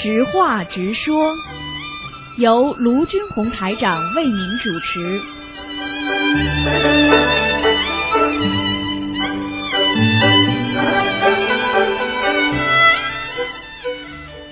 [0.00, 1.34] 直话直说，
[2.36, 5.20] 由卢军红台长为您主持。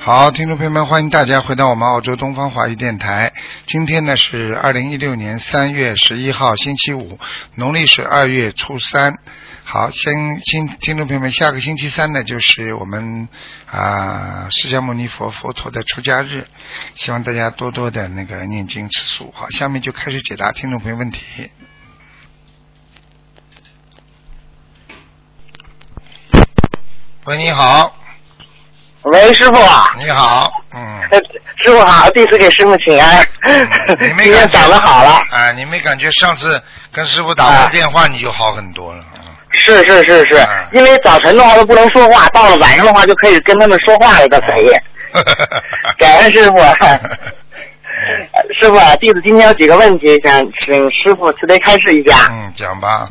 [0.01, 3.33] 好，听众朋友们，欢迎大家回到我们澳洲东方华语电台。
[3.67, 7.21] 今天呢是二零一六年三月十一号，星期五，
[7.55, 9.17] 农历是二月初三。
[9.69, 13.29] 好，先听听众朋友们，下个星期三呢就是我们
[13.69, 16.47] 啊释迦牟尼佛佛陀的出家日，
[16.95, 19.33] 希望大家多多的那个念经吃素。
[19.35, 21.51] 好，下面就开始解答听众朋友问题。
[27.25, 27.93] 喂，你好，
[29.03, 31.19] 喂，师傅啊，你好，嗯，呃
[31.65, 33.29] 师傅好，弟子给师傅请安。
[34.01, 39.05] 你没今天感觉长得好了，啊，你没感觉上次跟师傅打过电话你就好很多了？
[39.57, 44.71] 嗯是是是是啊，因为早晨的话都不能说话，到了晚上的话就可以跟他们说话了的可以。
[45.99, 46.59] 感恩师傅。
[46.59, 47.01] 呃
[48.61, 52.27] 师傅啊，弟子今天有几个问题想请师傅慈悲开示一下。
[52.31, 53.09] 嗯，讲吧。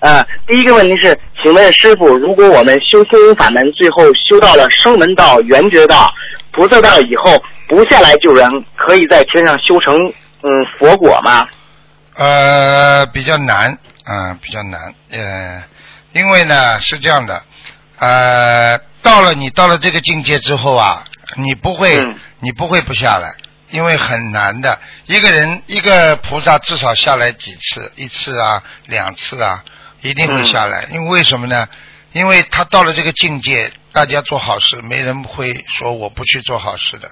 [0.00, 6.12] 呃，第一个问题是，请问师傅，如果我们修心灵法门，最后修到了声闻道、圆觉道、
[6.52, 9.94] 菩萨道以后，不下来救人，可以在天上修成
[10.42, 11.48] 嗯佛果吗？
[12.16, 13.70] 呃，比较难，
[14.06, 15.62] 嗯、比较难，呃，
[16.14, 17.42] 因为呢是这样的，
[17.98, 21.04] 呃，到了你到了这个境界之后啊，
[21.36, 23.34] 你不会，嗯你不会不下来，
[23.70, 24.80] 因为很难的。
[25.06, 29.64] 一个人一个菩萨至少下来几次，一次啊，两次啊，
[30.02, 30.86] 一定会下来。
[30.92, 31.68] 因为为什么呢？
[32.12, 37.10] 因为他到了这个境界，大家做好事，没人会说我不去做好事的。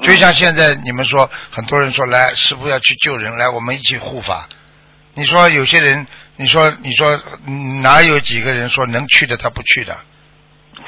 [0.00, 4.48] 就像现在你们说，很多人说来师傅要去救人，来我们一起护法。
[5.14, 6.06] 你说有些人，
[6.38, 9.94] 你说你说嗯哪有几个人说能去的他不去的？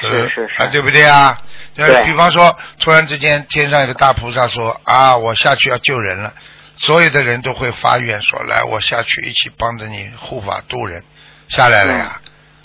[0.01, 1.37] 是是是啊，对不对啊？
[1.75, 6.33] 对比方说，突然之间天上有个大菩萨说啊，我下去要救人了，
[6.77, 11.05] 所有的人都会发愿说，来我下去一起帮着你护法渡人，
[11.48, 12.20] 下来了呀。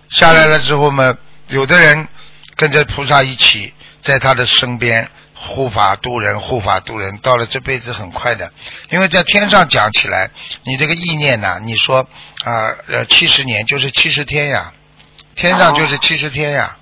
[0.09, 1.18] 下来了之后嘛，
[1.48, 2.08] 有的人
[2.56, 8.51] 跟着菩萨一起在他的身边护法度人，护法度人，到了这辈子很快的，
[8.90, 10.31] 因为在天上讲起来，
[10.63, 12.07] 你这个意念呐、你说
[12.44, 14.73] 啊呃七十年就是七十天呀，
[15.35, 16.78] 天上就是七十天呀，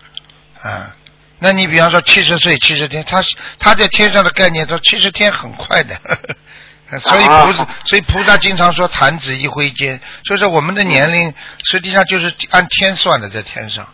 [0.61, 0.95] 啊。
[1.39, 3.21] 那你比方说七十岁七十天，他
[3.59, 5.99] 他在天上的概念说七十天很快的，
[7.01, 11.33] 所以菩萨、啊所以菩萨经常说弹指一挥间，所以说我们的年龄
[11.65, 13.85] 实际上就是按天算的，在天上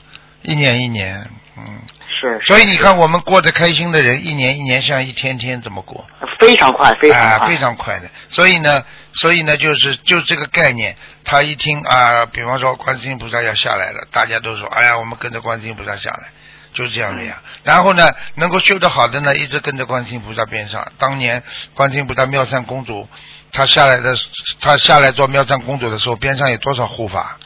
[0.43, 1.27] 一年一年，
[1.67, 1.81] 嗯，
[2.19, 6.05] 是，所以你看我们过得开心的人，一年一年像一天天怎么过？
[6.39, 8.09] 非常快，非常啊，快，非常快的。
[8.29, 8.83] 所以呢，
[9.13, 16.29] 所以呢，就是就这个概念，他一听啊，比方说观世音菩萨要下来了，大家都说，哎呀，我们跟着观世音菩萨下来，
[16.73, 17.41] 就是这样的呀。
[17.63, 20.89] 然后呢，能够修得好的呢，一直跟着观世音菩萨边上。
[20.97, 21.43] 当年
[21.73, 23.07] 观世音菩萨妙善公主，
[23.51, 24.15] 她下来的，
[24.61, 27.37] 她下来做妙善公主的时候，边上有多少护法？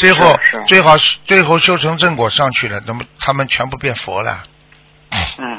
[0.00, 0.96] 最后最好
[1.26, 4.44] 最后修成正果上去了，那么他们全部变佛了。
[5.12, 5.58] 嗯，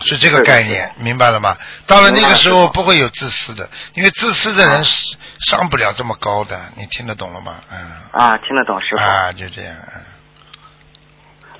[0.00, 1.56] 是这个概念，明白了吗？
[1.86, 7.54] 到了那个时候不会有自私的，因为自私的人上不了这么高的，你听得懂了吗？
[7.70, 7.78] 嗯，
[8.10, 9.00] 啊，听得懂师傅。
[9.00, 9.72] 啊，就这样。
[9.94, 10.02] 嗯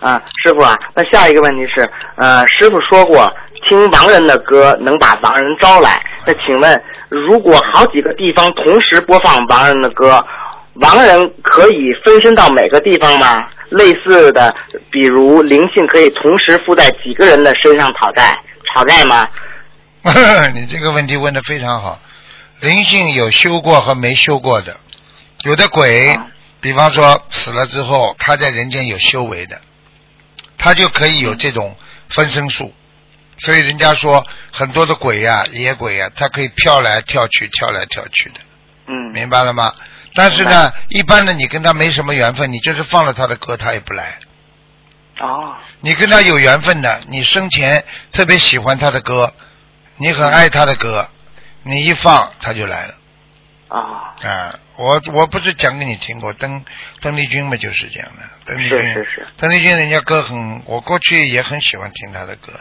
[0.00, 3.34] 啊，师傅啊，那下一个问题是，呃，师傅说过，
[3.68, 6.00] 听亡人的歌能把亡人招来。
[6.24, 10.24] 那请问，如果好几个地方同时播放亡人的歌，
[10.80, 13.48] 亡人可以分身到每个地方吗？
[13.70, 14.54] 类似的，
[14.90, 18.34] 比如灵性可以同时附在几个人的身上讨债，
[18.74, 19.26] 讨债吗？
[20.54, 22.00] 你这个问题问的非常好。
[22.60, 24.76] 灵性有修过和没修过的，
[25.44, 26.26] 有的鬼，啊
[26.60, 29.60] 比方说死了之后，他在人间有修为的，
[30.56, 31.76] 他就可以有这种
[32.08, 32.72] 分身术。
[33.38, 38.40] 所以人家说很多的鬼呀、野鬼呀、他可以跳来跳去，跳来跳去的。
[38.88, 39.72] 嗯，明白了吗？
[40.14, 44.18] 但是呢，一般的你跟他没什么缘分，你就是放了他的歌，他也不来。
[45.20, 49.34] 哦，你跟他有缘分的，你生前特别喜欢他的歌，
[49.96, 51.08] 你很爱他的歌，
[51.62, 52.94] 你一放他就来了
[53.68, 53.80] 啊，
[54.22, 54.58] 啊！
[54.76, 56.64] 我我不是讲给你听过，邓
[57.00, 58.22] 邓丽君嘛就是这样的。
[58.44, 62.52] 邓丽君，是是是邓丽君人家歌很，我过去也很喜欢听她的歌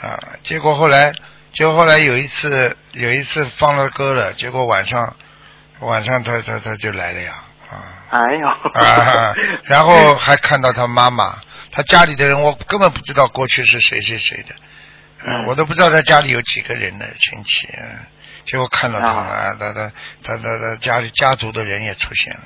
[0.00, 0.18] 啊。
[0.42, 1.12] 结果后来，
[1.52, 5.16] 结果后来有一次有一次放了歌了，结果晚上
[5.84, 7.32] 晚上他他他就来了呀
[7.70, 7.74] 啊。
[8.10, 9.34] 哎呦，啊，
[9.64, 11.38] 然后还看到他妈妈，
[11.72, 14.54] 他家里的人我根本不知道过去是谁谁谁的，
[15.24, 15.44] 嗯。
[15.46, 17.98] 我都不知道他家里有几个人的亲戚，嗯
[18.46, 19.52] 结果看到他啊。
[19.52, 19.92] 了，他他
[20.22, 22.40] 他他他家里家族的人也出现了，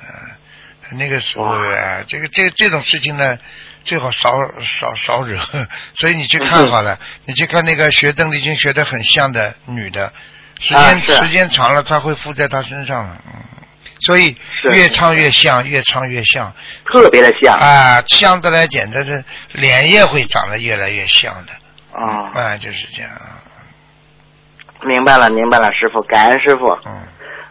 [0.81, 1.75] 他那个时候哇。
[1.77, 3.37] 啊，这个这这种事情呢，
[3.83, 4.31] 最好少
[4.61, 5.39] 少少惹。
[5.93, 10.13] 所以你去看好了，你去看那个学邓丽君学的很像的女的，
[10.59, 13.17] 时间、啊时间长了，它会附在他身上了。
[13.25, 13.33] 嗯，
[14.01, 14.35] 所以
[14.71, 16.53] 越唱越像，越唱越像
[16.91, 19.23] 特别的像啊，相对来简直是
[19.53, 21.53] 脸也会长得越来越像的。
[21.97, 22.29] 啊。
[22.33, 23.11] 啊，就是这样。
[24.83, 26.69] 明白了，明白了，师傅，感恩师傅。
[26.85, 26.93] 嗯。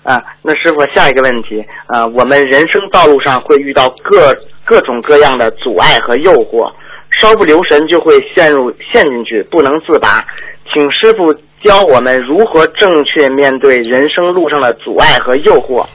[0.04, 4.34] 啊，那师傅，下一个问题，啊，我们人生道路上会遇到各
[4.64, 6.72] 各种各样的阻碍和诱惑，
[7.20, 10.26] 稍不留神就会陷入陷进去，不能自拔。
[10.72, 15.86] 请师傅教我们如何正确面对人生路上的阻碍和诱惑。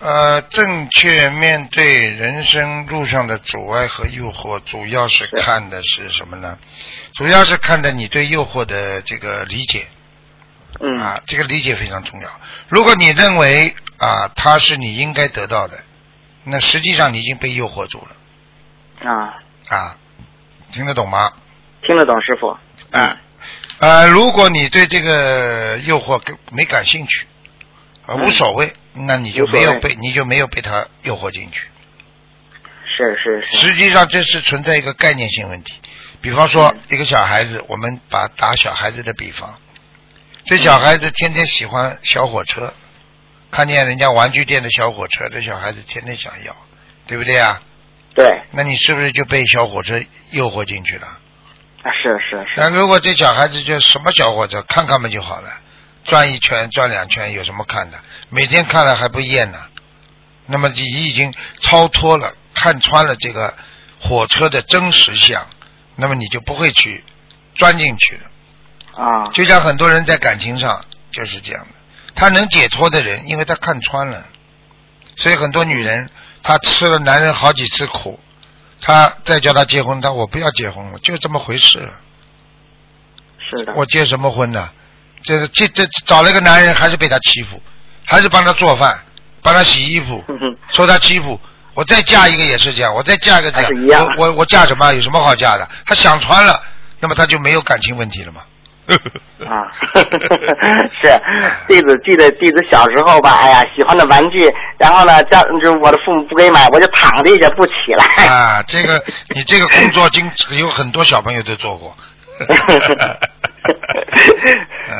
[0.00, 6.58] 呃，正确面对人生路上的阻碍和诱惑，主要是是看的是什么呢？
[7.14, 9.86] 主要是看的你对诱惑的这个理解
[10.80, 12.28] 嗯啊，这个理解非常重要。
[12.68, 15.78] 如果你认为啊，它是你应该得到的，
[16.42, 19.96] 那实际上你已经被诱惑住了啊，啊，
[20.70, 21.32] 听得懂吗？
[21.86, 22.48] 听得懂师傅？
[22.90, 23.16] 啊，
[23.84, 27.26] 呃，如果你对这个诱惑跟没感兴趣，
[28.06, 31.68] 啊，无所谓，那你就没有被你就没有被他诱惑进去。
[32.96, 33.58] 是是是。
[33.58, 35.74] 实际上这是存在一个概念性问题。
[36.22, 39.58] 比方说嗯，一个小孩子，我们把打小孩子的比方，
[40.46, 42.72] 这小孩子天天喜欢小火车，
[43.50, 46.56] 看见人家玩具店的小火车，这小孩子天天想要，
[47.06, 47.60] 对不对啊？
[48.14, 51.18] 对，那你是不是就被小火车诱惑进去了？
[51.84, 52.54] 啊是是是。
[52.56, 55.48] 那如果这小孩子就什么小伙子，看看嘛就好了，
[56.04, 57.98] 转一圈转两圈有什么看的？
[58.30, 59.58] 每天看了还不厌呢。
[60.46, 63.54] 那么你已经超脱了，看穿了这个
[64.00, 65.46] 火车的真实相，
[65.96, 67.04] 那么你就不会去
[67.54, 69.02] 钻进去了。
[69.02, 71.74] 啊，就像很多人在感情上就是这样的，
[72.14, 74.26] 他能解脱的人，因为他看穿了，
[75.16, 76.10] 所以很多女人
[76.42, 78.20] 她吃了男人好几次苦，
[78.86, 81.90] 她再叫他结婚，他我不要结婚了，就这么回事。
[83.38, 83.72] 是的。
[83.74, 84.70] 我结什么婚呢？
[85.22, 87.58] 这个这这找了一个男人，还是被他欺负，
[88.04, 89.02] 还是帮他做饭，
[89.40, 90.22] 帮他洗衣服，
[90.70, 91.40] 受他欺负。
[91.72, 94.92] 我再嫁一个也是这样，我再嫁一个这还是一样我我我嫁什么？
[94.92, 95.66] 有什么好嫁的？
[95.86, 96.62] 他想穿了，
[97.00, 98.42] 那么他就没有感情问题了嘛。
[99.48, 99.68] 啊，
[101.00, 101.08] 是
[101.66, 108.04] 弟子记得弟子小时候吧，哎呀，喜欢的玩具，然后呢，家就是我的父母不给买，我就躺地下不起来。
[108.26, 109.02] 啊，这个
[109.34, 111.94] 你这个工作经有很多小朋友都做过。
[114.90, 114.98] 嗯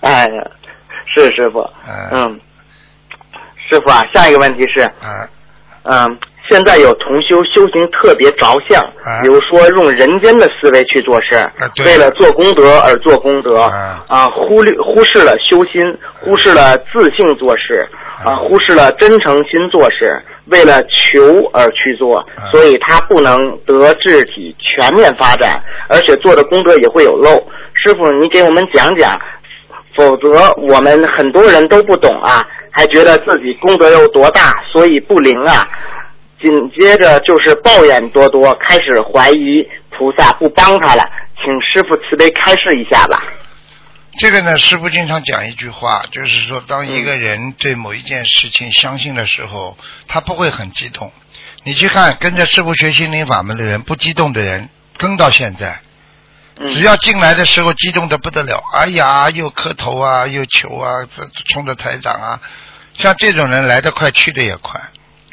[0.00, 0.42] 哎呀，
[1.14, 2.40] 是师傅，嗯嗯，
[3.70, 5.28] 师傅啊，下一个问题是，啊
[5.82, 6.18] 嗯，
[6.50, 9.22] 现在有同修修行特别着相，啊。
[9.22, 11.48] 比如说用人间的思维去做事，
[11.86, 14.28] 为了做功德而做功德，啊。
[14.28, 15.80] 忽略忽视了修心，
[16.20, 17.88] 忽视了自信做事，
[18.24, 22.50] 啊，忽视了真诚心做事，为了求而去做，啊。
[22.50, 27.30] 所以他不能得智体全面发展，而且做的功德也会有漏。
[27.74, 29.18] 师傅，你给我们讲讲，
[29.96, 35.66] 否则我们很多人都不懂啊，还觉得自己功德有多大，所以不灵啊。
[36.40, 41.04] 紧接着就是抱怨多多，开始怀疑菩萨不帮他了，
[41.36, 43.22] 请师傅慈悲开示一下吧。
[44.18, 49.76] 这个呢，师傅经常讲一句话，就是说，当一个人对某一件事情相信的时候，
[50.08, 51.12] 他不会很激动。
[51.62, 55.80] 你去看跟着师傅学心灵法门的人，不激动的人，跟到现在，
[56.56, 61.22] 嗯只要进来的时候激动的不得了，哎呀，又磕头啊，又求啊，这
[61.52, 62.40] 冲着台长啊，
[62.94, 64.80] 像这种人来得快，去的也快。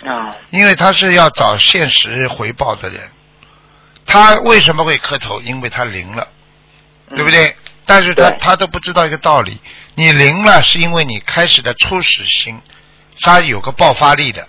[0.06, 3.10] 啊，因为他是要找现实回报的人，
[4.06, 5.42] 他为什么会磕头？
[5.42, 6.28] 因为他灵了，
[7.16, 7.56] 对不对？
[7.86, 9.60] 但是他他都不知道一个道理，
[9.96, 12.62] 你灵了是因为你开始的初始心，
[13.22, 14.48] 它有个爆发力的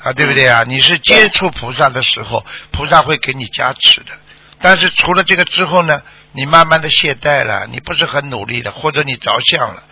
[0.00, 0.64] 啊，对不对啊？
[0.66, 4.08] 你是接触菩萨的时候，菩萨会给你加持的。
[4.60, 9.84] 但是除了这个之后呢，你慢慢的懈怠了，你不是很努力的，或者你着相了。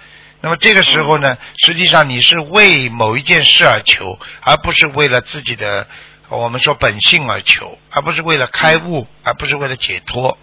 [0.43, 5.87] 那么这个时候呢，实际上你是为某一件事而求，而不是为了自己的
[6.29, 10.37] 我们说本性而求，而不是为了开悟，而不是为了解脱。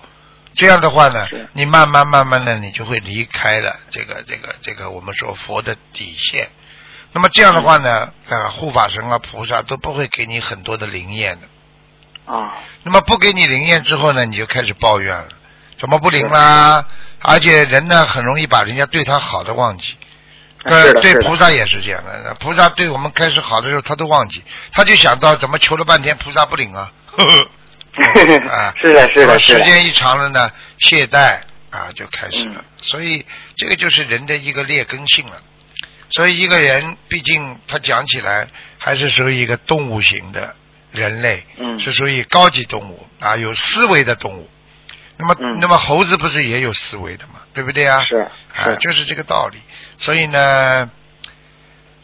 [0.54, 6.50] 这样的话呢，你慢慢慢慢的你就会离开了这个这个这个我们说佛的底线。
[7.12, 12.34] 那么这样的话呢，啊，护法神啊、菩萨都不会给你很多的灵验的。
[12.34, 12.54] 啊，
[12.84, 15.28] 那么不给你灵验之后呢，你就开始抱怨了，
[15.78, 16.86] 怎么不灵啦？
[17.22, 19.96] 而且人呢，很容易把人家对他好的忘记。
[20.64, 26.92] 呃对菩萨也是这样的，菩萨对我们开始好的时候，他都忘记，他就想到怎么求了半天菩萨不灵啊。
[27.06, 27.26] 呵
[27.96, 32.56] 呵啊，是的，是的，是的，时间一长了呢，懈怠啊就开始了。
[32.58, 35.42] 嗯所以这个就是人的一个劣根性了。
[36.12, 38.48] 所以一个人毕竟他讲起来
[38.78, 40.56] 还是属于一个动物型的
[40.92, 44.50] 人类，嗯是属于高级动物啊，有思维的动物。
[45.20, 48.02] 那么，嗯那么猴子不是也有思维的嘛，对不对啊？
[48.06, 48.32] 是啊，
[48.64, 49.60] 是就是这个道理。
[49.98, 50.90] 所以呢，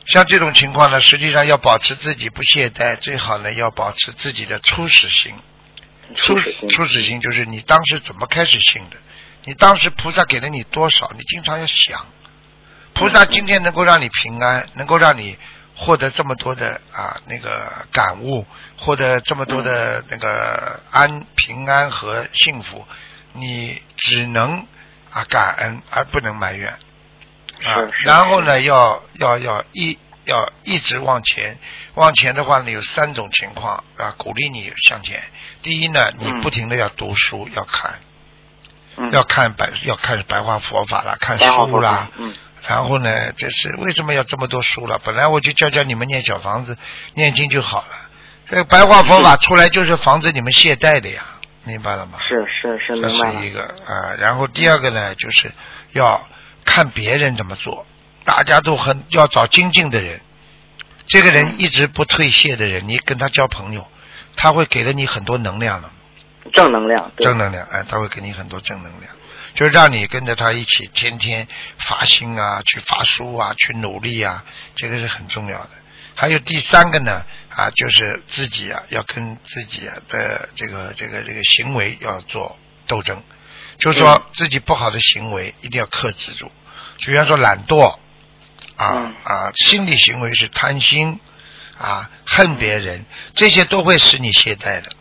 [0.05, 5.33] 像这种情况呢，实际上要保持自己不懈怠，最好呢要保持自己的初始心。
[6.15, 8.97] 初初始心初始心就是你当时怎么开始信的，
[9.45, 12.05] 你当时菩萨给了你多少，你经常要想，
[12.93, 15.37] 菩萨今天能够让你平安，能够让你
[15.75, 18.45] 获得这么多的啊那个感悟，
[18.77, 22.85] 获得这么多的那个安平安和幸福，
[23.33, 24.65] 你只能
[25.11, 26.79] 啊感恩而不能埋怨啊
[28.05, 29.99] 然后呢要要要一。
[30.27, 31.59] 要一直往前，
[31.93, 35.21] 往前的话呢，有三种情况啊，鼓励你向前。
[35.61, 37.99] 第一呢，你嗯不停的要读书，要看，
[38.97, 42.09] 嗯要看白，要看白话佛法啦，看书啦。
[42.17, 42.33] 嗯
[42.67, 44.99] 然后呢，这是为什么要这么多书了？
[45.03, 46.77] 本来我就教教你们念小房子、
[47.13, 47.87] 念经就好了。
[48.47, 51.25] 这个白话佛法出来就是防止你们懈怠的呀，
[51.63, 52.19] 明白了吗？
[52.27, 53.39] 是是是，这明白这。
[53.39, 55.51] 是一个啊，然后第二个呢，就是
[55.93, 56.27] 要
[56.63, 57.85] 看别人怎么做，
[58.23, 60.21] 大家都很要找精进的人，
[61.07, 63.87] 这个人一直不退卸的人，你跟他交朋友，
[64.35, 65.89] 他会给了你很多能量的，
[66.53, 69.11] 正能量，正能量，哎，他会给你很多正能量，
[69.55, 71.47] 就是让你跟着他一起天天
[71.77, 74.43] 发心啊，去发书啊，去努力啊，
[74.75, 75.69] 这个是很重要的。
[76.13, 82.57] 还有第三个呢，啊，就是自己啊，要跟自己啊的这个这个这个行为要做
[82.87, 83.21] 斗争，
[83.79, 86.51] 就是说自己不好的行为一定要克制住，
[86.99, 87.97] 就比方说懒惰
[88.75, 89.15] 啊嗯。
[89.23, 91.19] 啊，心理行为是贪心
[91.77, 94.91] 啊，恨别人，这些都会使你懈怠的。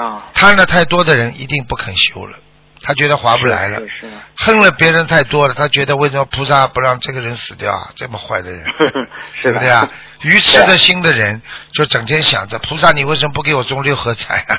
[0.00, 2.38] 啊，贪了太多的人一定不肯修了，
[2.84, 3.88] 他觉得划不来了是。
[4.00, 7.88] 是恨了别人太多了，他觉得为什么菩萨不让这个人死掉啊？
[7.96, 8.62] 这么坏的人，
[9.42, 9.88] 是不对啊？
[10.22, 11.40] 愚痴的心的人
[11.74, 14.56] 就整天想着菩萨，你为什么不给我中六合彩、啊？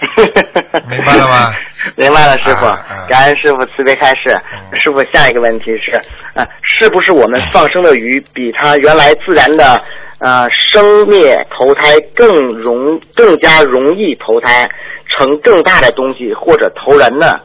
[0.88, 1.54] 明白了吗？
[1.96, 3.06] 明白了，师傅啊啊。
[3.08, 4.78] 感恩师傅慈悲开示嗯。
[4.80, 6.00] 师傅，下一个问题是，
[6.34, 9.82] 呃，是不是我们放生的鱼比它原来自然的
[10.20, 14.68] 呃生灭投胎更容更加容易投胎
[15.08, 17.38] 成更大的东西或者投人呢？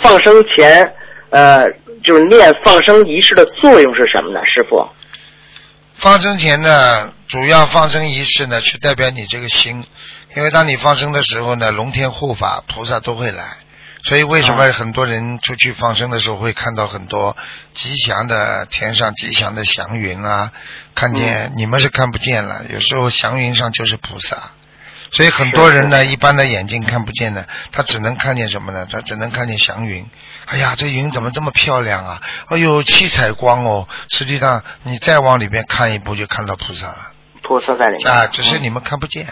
[0.00, 0.94] 放生前
[1.30, 1.66] 呃
[2.04, 4.40] 就是念放生仪式的作用是什么呢？
[4.44, 4.88] 师傅？
[5.96, 9.84] 放生前呢，主要放生仪式呢，是代表你这个心，
[10.36, 13.56] 因为当你放生的时候呢，龙天护法菩萨都会来，
[14.02, 17.34] 所以为什么啊很多人出去放生的时候会看到很多
[17.72, 20.52] 吉祥的天上吉祥的祥云啊？
[20.94, 24.50] 看见、你们是看不见了，有时候祥云上就是菩萨。
[25.10, 28.86] 所以很多人呢，一般的眼睛看不见的，他只能看见什么呢？
[28.90, 30.08] 他只能看见祥云。
[30.46, 32.22] 哎呀，这云怎么这么漂亮啊？
[32.48, 33.88] 哎呦，七彩光哦！
[34.10, 39.26] 实际上，你再往里边看一步，就看到菩萨了菩萨在里面啊，只是你们看不见。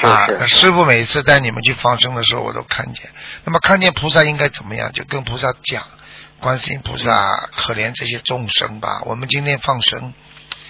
[0.00, 3.10] 是啊，是师傅每次带你们去放生的时候，我都看见。
[3.44, 4.90] 那么看见菩萨应该怎么样？
[4.92, 5.82] 就跟菩萨讲，
[6.40, 9.02] 观世音菩萨可怜这些众生吧。
[9.04, 10.14] 我们今天放生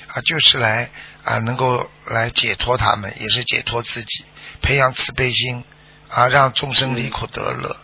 [0.08, 0.90] 啊，就是来
[1.24, 4.24] 啊，能够来解脱他们，也是解脱自己，
[4.60, 5.64] 培养慈悲心
[6.08, 7.76] 啊，让众生离苦得乐。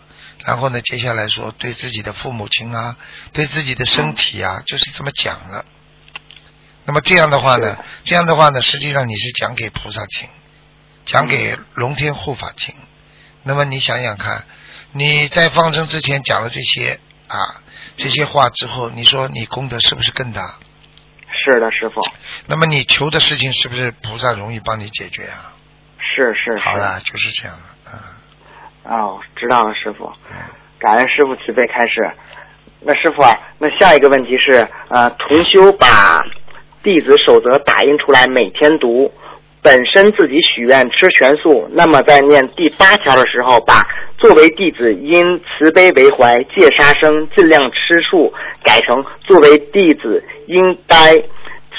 [0.44, 2.96] 然后呢，接下来说对自己的父母亲啊，
[3.32, 5.64] 对自己的身体啊，就是这么讲了。
[6.84, 10.28] 那么这样的话呢，这样的话呢，实际上你是讲给菩萨听，
[11.04, 12.74] 讲给龙天护法听。
[13.42, 14.46] 那么你想想看，
[14.92, 17.62] 你在放生之前讲了这些啊
[17.96, 20.58] 这些话之后，你说你功德是不是更大？
[21.38, 22.00] 是的，师傅，
[22.46, 25.54] 那么你求的事情是不是菩萨容易帮你解决啊？
[25.98, 26.62] 是是是。
[26.62, 27.64] 好了，就是这样了。
[27.86, 27.98] 嗯
[28.90, 30.12] 哦，知道了，师傅。
[30.30, 30.36] 嗯，
[30.78, 32.10] 感恩师傅慈悲开始。
[32.80, 36.22] 那师傅啊，那下一个问题是，呃，同修把
[36.82, 39.12] 弟子守则打印出来，每天读。
[39.68, 48.32] 本身自己许愿吃全素，那么在念第八条的时候，把作为弟子因慈悲为怀，戒杀生，尽量吃素，
[48.64, 51.18] 改成作为弟子应该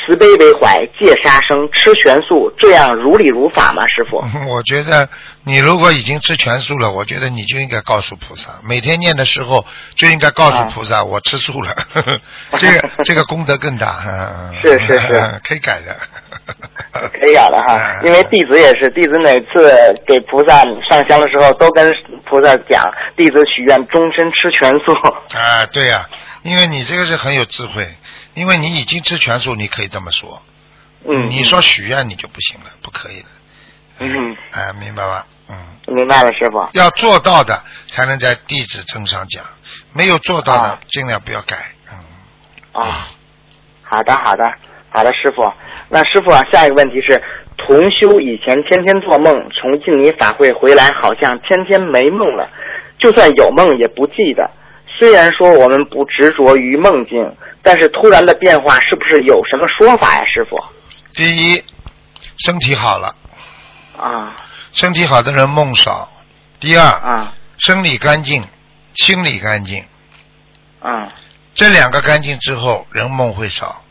[0.05, 3.87] 慈悲为怀，戒杀生，吃全素，这样如理如法吗？
[3.87, 4.17] 师傅？
[4.47, 5.09] 我觉得
[5.49, 9.65] 你如果已经吃全素了，我觉得你就应该告诉菩萨，每天念的时候
[9.95, 11.75] 就应该告诉菩萨，我吃素了，
[12.57, 13.99] 这个这个功德更大。
[14.05, 15.95] 嗯是是是 可以改的。
[17.19, 19.71] 可以改的哈，因为弟子也是，弟子每次
[20.07, 21.93] 给菩萨上香的时候，都跟
[22.25, 22.83] 菩萨讲，
[23.15, 24.91] 弟子许愿终身吃全素。
[25.39, 26.07] 啊，对呀、
[26.43, 27.87] 因为你这个是很有智慧，
[28.33, 30.41] 因为你已经吃全素，你可以这么说。
[31.07, 33.25] 嗯，你说许愿你就不行了，不可以的。
[33.99, 35.25] 嗯，哎，明白吧？
[35.49, 35.55] 嗯，
[35.95, 36.67] 明白了，师傅。
[36.73, 39.43] 要做到的才能在弟子证上讲，
[39.93, 41.55] 没有做到的啊尽量不要改。
[41.91, 43.07] 嗯，啊，
[43.83, 44.53] 好的，好的，
[44.89, 45.51] 好的，师傅。
[45.89, 47.21] 那师傅啊，下一个问题是，
[47.57, 52.47] 同修以前天天做梦，从印尼法会回来，好像天天没梦了，
[52.99, 54.49] 就算有梦也不记得。
[54.97, 60.57] 虽然说我们不执着于梦境，但是突然的变化是不是有什么说法呀，师傅？
[61.15, 61.63] 第一，
[62.37, 63.15] 身体好了，
[63.99, 64.35] 啊
[64.71, 66.09] 身体好的人梦少；
[66.59, 68.47] 第二，啊生理干净，
[68.93, 69.85] 心理干净，
[70.79, 71.07] 啊，
[71.53, 73.83] 这两个干净之后，人梦会少。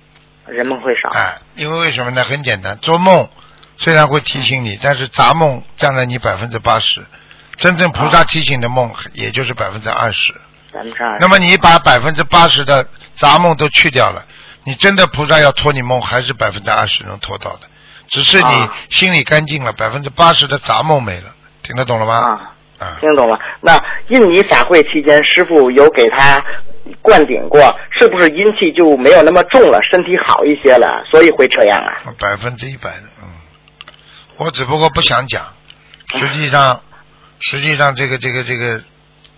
[0.47, 1.11] 人梦会少。
[1.11, 2.25] 哎，因为为什么呢？
[2.25, 3.29] 很简单，做梦
[3.77, 7.05] 虽然会提醒你，但是杂梦占了你百分之八十，
[7.57, 10.33] 真正菩萨提醒的梦也就是百分之二十。
[10.73, 11.19] 百分之二。
[11.19, 14.25] 那么你把百分之八十的杂梦都去掉了，
[14.65, 17.69] 你真的菩萨要托你梦，还是百分之二十能托到的，
[18.09, 22.15] 只是你啊心里干净了，百分之八十的杂梦没了，听得懂了吗？
[22.15, 22.31] 啊，
[22.79, 23.39] 啊，听懂了。
[23.61, 26.43] 那印尼法会期间，师傅有给他
[27.03, 27.61] 灌顶过，
[27.91, 32.15] 是不是阴气就没有那么重了，身体好一些了，所以会这样啊？
[32.19, 33.29] 百分之一百的，嗯，
[34.39, 35.45] 我只不过不想讲，
[36.19, 36.81] 实际上，
[37.41, 38.83] 实际上这个这个这个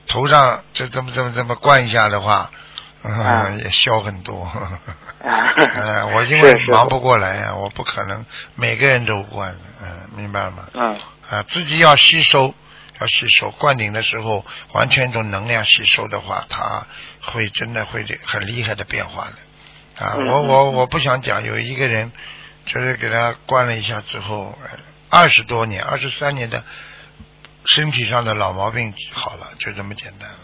[0.07, 2.59] 头上这这么这么这么灌一下的话，嗯，
[3.03, 4.43] 啊 也消很多。
[4.43, 4.81] 啊，
[5.23, 10.69] 呃， 我因为忙不过来呀、我不可能每个人都灌，嗯、明白了吗？
[10.75, 10.99] 嗯
[11.31, 12.55] 啊，自己要吸收，
[13.01, 13.51] 要吸收。
[13.53, 16.87] 灌顶的时候，完全一种能量吸收的话，它
[17.21, 20.05] 会真的会很厉害的变化的。
[20.05, 22.11] 啊，我我我不想讲，有一个人
[22.65, 24.59] 就是给他灌了一下之后，
[25.11, 26.65] 二十多年、二十三年的
[27.67, 30.39] 身体上的老毛病好了，就这么简单了。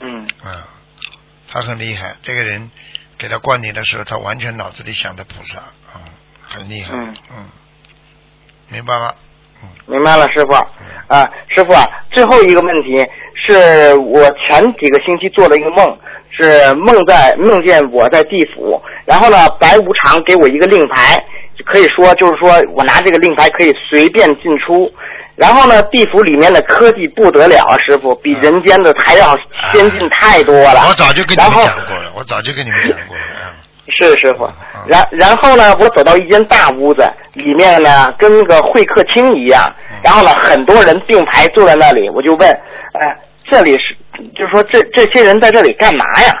[0.00, 0.68] 嗯嗯啊，
[1.52, 2.70] 他很厉害，这个人
[3.18, 5.58] 给他灌顶的时候，他完全脑子里想的菩萨，
[5.94, 6.00] 嗯，
[6.42, 6.94] 很厉害。
[6.94, 7.48] 嗯嗯，
[8.68, 9.12] 明白吗？
[9.86, 10.54] 明白了，师傅。
[11.08, 13.04] 啊，师傅啊，最后一个问题
[13.34, 15.98] 是我前几个星期做了一个梦，
[16.30, 21.22] 是梦在梦见我在地府，然后呢，白无常给我一个令牌，
[21.66, 24.90] 可以说就是说我拿这个令牌可以随便进出。
[25.40, 29.34] 然后呢，地府里面的科技不得了啊，师傅，比人间的还要
[29.72, 30.84] 先进太多了。
[30.86, 33.22] 我早就跟你们讲过了，我早就跟你们讲过了。
[33.22, 33.54] 嗯
[33.92, 34.48] 是师傅，
[34.86, 43.18] 然然后呢，我走到一间大屋子，里面呢跟那个会客厅一样，然后呢很多人并排坐在那里，我就问，哎、
[43.50, 43.96] 这里是，
[44.36, 46.32] 就是说这这些人在这里干嘛呀？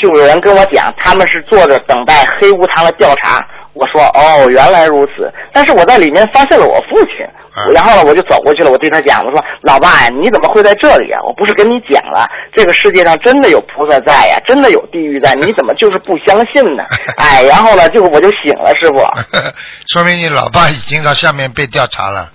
[0.00, 3.46] 就有人跟我讲，他们是坐着等待黑无常的调查。
[3.78, 5.32] 我说哦，原来如此。
[5.52, 11.20] 但是我在里面发现了我父亲，啊然后呢，我就走过去了，我对他讲，我说老爸呀，你怎么会在这里啊？
[11.22, 16.84] 我不是跟你讲了，这个世界上真的有菩萨在呀，真的有地狱在，你怎么就是不相信呢？
[17.16, 18.98] 哎，然后呢，就我就醒了，师傅。
[19.92, 22.32] 说明你老爸已经到下面被调查了。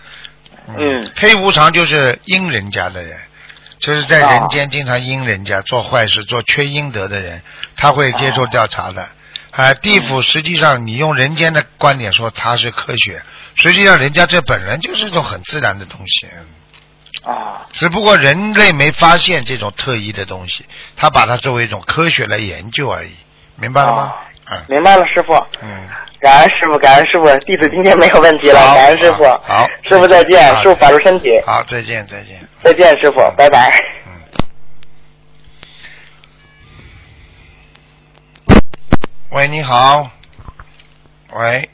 [0.78, 3.18] 嗯黑无常就是阴人家的人，
[3.82, 7.42] 就是在人间经常阴人家、做坏事、做缺阴德的人，
[7.76, 9.02] 他会接受调查的。
[9.02, 9.10] 啊，
[9.82, 13.22] 地府实际上你用人间的观点说它是科学，
[13.56, 16.28] 实际上人家这本来就是一种很自然的东西。
[17.24, 20.66] 啊，只不过人类没发现这种特异的东西，
[20.98, 23.12] 他把它作为一种科学来研究而已，
[23.56, 24.14] 明白了吗？
[24.52, 25.34] 嗯明白了，师傅。
[25.62, 25.88] 嗯，
[26.20, 29.24] 感恩师傅，感恩师傅，弟子今天没有问题了，感恩师傅。
[29.24, 31.30] 好好师傅再见，师傅保重身体。
[31.46, 32.46] 好，再见，再见。
[32.62, 33.72] 再见，师傅，拜拜。
[39.34, 40.12] 喂，你好。
[41.32, 41.68] 喂。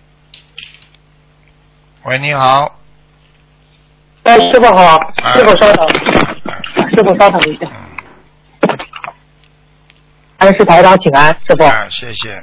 [2.06, 2.80] 喂，你好。
[4.24, 5.90] 哎，师傅好，哎师傅稍等，
[6.90, 7.70] 师傅稍等一下。
[8.62, 8.78] 嗯，
[10.38, 11.66] 安师台长，请安，师傅。
[11.66, 12.42] 啊，谢谢。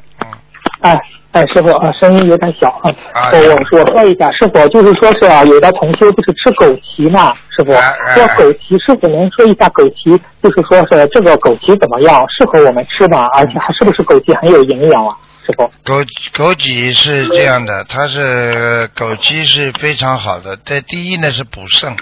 [0.81, 1.01] 嗯，哎
[1.33, 2.91] 哎，师傅啊，声音有点小啊。
[3.13, 13.27] 啊我我我说一下，师傅就是说是啊，有的同修不是吃枸杞嘛，师傅哎哎说枸杞，师傅能说一下枸杞，就是说是这个枸杞怎么样，适合我们吃吗？
[13.35, 15.71] 而且还是不是枸杞很有营养啊，师傅？
[15.85, 20.57] 枸枸杞是这样的，它是枸杞是非常好的。
[20.65, 21.95] 这第一呢是补肾，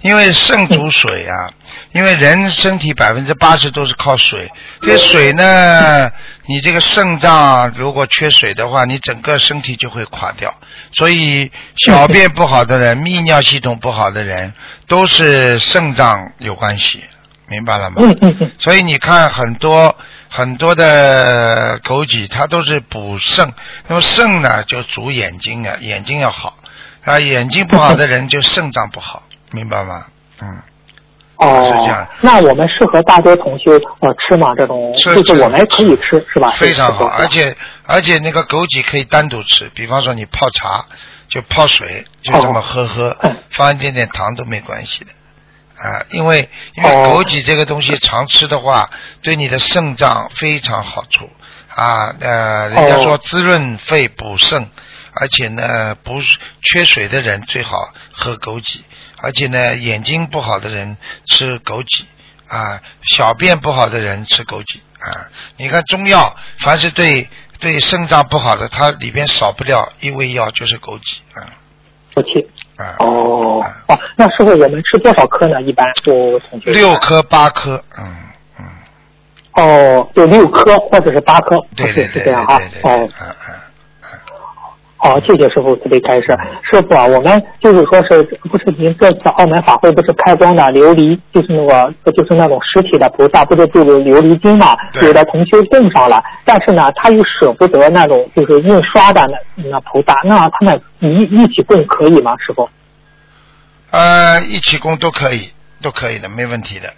[0.00, 1.50] 因为肾主水啊，
[1.92, 6.10] 因为人身体百分之八十都是靠水，这水呢，
[6.46, 10.54] 你这个肾脏如果缺水的话，你整个身体就会垮掉。
[10.92, 14.54] 所以小便不好的人、 泌尿系统不好的人，
[14.86, 17.02] 都是肾脏有关系，
[17.48, 17.96] 明白了吗？
[17.98, 19.96] 嗯嗯嗯，所以你看很多
[20.28, 23.52] 很多的枸杞，它都是补肾。
[23.88, 26.56] 那么肾呢，就主眼睛啊，眼睛要好
[27.04, 30.06] 啊，眼睛不好的人就肾脏不好，明白吗？
[30.40, 30.62] 嗯，
[31.36, 34.54] 哦，是这样那我们适合大多同学呃吃吗？
[34.56, 36.50] 这种吃就是我们可以吃是吧？
[36.50, 37.56] 非常好，而且
[37.86, 40.84] 而且那个枸杞可以单独吃，比方说你泡茶
[41.28, 45.10] 就泡水，就这么喝喝，嗯放一点点糖都没关系的。
[45.80, 48.90] 啊，因为因为哦枸杞这个东西常吃的话，
[49.22, 51.30] 对你的肾脏非常好处
[51.74, 52.12] 啊。
[52.18, 54.68] 呃，人家说哦滋润肺补肾，
[55.14, 58.80] 而且呢不是缺水的人最好喝枸杞，
[59.20, 62.04] 而且呢眼睛不好的人吃枸杞
[62.48, 65.28] 啊，小便不好的人吃枸杞啊。
[65.56, 67.28] 你看中药，凡是对
[67.58, 71.46] 对肾脏不好的，它里边少不了一味药就是枸杞啊
[72.14, 72.46] 枸杞。
[72.76, 72.94] 啊。
[73.00, 75.60] 哦哦，那师傅我们吃多少颗呢？
[75.62, 78.06] 一般我同学六颗八颗，嗯
[78.58, 78.66] 嗯，
[79.54, 83.54] 哦，有六颗或者是八颗，对对对对是这样哈对对，对，哦嗯嗯。
[85.00, 86.26] 好，谢谢师傅慈悲开示。
[86.64, 94.76] 师傅啊，我们就是说是不是您这次澳门法会不是开光的琉璃，就是那个就是那种实体的菩萨，不是就有琉璃金嘛？
[95.00, 99.22] 有的同修供上了，但是呢，他又舍不得那种就是印刷的
[99.56, 102.34] 那那菩萨，那他们一一起供可以吗？
[102.44, 102.68] 师傅？
[103.92, 105.48] 呃，一起供都可以，
[105.80, 106.92] 都可以的，没问题的。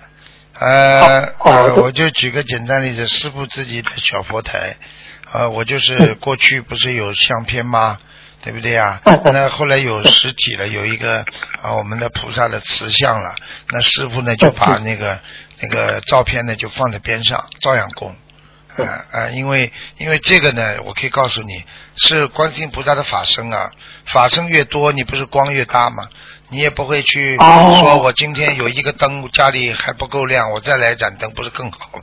[0.58, 4.76] 呃，哦哦呃我就举个简单例子，师傅自己的小佛台，
[5.32, 7.98] 呃，我就是嗯过去不是有相片吗？
[8.42, 9.00] 对不对呀？
[9.32, 11.24] 那后来有实体了，有一个
[11.62, 13.34] 啊我们的菩萨的瓷像了，
[13.70, 15.20] 那师傅呢就嗯把那个
[15.60, 18.16] 那个照片呢就放在边上，照样供。
[18.76, 21.64] 嗯啊啊，因为因为这个呢，我可以告诉你，
[21.96, 23.70] 是观世音菩萨的法身啊，
[24.06, 26.08] 法身越多，你不是光越大吗？
[26.48, 32.02] 你也不会去哦说我今天有一个灯家里还不够亮，我再来一盏灯不是更好吗？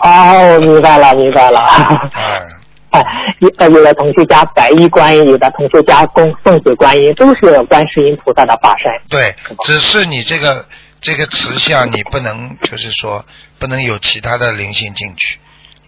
[0.00, 1.60] 哦， 明白了，明白了。
[1.60, 2.10] 啊，
[2.90, 3.02] 哎，
[3.38, 8.90] 有呃有的同学家白衣观音，有的同学家供送子观音，都是观世音菩萨的化身。
[9.08, 10.66] 对，只是你这个
[11.00, 13.24] 这个瓷像你不能就是说
[13.58, 15.38] 不能有其他的灵性进去。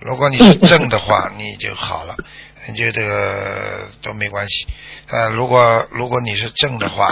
[0.01, 2.15] 如果你是 正的话，你就好了，
[2.69, 4.67] 你就这个都没关系。
[5.11, 7.07] 呃，如果如果你是正的话，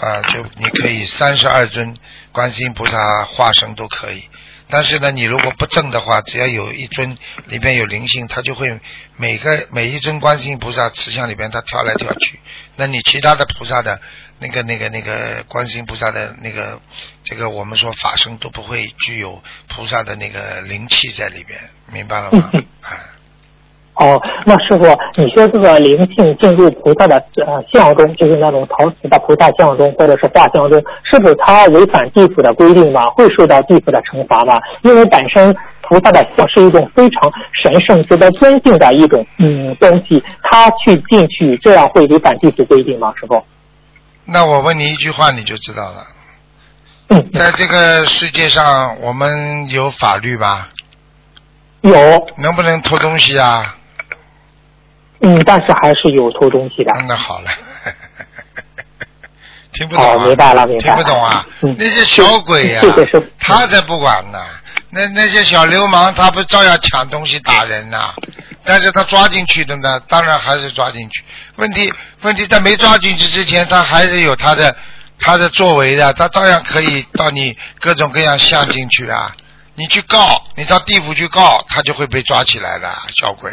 [0.00, 1.94] 啊，就你可以三十二尊
[2.32, 4.22] 观世音菩萨化身都可以。
[4.70, 8.78] 但是呢，你如果不正的话，只要有一尊里边有灵性，它就会
[9.16, 12.38] 每个每一尊观世音菩萨慈像里边它跳来跳去。
[12.76, 14.00] 那你其他的菩萨的
[14.38, 16.80] 那个那个那个观世音菩萨的那个
[17.24, 21.58] 这个我们说法身都不会具有菩萨的那个灵气在里边，
[21.92, 22.50] 明白了吗？
[22.82, 22.96] 啊，
[23.98, 24.84] 哦，那师傅，
[25.16, 33.10] 你说这个灵性进入菩萨的呃像中，就是那种陶瓷的菩萨像中，或者是画像中，是否它违反地府的规定吗？
[33.10, 34.60] 会受到地府的惩罚吗？
[34.82, 37.28] 因为本身菩萨的像是一种非常
[37.60, 43.12] 神圣、值得尊敬的一种嗯东西，他去进去，这样会违反地府规定吗？
[43.18, 43.42] 师傅？
[44.24, 46.06] 那我问你一句话你就知道了，
[47.08, 50.68] 嗯，在这个世界上我们有法律吧？
[51.80, 51.92] 有，
[52.36, 53.74] 能不能偷东西啊？
[55.20, 56.92] 嗯，但是还是有偷东西的。
[56.94, 57.50] 嗯那好 了，
[59.72, 60.14] 听不懂啊？
[60.14, 61.46] 哦明白了明白听不懂啊？
[61.62, 64.38] 嗯那些小鬼呀、谢谢师傅他才不管呢。
[64.90, 68.14] 那那些小流氓，他不照样抢东西打人呐、
[68.64, 71.22] 但是他抓进去的呢，当然还是抓进去。
[71.56, 74.74] 问题问题在没抓进去之前，他还是有他的
[75.20, 79.34] 他的作为的，他照样可以到你各种各样像进去啊。
[79.74, 83.52] 你去告，你到地府去告，他就会被抓起来的，小鬼。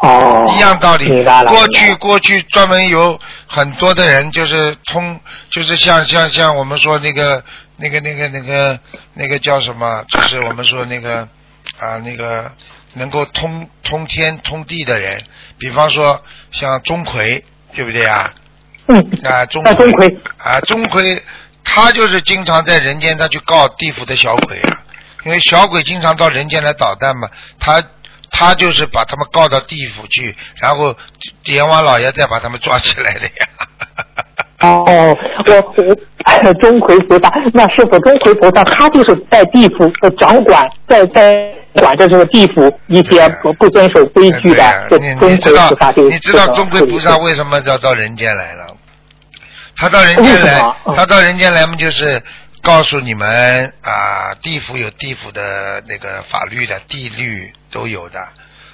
[0.00, 1.24] 哦，一样道理。
[1.24, 5.18] 过去过去专门有很多的人，就是通，
[5.50, 7.42] 就是像像像我们说那个
[7.76, 8.78] 那个那个那个
[9.14, 11.28] 那个叫什么，就是我们说那个
[11.78, 12.50] 啊那个
[12.94, 15.20] 能够通通天通地的人，
[15.58, 17.42] 比方说像钟馗，
[17.74, 18.32] 对不对啊？
[18.86, 20.16] 嗯，啊，钟啊钟馗。
[20.38, 21.20] 啊，钟馗，
[21.64, 24.78] 他就是经常在人间，他去告地府的小鬼啊，
[25.24, 27.82] 因为小鬼经常到人间来捣蛋嘛，他
[28.38, 30.94] 他就是把他们告到地府去，然后
[31.46, 33.30] 阎王老爷再把他们抓起来的呀。
[34.62, 34.84] 哦，
[35.46, 48.66] 我我钟馗菩萨，那师傅钟馗菩萨他就是在地府呃掌管，在在管着这个地府一些不不遵守规矩的，你钟你知道馗菩萨就你知道钟馗菩萨为什么要到人间来了？
[49.76, 52.22] 他到人间来他到人间来嘛，就是
[52.62, 58.20] 告诉你们啊，地府有地府的那个法律的，地律都有的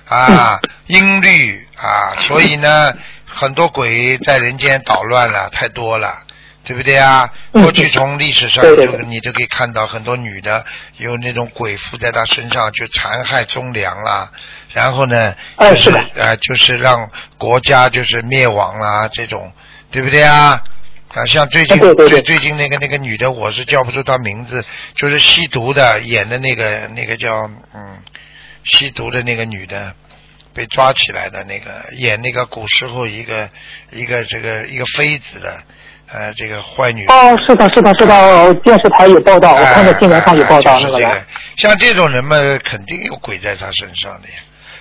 [0.09, 2.95] 啊， 音律啊，所以呢，
[3.27, 6.23] 很多鬼在人间捣乱了，太多了。
[6.67, 7.29] 对不对啊？
[7.53, 10.65] 嗯过去从历史上就你就可以看到很多女的
[10.97, 14.31] 有那种鬼附在她身上，就残害忠良啦，
[14.73, 19.53] 然后呢，就是啊呃，就是让国家就是灭亡啦，这种
[19.91, 20.59] 对不对啊？
[21.15, 24.65] 啊，像最近最最近那个那个女的，我是叫不出她名字，
[24.97, 27.99] 就是吸毒的演的那个那个叫嗯，
[28.65, 29.95] 吸毒的那个女的。
[30.57, 33.51] 被抓起来的那个演那个古时候一个
[33.91, 35.61] 一个这个一个妃子的，
[36.07, 37.09] 呃，这个坏女人。
[37.09, 41.27] 哦，是的，是的，是的，哦电视台有报道，我看到新闻上有报道哎就是这那个人。
[41.57, 44.35] 像这种人嘛，肯定有鬼在他身上的呀，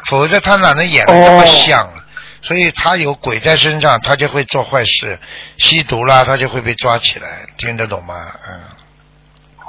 [0.06, 2.06] 否则他哪能演的这么像啊？
[2.44, 5.18] 所以他有鬼在身上，他就会做坏事，
[5.58, 7.28] 吸毒啦，他就会被抓起来，
[7.58, 8.14] 听得懂吗？
[8.48, 8.60] 嗯。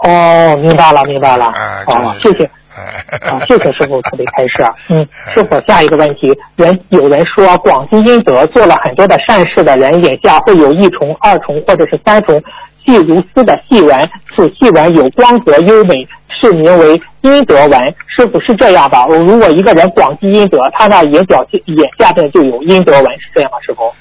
[0.03, 1.47] 哦，明白了，明白了。
[1.47, 2.51] 啊，哦，就是谢谢。
[2.75, 4.65] 啊，谢谢师傅特别开示。
[4.91, 12.43] 嗯，师傅，下一个问题，人有人说广积阴德，做了很多的善事的人，眼下会有一重、二重或者是三重
[12.85, 15.95] 细如丝的细纹，此细纹有光泽优美，
[16.29, 19.07] 是名为阴德文，是不是这样吧？
[19.07, 23.59] 如果一个人广积阴德，他那眼角眼下边就有阴德文，是这样吗？
[23.67, 23.95] 师傅？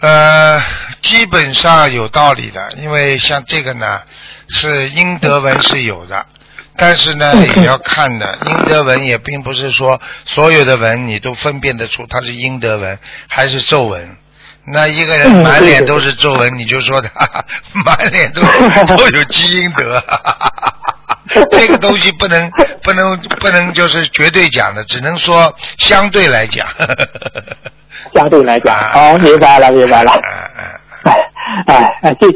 [0.00, 0.60] 呃，
[1.00, 4.00] 基本上有道理的，因为像这个呢，
[4.48, 6.26] 是阴德文是有的。
[6.76, 14.16] 但是呢，也要看的，阴德文也并不是说所有的文你都分辨得出它是阴德文还是皱纹。
[14.64, 17.10] 那一个人满脸都是皱纹，你就说他
[17.84, 18.42] 满脸都
[18.96, 20.02] 都有基因德，
[21.50, 22.50] 这个东西不能
[22.82, 26.66] 不能不能就是绝对讲的，只能说相对来讲。
[28.14, 30.12] 相对来讲，哦，明白了，明白了。
[31.04, 31.18] 哎
[31.66, 32.26] 哎哎，这。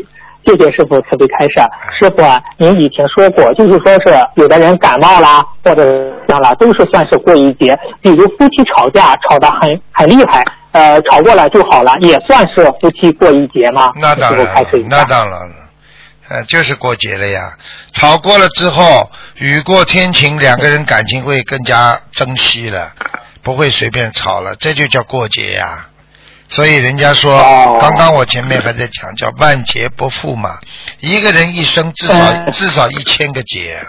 [0.49, 1.55] 谢谢师傅慈悲开示。
[1.99, 5.83] 师傅啊，您以前说过，就是说是有的人感冒啦，或者
[6.25, 7.77] 这样了，都是算是过一劫。
[8.01, 13.91] 比如夫妻吵架吵得很很厉害，呃，吵过了就好了，也算是夫妻过一劫吗？
[14.01, 14.47] 那当然，
[14.89, 15.55] 那当然了，
[16.29, 17.57] 呃，就是过节了呀。
[17.93, 22.93] 吵过了之后，雨过天晴，两个人感情会更加珍惜了，
[23.43, 25.89] 不会随便吵了，这就叫过节呀。
[26.49, 27.37] 所以人家说，
[27.81, 30.59] 刚刚我前面还在讲叫万劫不复嘛，
[31.01, 33.85] 一个人一生至少至少一千个劫，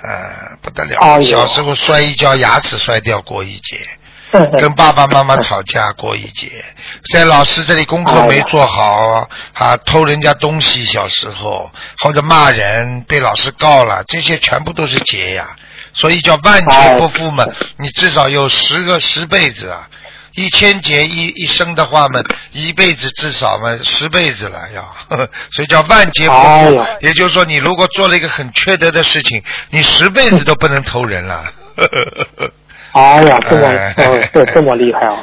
[0.00, 1.20] 呃，不得了。
[1.20, 3.88] 小时候摔一跤，牙齿摔掉过一劫，
[4.60, 6.64] 跟爸爸妈妈吵架过一劫，
[7.12, 15.56] 在老师这里功课没做好啊，偷人家东西小时候或者骂人被老师告了，这些全部都是劫呀。
[15.92, 17.44] 所以叫万劫不复嘛，
[17.78, 19.88] 你至少有十个十辈子啊。
[20.36, 22.20] 一千劫一一生的话嘛，
[22.52, 24.94] 一辈子至少嘛十辈子了要，
[25.50, 26.86] 所以叫万劫不复。
[27.00, 31.52] 也就是说，你如果做了一个很缺德的事情，你十辈子都不能投人了。
[32.92, 35.16] 哎呀，这么这这么厉害啊！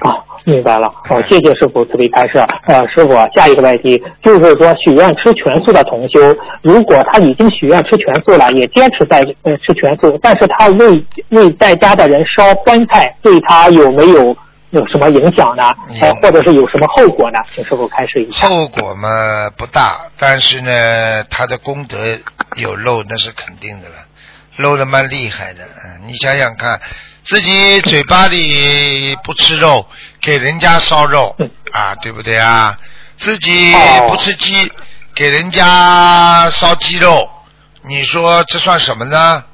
[0.00, 0.90] 啊，明白了。
[1.06, 2.38] 好，谢谢师傅慈悲开示。
[2.66, 14.34] 呃，师傅，下一个问题就是说，许愿吃全素的同修，如果他已经许愿吃全素了，也坚持在呃吃全素，但是他为为在家的人烧荤菜，对他有没有
[14.70, 15.74] 有什么影响呢？
[16.00, 17.38] 呃，或者是有什么后果呢？
[17.54, 18.48] 请师傅开示一下。
[18.48, 21.98] 后果嘛不大，但是呢，他的功德
[22.56, 24.05] 有漏，那是肯定的了。
[24.56, 26.80] 漏的蛮厉害的，嗯，你想想看，
[27.24, 29.86] 自己嘴巴里不吃肉，
[30.20, 31.34] 给人家烧肉，
[31.72, 32.78] 啊，对不对啊？
[33.18, 33.74] 自己
[34.08, 34.70] 不吃鸡，
[35.14, 37.28] 给人家烧鸡肉，
[37.82, 39.44] 你说这算什么呢？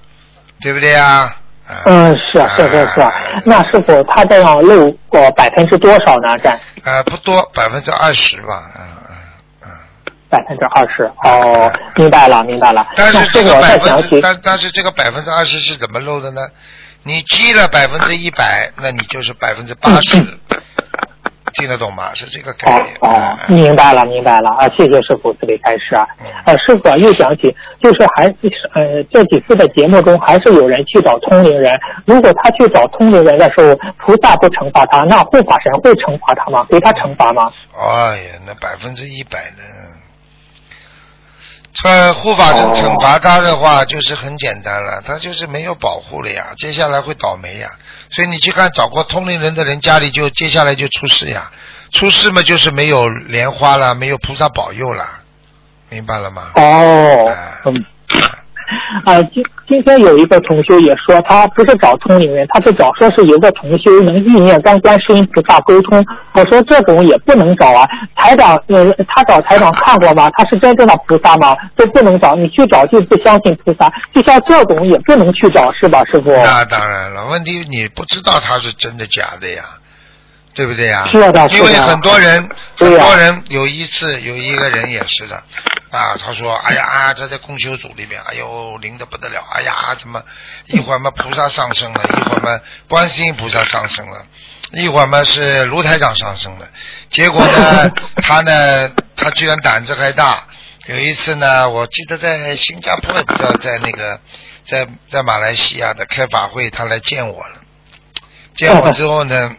[0.61, 1.37] 对不对啊？
[1.85, 3.11] 嗯，是啊，是是是啊。
[3.45, 6.39] 那师傅他这样漏过百分之多少呢？
[6.39, 6.61] 占？
[6.85, 9.02] 呃，不多，百分之二十吧，嗯。
[10.33, 12.89] 百分之二十哦，明白了，明白了。
[12.97, 16.41] 但是这个百分之，但但是这个百分之二十是怎么漏的呢？
[17.03, 20.17] 你积了百分之一百，那你就是百分之八十，
[21.53, 22.15] 听得懂吗？
[22.15, 22.97] 是这个概念。
[23.01, 24.67] 哦，明白了，明白了啊！
[24.71, 26.07] 谢谢师傅慈悲开示啊。
[26.47, 28.25] 呃，师傅啊又想起，就是还
[28.75, 31.79] 呃这几次的节目中，还是有人去找通灵人。
[32.07, 36.65] 如果他去找通灵人的时候，菩萨不惩罚他，那护法神会惩罚他吗？
[36.71, 37.53] 给他惩罚吗？
[37.75, 39.63] 哎呀，那百分之一百的。
[41.85, 47.71] 呃，护法神惩罚他的话，就是很简单了，他就是没有保护了呀，接下来会倒霉呀。
[48.11, 51.51] 所以你去看找过通灵人的人，家里就接下来就出事呀，
[51.91, 55.07] 出事嘛就是没有莲花了，没有菩萨保佑了，
[55.89, 56.51] 明白了吗？
[56.55, 57.85] 哦，嗯。
[59.05, 66.05] 啊，今今天有一个同修也说，他不是找通灵人，他是找说是有个同修能意念跟观世音菩萨沟通。
[66.33, 70.31] 我说这种也不能找啊，台长，呃，他找台长看过吗？
[70.37, 71.57] 他是真正的菩萨吗？
[71.77, 76.31] 都不能找，你去找就不相信菩萨，就像这种也不能去找，是吧，师傅？
[76.33, 79.63] 那当然了，问题你不知道他是真的假的呀。
[80.55, 81.09] 对不对呀？
[81.11, 85.37] 是的，因为很多人，很多人有一次有一个人也是的，
[85.91, 90.23] 啊，他说，哎呀啊，他在供修组里面，哎呦灵的不得了，哎呀，怎么
[90.67, 94.27] 一会儿嘛菩萨上升了，一会儿嘛观世音菩萨上升了，
[94.73, 96.69] 一会儿嘛是卢台长上升了，
[97.11, 97.91] 结果呢，
[98.23, 100.47] 他呢，他居然胆子还大，
[100.87, 104.21] 有一次呢，我记得在新加坡也不知道在那个
[104.67, 107.55] 在在马来西亚的开法会，他来见我了，
[108.55, 109.57] 见我之后呢。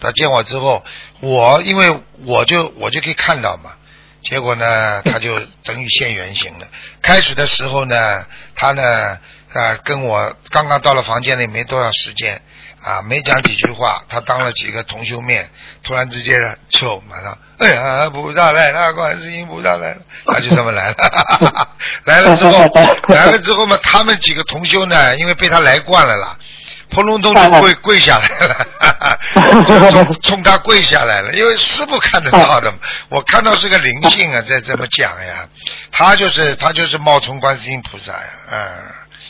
[0.00, 0.82] 他见我之后，
[1.20, 3.72] 我因为我就我就可以看到嘛，
[4.22, 6.66] 结果呢， 他就等于现原形了。
[7.02, 9.18] 开始的时候呢，他呢，
[9.52, 12.40] 啊，跟我刚刚到了房间里没多少时间
[12.82, 15.50] 啊，没讲几句话，他当了几个同修面，
[15.82, 21.68] 突然之间呢，就马上，哎呀，菩萨来了，观世音菩萨来了，他就这么来了，
[22.04, 22.64] 来了之后，
[23.14, 26.38] 来了之后嘛，他们几个同修呢，因为被他来惯了啦。
[26.90, 32.72] 扑隆咚就跪跪下来了， 就冲冲他跪下来了，因为师傅看得到的，
[33.10, 35.46] 我看到是个灵性啊，在这么讲呀，
[35.92, 38.60] 他就是他就是冒充观世音菩萨呀，嗯。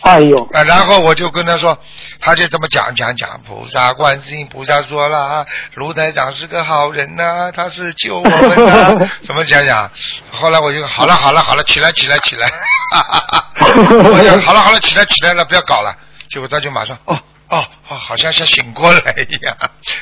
[0.02, 1.78] 哎呦，啊，然后我就跟他说，
[2.20, 9.90] 他就这么讲讲讲，菩萨观世音菩萨说了啊，卢台长是个好人呐、他是救我们的， 怎么讲讲？
[10.32, 12.48] 后来我就好了好了好了，起来起来起来，
[12.92, 15.94] 哈哈哈我讲好了好了，起来起来了，不要搞了。
[16.30, 17.18] 结果他就马上哦
[17.50, 19.56] 哦哦，好像像醒过来一样，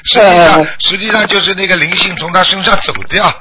[0.05, 3.33] 实际上实际上就是那个灵性从他身上走掉。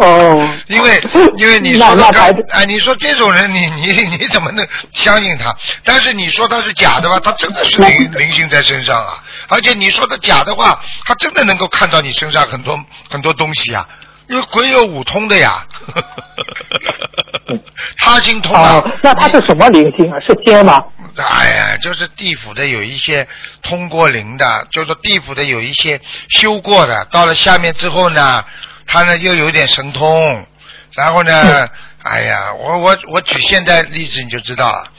[0.00, 1.02] 哦， 因为
[1.36, 5.54] 因为你说的刚哎，你说这种人，你你你怎么能相信他？
[5.84, 9.22] 但是你说他是假的吧，他真的是灵灵性在身上啊！
[9.48, 12.78] 而且你说的假的话，他真的能够看到你身上很多
[13.08, 13.88] 很多东西啊，
[14.28, 15.64] 因为鬼有五通的呀，
[17.98, 20.18] 他心通啊哦。，那他是什么灵性啊？
[20.26, 20.82] 是天吗？
[21.22, 23.26] 哎呀，就是地府的有一些
[23.62, 28.44] 通过灵的，就是说地府的有一些修过的，到了下面之后呢，
[28.86, 30.46] 他呢又有点神通，
[30.92, 31.68] 然后呢，
[32.02, 34.90] 哎呀，我我我举现在例子你就知道了，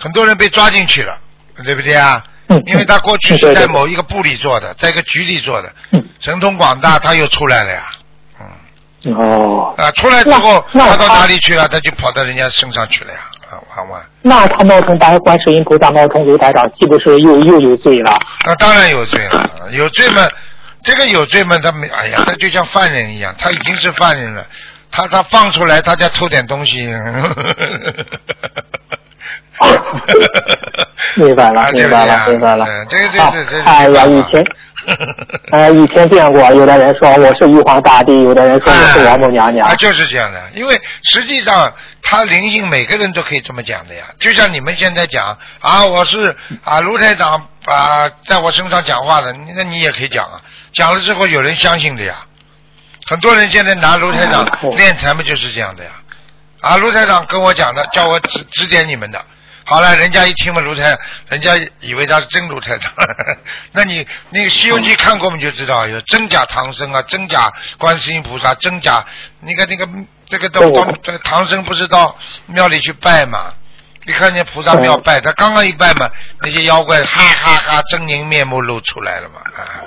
[0.00, 1.18] 很多人被抓进去了，
[1.64, 2.24] 对不对啊？
[2.50, 7.82] 嗯因为他过去是在某一个部里做的，在一个局里做的，嗯，神通广大，他又出来了呀，
[9.04, 9.14] 嗯。
[9.14, 11.68] 哦，啊，出来之后，他到哪里去了？
[11.68, 13.18] 他就跑到人家身上去了呀！
[13.50, 14.00] 啊，玩玩。
[14.22, 18.12] 那他冒充白观世音菩萨，冒充卢台长，岂不是又又有罪了？
[18.46, 20.28] 那当然有罪了，有罪嘛？
[20.82, 21.58] 这个有罪嘛？
[21.58, 24.46] 他没，哎呀，他就像犯人一样，他已经是犯人了。
[24.90, 26.86] 他他放出来，他再偷点东西。
[31.16, 33.64] 明白了明白了明白了嗯这个这啊个这个。
[33.64, 34.44] 哎呀以前
[35.52, 39.74] 呃，以前见过，有的人说我是玉皇大帝，有的人说我是王母娘娘啊，。
[39.76, 40.40] 就是这样的。
[40.54, 41.72] 因为实际上，
[42.02, 44.04] 他灵性每个人都可以这么讲的呀。
[44.18, 50.40] 就像你们现在讲啊，我是啊卢台长啊，在我身上讲话的，那你也可以讲啊。
[50.72, 52.14] 讲了之后，有人相信的呀。
[53.06, 55.90] 很多人现在拿卢台长哦 练财嘛，就是这样的呀。
[56.60, 59.24] 啊，卢台长跟我讲的，叫我指指点你们的。
[59.68, 62.90] 好了，人家一听嘛，卢太，人家以为他是真卢太长。
[63.72, 69.04] 那你那个《西游记》看过，我们就知道有真假唐僧啊，真假观世音菩萨，真假
[69.40, 69.86] 那个那个
[70.24, 73.52] 这个到对到这个唐僧不是到庙里去拜嘛？
[74.06, 76.08] 你看见菩萨庙拜，他刚刚一拜嘛，
[76.40, 79.84] 那些妖怪哈哈哈狰狞面目露出来了嘛，啊，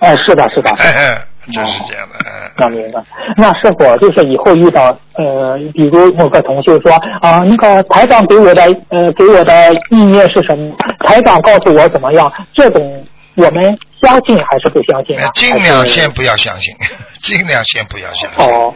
[0.00, 0.70] 哎，是的，是的。
[1.52, 2.50] 就是这样的，嗯。
[2.58, 3.02] 那明白。
[3.36, 10.74] 那是否就是以后遇到呃，比如某个同修说啊、那个台长给我的呃给我的意念是什么？
[11.06, 12.32] 台长告诉我怎么样？
[12.54, 13.04] 这种
[13.36, 15.30] 我们相信还是不相信啊？
[15.34, 16.74] 尽量先不要相信，
[17.22, 18.38] 尽量先不要相信。
[18.44, 18.74] 哦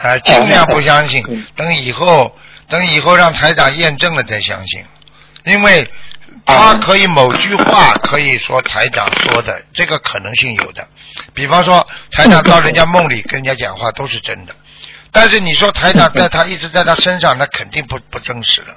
[0.00, 2.32] 啊，尽量不相信 嗯，等以后
[2.68, 4.80] 等以后让台长验证了再相信，
[5.44, 5.86] 因为
[6.48, 10.88] 他可以某句话可以说台长说的，这个可能性有的。
[11.34, 14.54] 比方说台长到人家梦里跟人家讲话都是真的，
[15.12, 18.76] 但是你说台长在他一直在他身上，那肯定不不真实了。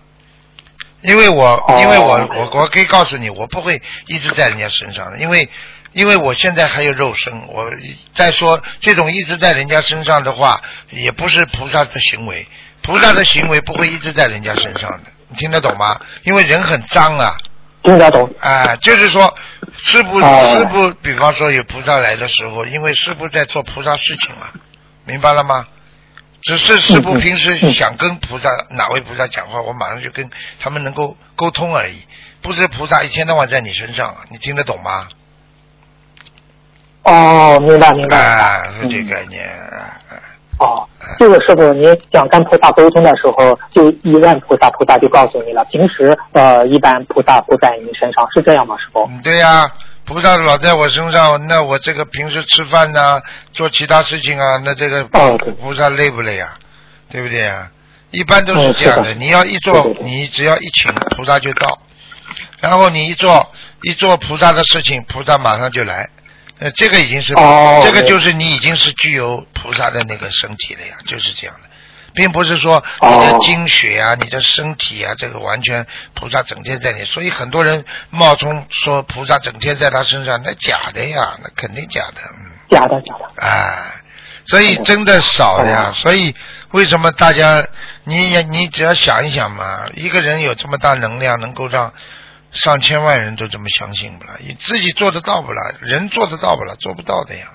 [1.02, 1.80] 因为我哦。
[1.80, 5.50] 因为我我我可以告诉你，我不会一直在人家身上的，因为
[5.94, 7.72] 因为我现在还有肉身，我
[8.14, 12.48] 再说这种一直在人家身上的话，也不是菩萨的行为，
[12.82, 16.00] 菩萨的行为不会一直在人家身上的，你听得懂吗？
[16.24, 17.36] 因为人很脏啊，
[17.84, 18.30] 听得懂？
[18.40, 19.34] 啊、就是说，
[19.78, 24.48] 师傅哦师傅，比方说有菩萨来的时候，因为师傅在做菩萨事情嘛，
[25.06, 25.68] 明白了吗？
[26.44, 32.02] 只是师傅嗯嗯平时嗯想跟菩萨哪位菩萨讲话，我马上就跟他们能够沟通而已，
[32.42, 35.08] 不是菩萨一天到晚在你身上，你听得懂吗？
[37.04, 38.18] 哦，明白明白。
[38.18, 39.48] 啊，是嗯这个概念。
[39.48, 39.98] 啊
[40.62, 45.66] 哦，这个时候，您想跟菩萨沟通的时候，就一问菩萨，菩萨就告诉你了。
[45.66, 49.04] 平时呃，一般菩萨不在你身上，是这样吗，师傅？
[49.10, 49.68] 嗯，对呀、
[50.06, 53.20] 菩萨老在我身上，那我这个平时吃饭呐、
[53.52, 55.04] 做其他事情啊，那这个
[55.60, 56.54] 菩萨累不累啊？
[57.10, 57.68] 对不对啊？
[58.12, 61.80] 一般都是这样的，嗯的你要一做对对，对你只要一请菩萨就到，
[62.60, 63.52] 然后你一做
[63.82, 66.08] 一做菩萨的事情，菩萨马上就来。
[66.62, 71.70] 呃，这个已经是，哦这个就是你已经是具有菩萨的那个身体了呀，就是这样的，
[72.14, 75.84] 并不是说你的哦精血啊、你的身体啊，这个完全
[76.14, 83.42] 菩萨整天在你，所以很多人冒充说菩萨整天在他身上，那假的呀，那肯定假的，嗯，假的假的。
[83.42, 83.96] 哎，
[84.46, 85.88] 所以真的少的呀。
[85.90, 86.36] 哦所以
[86.74, 87.66] 为什么大家，
[88.04, 91.92] 你也你只要想一想嘛，一个人有这么大能量，能够让
[92.52, 94.32] 上千万人都这么相信不了？
[94.40, 95.76] 你自己做得到不了？
[95.82, 96.76] 人做得到不了？
[96.76, 97.46] 做不到的呀。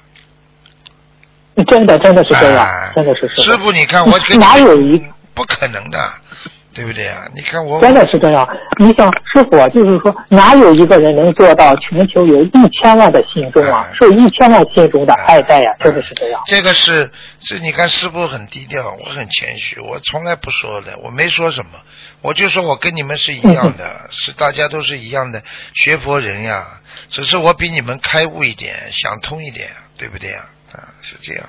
[1.69, 6.13] 真的真的是这样，哎真的是是师傅，你看我哪有一不可能的，
[6.77, 7.27] 对不对啊？
[7.35, 8.47] 你看我真的是这样。
[8.79, 16.43] 你想，师傅啊，就是说，哪有一个人能做到全球有一千万的信众啊哎，受一千万信众的爱戴呀、真的是这样。
[16.45, 17.11] 这个是
[17.41, 21.71] 是，你看师傅很低调，我很谦虚，我从来不说的，我没说什么，
[22.21, 26.67] 我就说我跟你们是一样的，是大家都是一样的学佛人呀，
[27.09, 30.45] 只是我比你们开悟一点，想通一点，对不对呀？
[30.75, 31.49] 啊，是这样。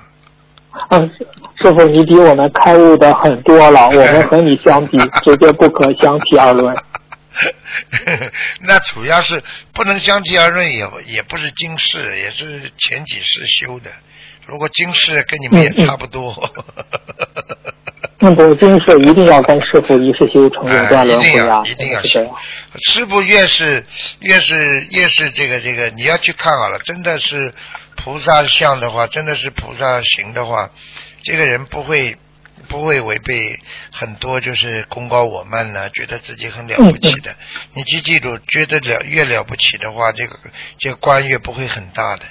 [0.89, 1.27] 嗯，师
[1.61, 6.75] 师傅，你比我们开悟的很多了，我们和你相比， 绝对不可相提而论。
[8.61, 9.41] 那主要是
[9.73, 13.91] 不能相提而论，也也不是今世，也是前几世修的。
[14.45, 16.33] 如果今世跟你们也差不多，
[18.19, 22.35] 那不， 今世一定要跟师傅一世修成，永断轮哎一定回啊要，一定要真的是这样。
[22.75, 23.85] 师傅越是
[24.21, 24.55] 越是
[24.91, 27.53] 越是这个这个，你要去看好了，真的是
[27.97, 30.69] 菩萨像的话，真的是菩萨行的话，
[31.23, 32.15] 这个人不会
[32.69, 33.59] 不会违背
[33.91, 37.35] 很多就是功高我慢呢，觉得自己很了不起的。
[37.73, 40.39] 你记记住，觉得了越了不起的话，这个
[40.77, 42.23] 这个官越不会很大的。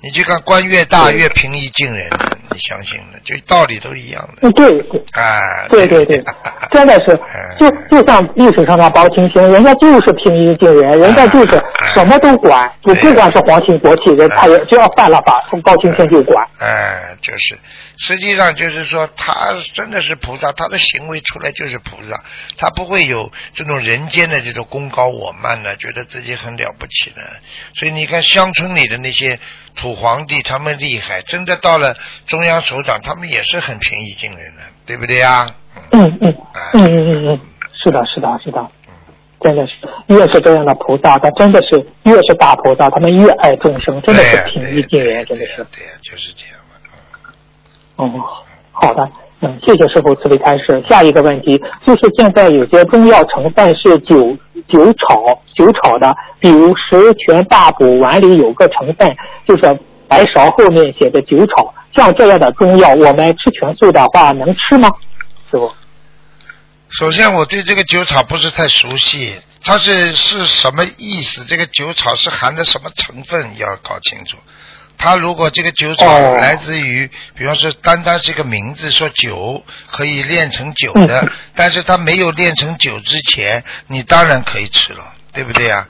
[0.00, 2.10] 你去看官越大越平易近人，
[2.54, 4.48] 你相信的，就道理都一样的。
[4.48, 5.00] 嗯，对对。
[5.12, 6.22] 啊，对对对，
[6.70, 11.62] 真的是哎，就就像历史上的包青天，人家就是平易近人，人家就是
[11.94, 16.46] 什么都管，你哎对不管是皇亲国戚人，他也就要犯了法，包青天就管。
[16.60, 17.58] 哎，就是，
[17.96, 22.22] 实际上就是说，他真的是菩萨，他的行为出来就是菩萨，
[22.56, 27.22] 他不会有这种人间的这种功高我慢的，觉得自己很了不起的。
[27.74, 29.38] 所以你看乡村里的那些
[29.76, 35.54] 土皇帝，他们厉害，真的到了中央首长，他们也是很平易近人的，对不对呀？
[35.90, 37.40] 嗯嗯哎嗯嗯嗯嗯，
[37.82, 38.70] 是的，是的，是的，
[39.40, 39.72] 真的是
[40.06, 45.68] 越是这样的菩萨，他真的是越是大菩萨，他们越爱众生，真的是平易近人，真的是对呀。
[45.76, 46.53] 对呀，就是这样
[47.96, 48.10] 哦，
[48.72, 49.08] 好的，
[49.40, 50.82] 嗯，谢谢师傅慈悲开示。
[50.88, 54.36] 下一个问题就是现在有些中药成分是酒
[54.68, 59.14] 酒炒酒炒的，比如十全大补丸里有个成分
[59.46, 59.78] 就是
[60.08, 64.88] 白芍后面写的酒炒，像这样的中药，我们吃全素的话能吃吗？
[65.50, 65.72] 师傅？
[66.88, 69.34] 首先，我对这个酒炒不是太熟悉，
[69.64, 71.44] 它是是什么意思？
[71.44, 74.36] 这个酒炒是含的什么成分要搞清楚。
[74.96, 85.86] 它如果这个酒草哦来自于，比方说单单是个名字说酒可以炼成酒的，嗯但是他没有炼成酒之前，你当然可以吃了，对不对呀？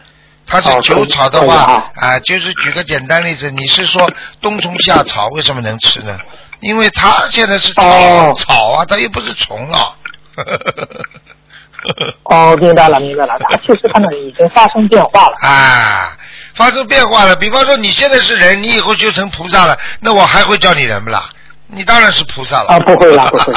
[0.47, 4.11] 它是哦酒草的话啊，啊，就是举个简单例子，你是说
[4.43, 6.19] 冬虫夏草为什么能吃呢？
[6.61, 9.97] 因为它现在是草、哦草啊，它又不是虫了。
[12.25, 15.37] 哦，明白了，明白了，它确实它那已经发生变化了。
[15.43, 16.17] 啊，
[16.55, 17.37] 发生变化了。
[17.37, 21.25] 比方说你现在是人，你以后就成菩萨了，那我还会叫你人不啦？
[21.67, 22.69] 你当然是菩萨了。
[22.69, 23.53] 啊不会了 不会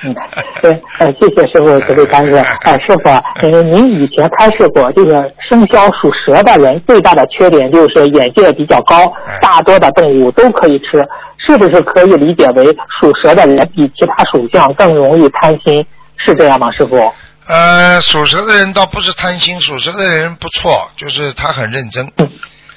[0.00, 0.14] 嗯，
[0.62, 0.70] 对，
[1.00, 2.32] 呃，谢谢师傅慈悲开示。
[2.62, 11.04] 呃，师傅啊，呃，您以前开示过，这个生肖属蛇的人最大的缺点就是眼界比较高哎，大多的动物都可以吃，
[11.44, 12.66] 是不是可以理解为
[13.00, 15.84] 属蛇的人比其他属相更容易贪心？
[16.16, 17.12] 是这样吗，师傅？
[17.48, 22.12] 呃，属蛇的人倒不是贪心，属蛇的人不错，就是他很认真。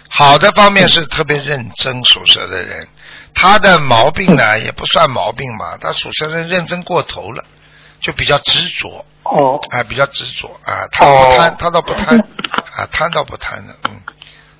[0.10, 2.88] 好的方面是特别认真，属蛇的人，
[3.34, 7.44] 他的毛病呢也不算毛病嘛，他属蛇的人认真过头了，
[8.00, 12.20] 就比较执着，哦，哎，比较执着啊，他不贪，哦他倒不贪，
[12.78, 14.02] 啊，贪倒不贪的，嗯，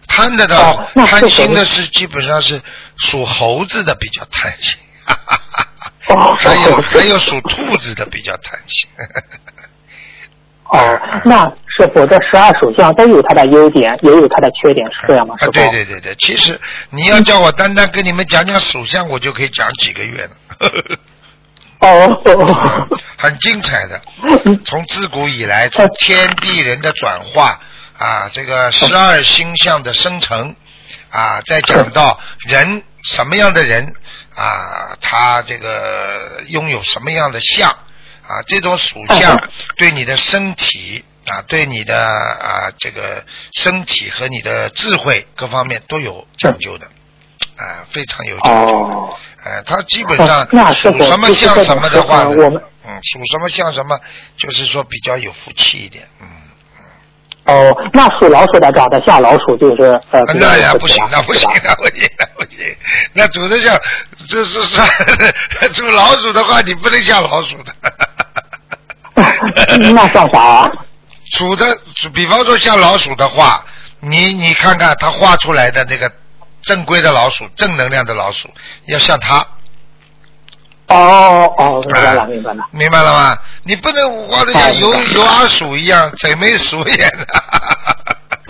[0.08, 1.88] 贪的倒哦贪心的是。
[1.88, 2.62] 基本上是
[2.98, 8.90] 属猴子的比较贪心，哈哈哈哈哦 还有还有属兔子的比较贪心，
[10.72, 11.46] 哦，那
[11.78, 16.60] 是否这十二属相都有它的优点，也有它的缺点，是这样吗，啊，对对对对，其实
[16.90, 20.30] 你要叫我单单跟你们讲讲属相，我就可以讲几个月了，
[21.80, 24.02] 哦哦， 很精彩的。
[24.64, 27.60] 从自古以来，从天地人的转化
[27.98, 30.56] 啊，这个十二星象的生成
[31.10, 32.18] 啊，再讲到
[32.48, 33.86] 人什么样的人
[34.36, 37.70] 啊，他这个拥有什么样的相
[38.32, 39.38] 啊，这种属相
[39.76, 43.24] 对你的身体啊，对你的啊这个
[43.54, 46.86] 身体和你的智慧各方面都有讲究的
[47.58, 48.80] 啊，非常有讲究的。
[48.80, 49.18] 哦。
[49.44, 52.32] 呃，他基本上属什么像什么的话嗯，
[53.02, 54.00] 属什么像什么，
[54.38, 56.28] 就是说比较有福气一点，嗯。
[57.46, 62.76] 哦，那属老鼠的长得像老鼠，就是呃，那也不行那不行，那不行，那不行。
[63.14, 63.76] 那主的像
[64.30, 64.86] 就是说
[65.74, 67.74] 属 老鼠的话，你不能像老鼠的。
[69.94, 70.72] 那算啥啊？
[71.34, 71.66] 属的，
[72.14, 73.64] 比方说像老鼠的话，
[74.00, 76.12] 你你看看它画出来的那个
[76.62, 78.50] 正规的老鼠，正能量的老鼠，
[78.88, 79.46] 要像它。
[80.88, 82.64] 哦哦，明白了，哎明白了。
[82.72, 83.38] 明白了吗？
[83.64, 87.26] 你不能画的像油哦明白油阿鼠一样，贼眉鼠眼的。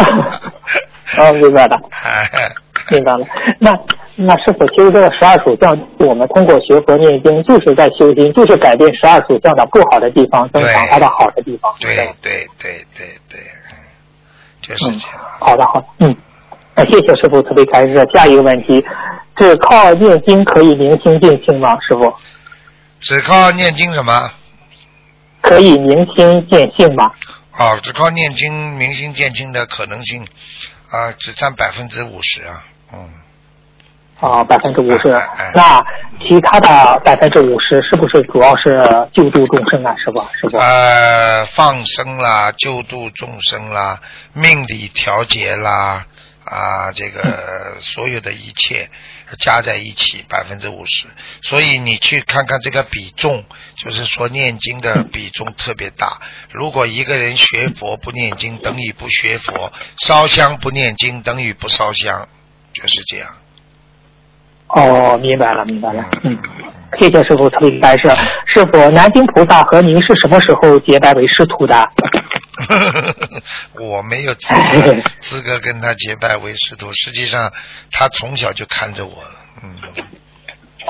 [1.17, 1.77] 哦，明白了。
[2.88, 3.25] 哎，明白了。
[3.59, 3.71] 那
[4.15, 11.73] 那师傅，修这个十二属相，我们通过学佛念经，就是在修心，就是改变十二属相的不好的地方，增强它的好的地方。
[11.79, 13.77] 对对对对对，嗯
[14.61, 16.15] 就是嗯这样。，好的好的，嗯，
[16.75, 18.07] 那谢谢师傅特别开示。
[18.13, 18.84] 下一个问题，
[19.36, 21.77] 只靠念经可以明心见性吗？
[21.88, 22.13] 师傅，
[22.99, 24.32] 只靠念经什么？
[25.41, 27.11] 可以明心见性吗？
[27.57, 30.25] 哦，只靠念经明心见性的可能性
[30.91, 32.63] 啊，只占百分之五十啊，
[32.93, 33.09] 嗯，
[34.19, 35.07] 啊，百分之五十。
[35.55, 35.81] 那
[36.19, 38.77] 其他的百分之五十是不是主要是
[39.13, 39.95] 救度众生啊？
[39.97, 40.29] 是吧？
[40.39, 40.59] 是吧。
[40.59, 43.99] 呃，放生啦，救度众生啦，
[44.33, 46.05] 命理调节啦，
[46.43, 48.89] 啊，这个 所有的一切
[49.38, 51.05] 加在一起百分之五十，
[51.41, 53.43] 所以你去看看这个比重，
[53.75, 56.19] 就是说念经的 比重特别大。
[56.51, 62.27] 如果一个人学佛不念经，等于不学佛；烧香不念经，等于不烧香，
[62.73, 63.29] 就是这样。
[64.67, 66.03] 哦，明白了，明白了。
[66.23, 66.38] 嗯，
[66.97, 68.09] 谢谢师傅特别开示。
[68.45, 71.89] 师傅，南京菩萨和您是什么时候结拜为师徒的？
[73.80, 77.51] 我没有资格资格跟他结拜为师徒，实际上
[77.91, 79.76] 他从小就看着我了，嗯，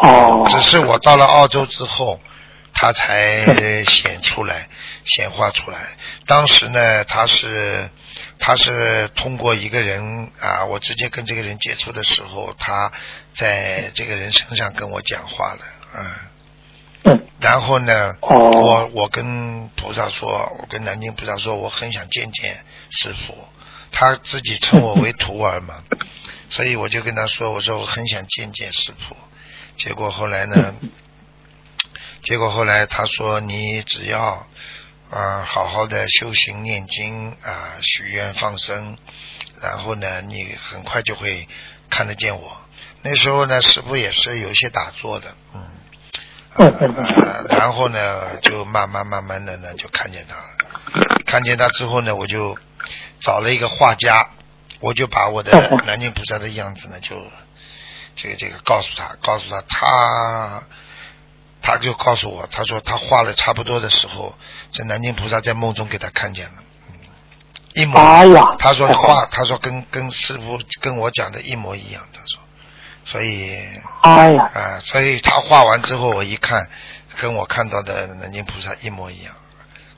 [0.02, 2.22] 哦，只是我到了澳洲之后，
[2.74, 4.68] 他才显出来，
[5.06, 5.78] 显化出来。
[6.26, 7.90] 当时呢，他是
[8.40, 12.92] 他是通过一个人啊，我直接跟这个人接触的时候，他
[13.36, 15.60] 在这个人身上跟我讲话了，
[15.98, 16.31] 嗯。
[17.04, 23.36] 嗯，然后呢，哦我我跟菩萨说，我跟南京菩萨说，我很想见见师傅，
[23.92, 25.84] 他自己称我为徒儿嘛，
[26.50, 29.16] 所以我就跟他说，我说我很想见见师傅。
[29.78, 30.76] 结果后来呢，
[32.22, 34.46] 结果后来他说，你只要
[35.10, 38.98] 啊好好的修行念经啊、许愿放生，
[39.60, 41.48] 然后呢，你很快就会
[41.90, 42.58] 看得见我。
[43.02, 45.62] 那时候呢，师傅也是有一些打坐的，嗯。
[46.58, 50.44] 嗯嗯呃，然后呢，就慢慢慢慢的呢，就看见他了。
[51.26, 52.58] 看见他之后呢，我就
[53.22, 54.30] 找了一个画家，
[54.82, 55.52] 我就把我的
[55.86, 57.16] 南京菩萨的样子呢，就
[58.16, 60.64] 这个这个告诉他，告诉他，他
[61.62, 64.36] 他就告诉我，他说他画了差不多的时候，
[64.74, 66.56] 这南京菩萨在梦中给他看见了，
[66.90, 66.96] 嗯，
[67.76, 67.98] 一模。
[67.98, 72.42] 哎呀，他说画，他说跟跟师傅跟我讲的一模一样，他说，
[73.06, 73.58] 所以
[74.02, 76.70] 哎呀，啊，所以他画完之后，我一看，
[77.20, 79.34] 跟我看到的南京菩萨一模一样，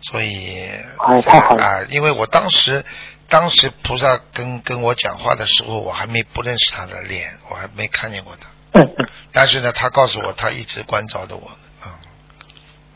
[0.01, 0.70] 所以
[1.08, 1.64] 哎太好了。
[1.64, 2.84] 啊，因为我当时
[3.30, 8.47] 当时菩萨跟跟我讲话的时候，我还没不认识他的脸，我还没看见过他，
[8.80, 11.51] 嗯嗯，但是呢，他告诉我他一直关照着我，
[11.86, 11.91] 嗯。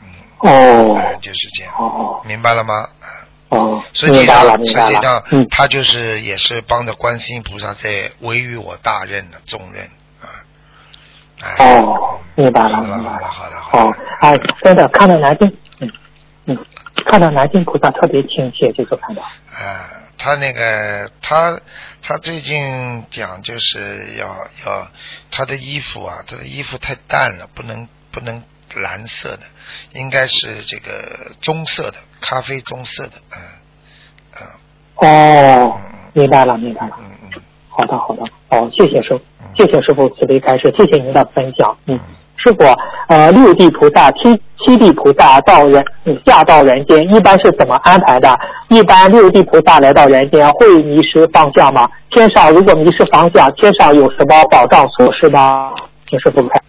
[0.02, 0.96] 嗯，哦。
[0.96, 2.74] 哎就是这样，哦明白了吗？
[3.00, 3.06] 啊
[3.50, 9.88] 哦，实际上，实际上。，嗯，他就是也是帮着观世音菩萨在维于我大任的重任
[11.58, 13.26] 哦，明白了，好了明白了。
[13.28, 15.48] 好了好了好哦。，哎，真的看到南京，
[15.80, 15.90] 嗯
[16.46, 16.58] 嗯，
[17.06, 19.22] 看到南京菩萨特别亲切，就是看到。
[19.22, 21.60] 啊，他那个他
[22.02, 24.26] 他最近讲就是要
[24.66, 24.88] 要
[25.30, 28.42] 他的衣服啊，他的衣服太淡了，不能不能
[28.74, 29.42] 蓝色的，
[29.92, 33.38] 应该是这个棕色的，咖啡棕色的，嗯
[34.40, 34.46] 嗯
[34.96, 35.80] 哦，
[36.12, 36.96] 明白了，明白了。
[36.98, 39.27] 嗯嗯好的，好的，好，谢谢师傅嗯，
[39.58, 41.76] 谢谢师傅慈悲开示，谢谢您的分享。
[41.86, 41.98] 嗯，
[42.36, 42.64] 师傅，
[43.08, 48.38] 呃，六地菩萨、七七地菩萨到人嗯下到人间，一般是怎么安排的？
[48.68, 51.90] 一般六地菩萨来到人间会迷失方向吗？
[52.10, 55.72] 天上如果迷失方向，天上有什么保障措施吗？
[56.08, 56.60] 请师傅开。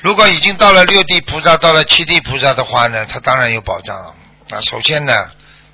[0.00, 4.12] 如果已经到了六地菩萨，到了七地菩萨的话呢，他当然有保障了。
[4.50, 5.12] 啊，首先呢，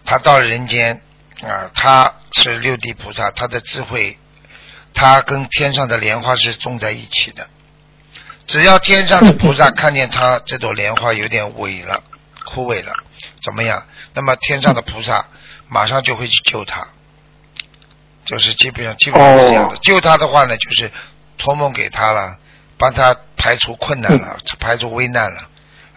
[0.05, 1.01] 他到人间
[1.43, 4.19] 啊，他是六地菩萨，他的智慧，
[4.99, 7.47] 他跟天上的莲花是种在一起的。
[8.49, 12.03] 只要天上的菩萨看见他这朵莲花有点萎了、
[12.45, 12.93] 枯萎了，
[13.41, 13.87] 怎么样？
[14.13, 15.27] 那么天上的菩萨
[15.69, 16.89] 马上就会去救他，
[18.25, 19.77] 就是基本上基本上是这样的。
[19.77, 20.91] 哦救他的话呢，就是
[21.37, 22.37] 托梦给他了，
[22.77, 25.49] 帮他排除困难了，排除危难了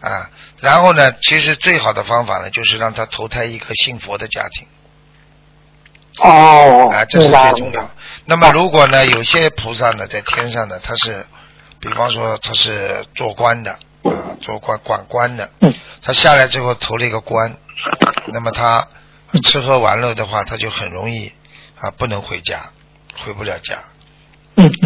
[0.01, 0.29] 啊。
[0.59, 4.67] 然后呢，其实最好的方法呢，就是让他投胎一个信佛的家庭
[6.20, 7.89] 哦啊，这是最重要。
[8.26, 11.26] 那么如果呢，有些菩萨呢在天上呢，他是
[11.80, 13.72] 比方说他是做官的
[14.03, 17.55] 啊，做官管官的嗯，他下来之后投了一个官，
[18.34, 18.88] 那么他
[19.43, 21.32] 吃喝玩乐的话，他就很容易
[21.80, 22.72] 啊不能回家，
[23.18, 23.78] 回不了家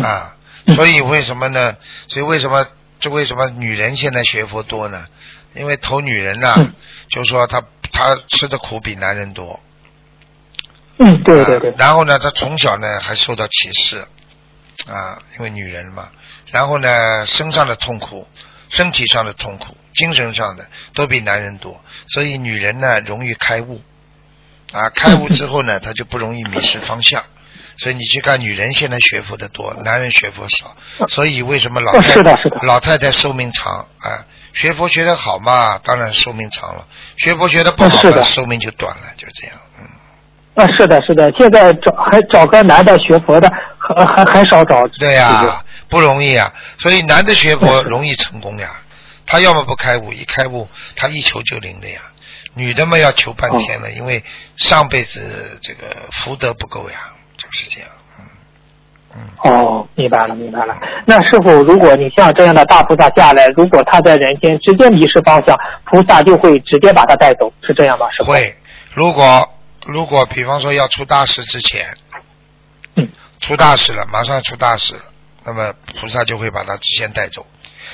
[0.02, 0.36] 啊。
[0.68, 1.76] 嗯所以为什么呢？
[2.08, 2.66] 所以为什么
[3.00, 5.06] 这为什么女人现在学佛多呢？
[5.54, 6.74] 因为投女人呐、嗯
[7.08, 7.62] 就是说她
[7.92, 9.60] 她吃的苦比男人多。
[10.98, 14.00] 嗯，对对对啊，然后呢，他从小呢还受到歧视，
[14.88, 16.10] 啊，因为女人嘛。
[16.52, 18.28] 然后呢，身上的痛苦、
[18.70, 23.82] 身体上的痛苦、精神上的都比男人多，所以女人呢容易开悟，
[24.72, 27.24] 啊，开悟之后呢， 她就不容易迷失方向。
[27.78, 30.78] 所以你去看，女人现在学佛的多，男人学佛少。
[31.10, 34.26] 所以为什么老哦太是的是的老太太寿命长啊？
[34.54, 36.88] 学佛学得好嘛，当然寿命长了；
[37.18, 39.58] 学佛学得不好寿命就短了，就这样。
[40.56, 40.66] 嗯。
[40.66, 44.88] 啊，是的，是的，现在找还找个男的学佛的，很很很少找。
[44.99, 46.51] 对呀、不容易啊。
[46.80, 48.70] 所以男的学佛容易成功呀，
[49.26, 51.99] 他要么不开悟，一开悟他一求就灵的呀。
[52.58, 54.24] 女的嘛要求半天了，因为
[54.56, 56.95] 上辈子这个福德不够呀，
[57.36, 57.89] 就是这样。
[58.18, 58.26] 嗯
[59.18, 60.78] 嗯，哦，明白了，明白了。
[61.06, 68.06] 那师傅，如果你像这样的大菩萨下来，如果他在人间直接迷失方向，菩萨就会直接把他带走，是这样吗？
[68.12, 68.32] 师傅？。
[68.32, 68.56] 会。
[68.93, 69.49] 如果
[69.86, 71.98] 如果比方说要出大事之前，
[72.96, 73.10] 嗯，
[73.40, 75.04] 出大事了，马上出大事了，
[75.44, 77.46] 那么菩萨就会把他先带走。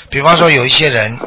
[0.10, 1.20] 比方说有一些人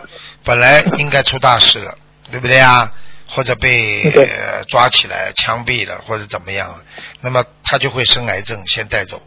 [0.43, 1.99] 本来应该出大事了，
[2.31, 2.93] 对不对啊？
[3.27, 6.85] 或者被、呃、抓起来枪毙了，或者怎么样了，
[7.21, 9.21] 那么他就会生癌症，先带走。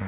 [0.00, 0.06] 嗯，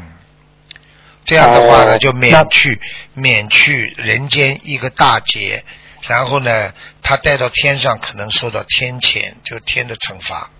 [1.25, 2.81] 这样的话呢，哦就免去
[3.14, 5.64] 免去人间一个大劫，
[6.03, 10.51] 然后呢，他带到天上可能受到天谴，就天的惩罚。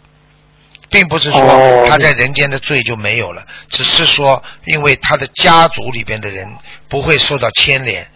[0.91, 6.49] 并不是说哦他在人间的罪就没有了，只是说因为他的家族里边的人
[6.88, 8.07] 不会受到牵连，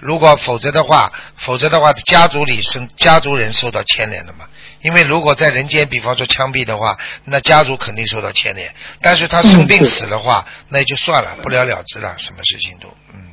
[0.00, 4.46] 如果否则的话，否则的话家族里生家族人受到牵连了嘛。
[4.80, 8.74] 因为如果在人间，比方说枪毙的话，那家族肯定受到牵连。
[9.00, 13.30] 但是他生病死的话，那也就算了，不了了之了，什么事情都嗯。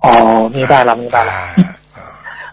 [0.00, 1.54] 哦，明白了，明白了。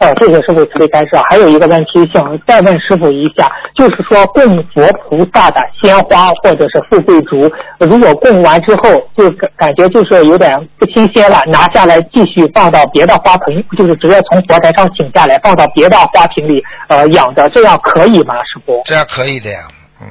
[0.05, 1.09] 呃，谢谢师傅慈悲开示。
[1.31, 8.83] 还有一个问题想再问师傅一下，就是说供佛菩萨的鲜花或者是富贵竹，如果供完之后
[9.17, 18.79] 就感感觉就是有点不新鲜了，拿下来继续放到别的花盆，就是直接从佛台上请下来放到别的花瓶里呃养着，这样可以吗，师傅？
[18.85, 19.61] 这样可以的呀，
[20.01, 20.07] 嗯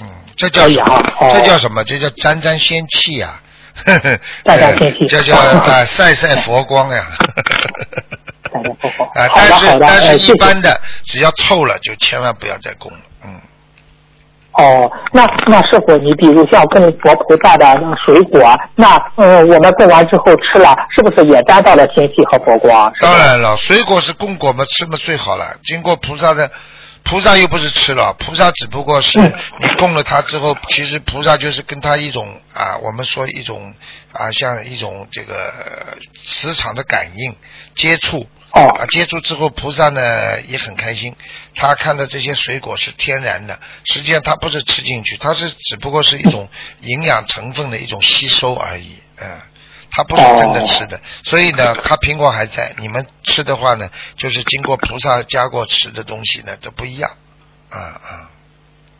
[0.00, 1.12] 嗯，这叫可以啊什么？
[1.20, 1.84] 哦这叫什么？
[1.84, 3.38] 这叫沾沾仙气呀、
[3.84, 7.04] 呵呵沾沾仙气 这叫 啊晒晒佛光呀。
[9.14, 13.40] 啊，好但是但是一般的，只要臭了就千万不要再供了，嗯。
[14.52, 22.92] 哦，那那师傅，你比如像供佛菩萨的那水果，那嗯我们供完之后吃了，是不是也沾到了天气和佛光？
[23.00, 25.56] 当然了，水果是供果嘛，吃嘛最好了。
[25.64, 26.50] 经过菩萨的，
[27.04, 33.72] 菩萨又不是吃了，菩萨只不过是嗯你供了他之后，其实菩萨就是跟他一种啊，我们说一种
[34.12, 37.36] 啊，像一种这个呃磁场的感应
[37.76, 38.26] 接触。
[38.52, 41.14] 哦啊，接触之后，菩萨呢也很开心。
[41.54, 46.48] 他看到这些水果是天然的，实际上他不是吃进去，他是只不过是一种
[46.80, 49.26] 营养成分的一种吸收而已，嗯。
[49.92, 52.72] 他不是真的吃的，所以呢，他苹果还在。
[52.78, 57.10] 你们吃的话呢，就是经过菩萨加过吃的东西呢，都不一样。
[57.70, 58.30] 啊啊，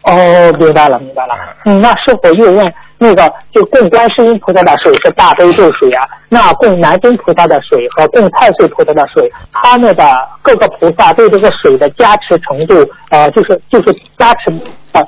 [0.03, 1.57] 哦，明白了，明白了。
[1.65, 14.53] 嗯，那师傅又问，那个就供观世音菩萨的水是大悲咒水啊，那供南京菩萨的水和供太岁菩萨的水，他们的各个菩萨对这个水的加持程度，呃，就是就是加持
[14.93, 15.03] 呃，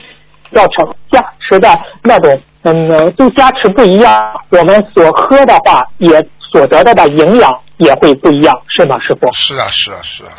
[0.52, 1.68] 要成加持的
[2.02, 4.32] 那种，嗯，都加持不一样。
[4.48, 9.30] 我们所喝的话，也所得到的营养也会不一样，是吗，师傅？
[9.34, 10.30] 是啊，是啊，是啊，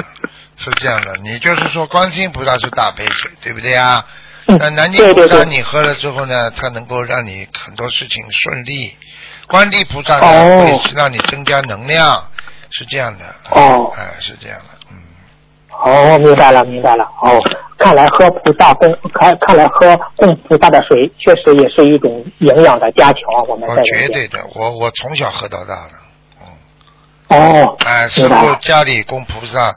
[0.57, 1.13] 是这样的。
[1.23, 4.03] 你就是说，观世音菩萨是大悲水，对不对啊？
[4.47, 8.95] 嗯那南京菩萨你喝了之后呢，它能够让你很多事情顺利。
[9.47, 12.23] 观地菩萨呢，哦会让你增加能量，
[12.69, 13.25] 是这样的。
[13.51, 14.97] 哦哎，是这样的，嗯。
[15.69, 17.03] 哦，明白了，明白了。
[17.21, 17.41] 哦，
[17.77, 23.21] 看来喝菩萨供看看来喝供菩萨的水，确实也是一种营养的加强。
[23.47, 25.93] 我们绝对的，我我从小喝到大的，
[26.41, 27.63] 嗯。
[27.63, 28.53] 哦，哎，师明白了。
[28.53, 29.75] 傅家里供菩萨，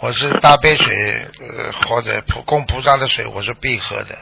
[0.00, 4.16] 我是大杯水，呃，或者普供菩萨的水，我是必喝的，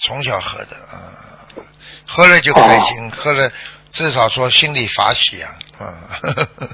[0.00, 1.12] 从小喝的啊、
[2.06, 3.50] 喝了就开心，喝了
[3.92, 5.50] 至少说心里法喜啊，
[5.80, 6.68] 嗯，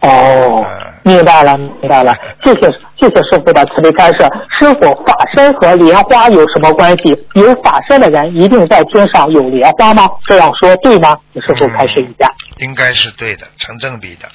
[0.00, 2.60] 哦嗯， 明白了，明白了，谢谢
[3.00, 4.18] 谢谢师傅的慈悲开示。
[4.60, 7.10] 师傅，法身和莲花有什么关系？
[7.34, 10.08] 有法身的人一定在天上有莲花吗？
[10.22, 11.16] 这样说对吗？
[11.34, 12.30] 师傅开示一下。
[12.58, 14.28] 应该是对的，成正比的。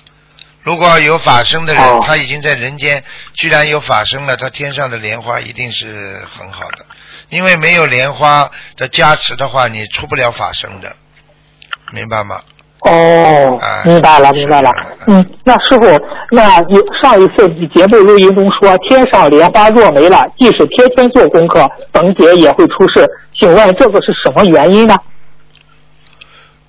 [0.68, 3.02] 如果有法身的人，哦他已经在人间，
[3.34, 6.86] 居然有法身了，他天上的莲花一定是很好的。
[7.30, 10.94] 因为没有莲花的加持的话，你出不了法身的，
[11.94, 12.42] 明白吗？
[12.82, 14.70] 哦哎，明白了，明白了。
[15.08, 15.86] 嗯，那师傅，
[16.32, 23.10] 那有上一次节目录音中说，天上莲花若没了，即使天天做功课，逢节也会出事。
[23.40, 24.98] 请问这个是什么原因呢？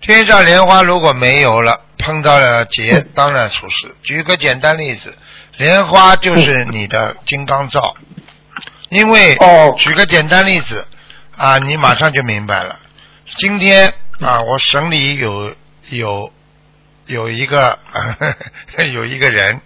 [0.01, 3.95] 天上莲花如果没有了，碰到了劫，当然出事。
[4.03, 5.17] 举个简单例子，
[5.57, 7.95] 莲花就是你的金刚罩，
[8.89, 10.87] 因为哦举个简单例子
[11.37, 12.79] 啊，你马上就明白了。
[13.37, 15.55] 今天啊，我省里有
[15.91, 16.33] 有
[17.07, 17.79] 有一个
[18.93, 19.61] 有一个人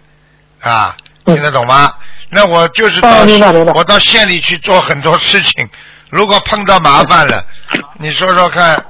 [0.61, 1.93] 啊，嗯听得懂吗？
[2.29, 3.23] 那我就是到、
[3.75, 5.69] 我到县里去做很多事情，
[6.09, 7.45] 如果碰到麻烦了，
[7.99, 8.83] 你说说看，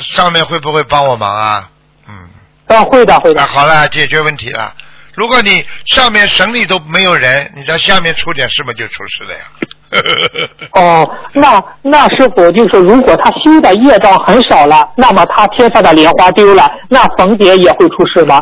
[0.00, 1.70] 上面会不会帮我忙啊？
[2.08, 2.28] 嗯，
[2.68, 3.46] 啊，会的，会的那。
[3.46, 4.74] 好了，解决问题了。
[5.14, 9.44] 如果你上面省里都没有人，你在下面出点事嘛，就出事了呀。
[10.72, 18.40] 哦，那那师傅就是，如果他修的业障很少了，那么他天上的莲花丢了，那逢蝶也会出事吗？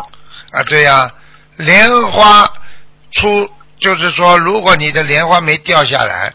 [0.51, 1.09] 啊，对呀、
[1.55, 2.47] 莲花
[3.11, 3.49] 出
[3.79, 6.31] 就是说，如果你的莲花没掉下来，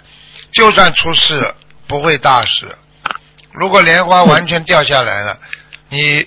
[0.50, 1.54] 就算出事
[1.86, 2.66] 不会大事。
[3.52, 5.38] 如果莲花完全掉下来了，
[5.90, 6.26] 你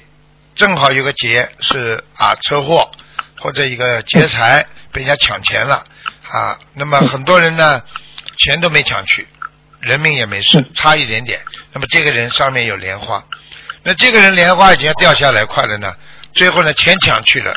[0.55, 2.89] 正好有个劫是啊车祸
[3.39, 5.85] 或者一个劫财 被人家抢钱了
[6.31, 7.83] 啊，那么很多人呢
[8.37, 9.27] 钱都没抢去，
[9.81, 11.41] 人命也没事，差一点点。
[11.73, 13.23] 那么这个人上面有莲花，
[13.83, 15.93] 那这个人莲花已经掉下来快了呢，
[16.33, 17.53] 最后呢钱抢去了，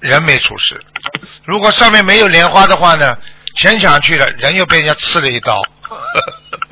[0.00, 0.80] 人没出事。
[1.44, 3.16] 如果上面没有莲花的话呢，
[3.54, 5.60] 钱抢去了，人又被人家刺了一刀。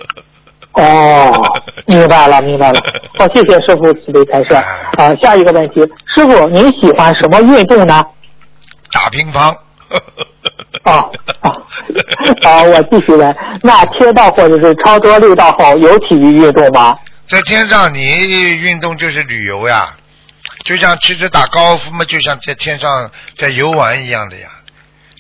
[0.77, 1.43] 哦，
[1.87, 2.81] 明白了，明白了。
[3.19, 4.55] 好，谢谢师傅慈悲开示。
[4.55, 5.81] 啊，下一个问题，
[6.15, 8.05] 师傅您喜欢什么运动呢？
[8.93, 9.55] 打乒乓。
[10.83, 11.09] 啊
[11.41, 11.51] 啊，
[12.43, 13.37] 好，我继续问。
[13.63, 16.97] 那天道或者是超多六道后有体育运动吗？
[17.27, 19.97] 在天上，你运动就是旅游呀，
[20.65, 24.49] 就像其实打高尔夫嘛，就像在天上在游玩一样的呀。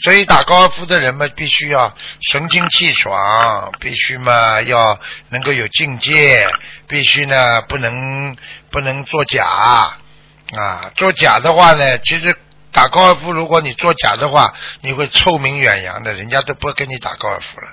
[0.02, 4.98] 所以打高尔夫的人嘛，必须要神清气爽，必须嘛要
[5.30, 6.46] 能够有境界，
[6.86, 8.36] 必须呢不能
[8.70, 10.90] 不能作假啊！
[10.96, 12.34] 作假的话呢，其实
[12.72, 17.68] 打高尔夫，如果你作假的话，你会臭名远扬的，人家都不跟你打高尔夫了。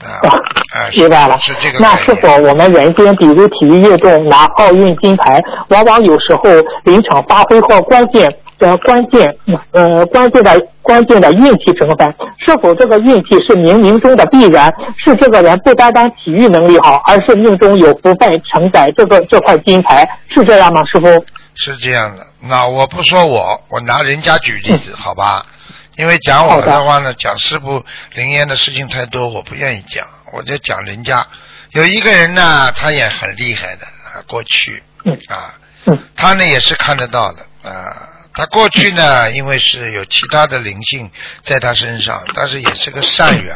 [0.00, 0.20] 啊
[0.94, 1.96] 明白了是这个那。
[1.96, 6.42] 是否我们人间，比如体育运动拿奥运金牌，往往有时候
[6.84, 8.28] 临场发挥或关键
[8.58, 9.36] 的关键
[9.72, 14.72] 呃关键的关键的运气成分，是否这个运气是冥冥中的必然？
[14.96, 21.06] 是这个人不单单体育能力好，而是命中有福分承载这个这块金牌，是这样吗，师傅？
[21.54, 25.44] 是这样的，那我不说我，我拿人家举例子，好吧？
[25.96, 27.84] 因为讲我的的话呢，讲师傅
[28.14, 31.26] 灵验的事情太多，我不愿意讲，我就讲人家。
[31.72, 35.54] 有一个人呢，他也很厉害的啊，过去嗯啊，
[35.86, 38.08] 嗯他呢也是看得到的啊。
[38.38, 41.10] 他过去呢，因为是有其他的灵性
[41.42, 43.52] 在他身上，但是也是个善缘，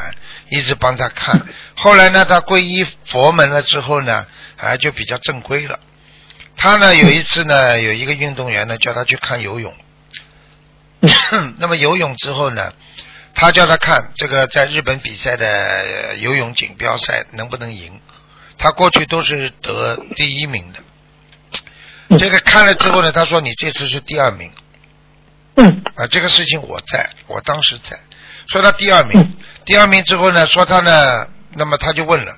[0.50, 1.40] 一直帮他看。
[1.76, 4.26] 后来呢，他皈依佛门了之后呢，
[4.56, 5.78] 啊，就比较正规了。
[6.56, 9.72] 他呢有一次呢，有一个运动员呢叫他去看游泳，
[11.58, 12.72] 那么游泳之后呢，
[13.36, 18.00] 他叫他看这个在日本比赛的游泳锦标赛能不能赢。
[18.58, 24.50] 他过去都是得第一名的，这个看了之后呢，他说你这次是第二名
[25.56, 27.98] 嗯啊，这个事情我在，我当时在，
[28.48, 29.34] 说他第二名嗯，
[29.64, 32.36] 第二名之后呢，说他呢，那么他就问了。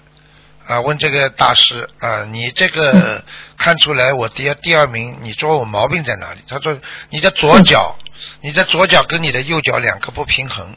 [0.67, 3.23] 啊，问这个大师啊，你这个
[3.59, 6.41] 看出来我第二第二名，你说我毛病在哪里？
[6.49, 7.99] 他说你的左脚，
[8.41, 10.75] 你的左脚跟你的右脚两个不平衡，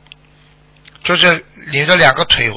[1.05, 2.51] 就是你的两个腿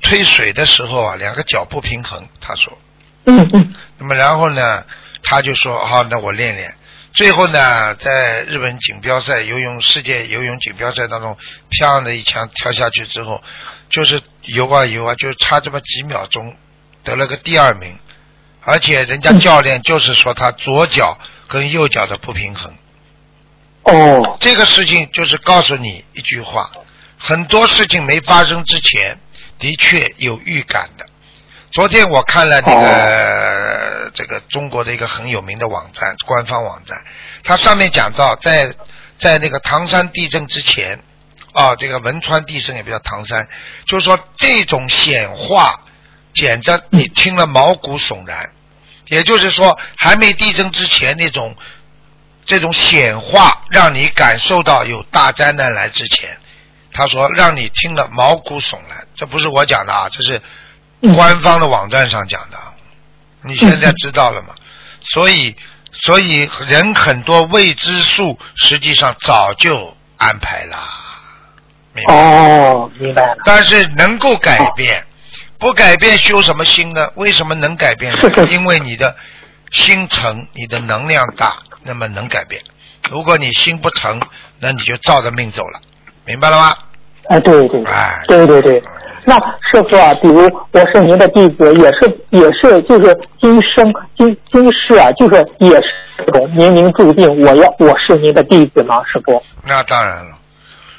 [0.00, 2.26] 推水的时候啊，两个脚不平衡。
[2.40, 2.78] 他说，
[3.26, 4.82] 嗯嗯那么然后呢，
[5.22, 6.74] 他就说好，那我练练。
[7.12, 11.36] 最后呢，在日本锦标赛游泳世界游泳锦标赛当中，
[11.68, 13.42] 漂亮的一枪跳下去之后，
[13.88, 16.56] 就是游啊游啊，就差这么几秒钟，
[17.02, 17.98] 得了个第二名，
[18.62, 22.72] 而且人家教练就是说他左脚跟右脚的不平衡。
[23.82, 26.70] 哦这个事情就是告诉你一句话：
[27.18, 29.18] 很多事情没发生之前，
[29.58, 31.06] 的确有预感的。
[31.72, 37.02] 昨天我看了那个、这个中国的一个很有名的网站，官方网站，
[37.44, 38.74] 它上面讲到在
[39.18, 41.02] 在那个唐山地震之前，
[41.52, 43.48] 啊，这个汶川地震也不叫唐山，
[43.86, 45.80] 就是说这种显化，
[46.34, 48.50] 简直你听了毛骨悚然。
[49.06, 51.56] 也就是说，还没地震之前那种
[52.46, 56.38] 这种显化，让你感受到有大灾难来之前，
[56.92, 59.08] 他说让你听了毛骨悚然。
[59.16, 60.40] 这不是我讲的啊，这是
[61.14, 62.58] 官方的网站上讲的。
[63.42, 64.54] 你现在知道了吗？
[65.00, 65.56] 所以，
[65.92, 70.76] 所以人很多未知数，实际上早就安排了。
[71.94, 73.36] 明白哦，明白了。
[73.44, 75.04] 但是能够改变，
[75.58, 77.10] 不改变修什么心呢？
[77.16, 78.20] 为什么能改变呢？
[78.20, 79.16] 是是因为你的
[79.70, 82.62] 心诚，你的能量大，那么能改变。
[83.10, 84.20] 如果你心不诚，
[84.58, 85.80] 那你就照着命走了，
[86.26, 86.76] 明白了吗？
[87.28, 88.82] 哎，对对哎对对对。
[89.24, 89.34] 那
[89.70, 90.40] 师傅啊，比如
[90.72, 99.02] 我是您的弟子，也是也是就是今生今今世啊，就是也是这种冥冥注定，我要我是您的弟子吗？
[99.04, 99.42] 师傅？
[99.66, 100.36] 那当然了。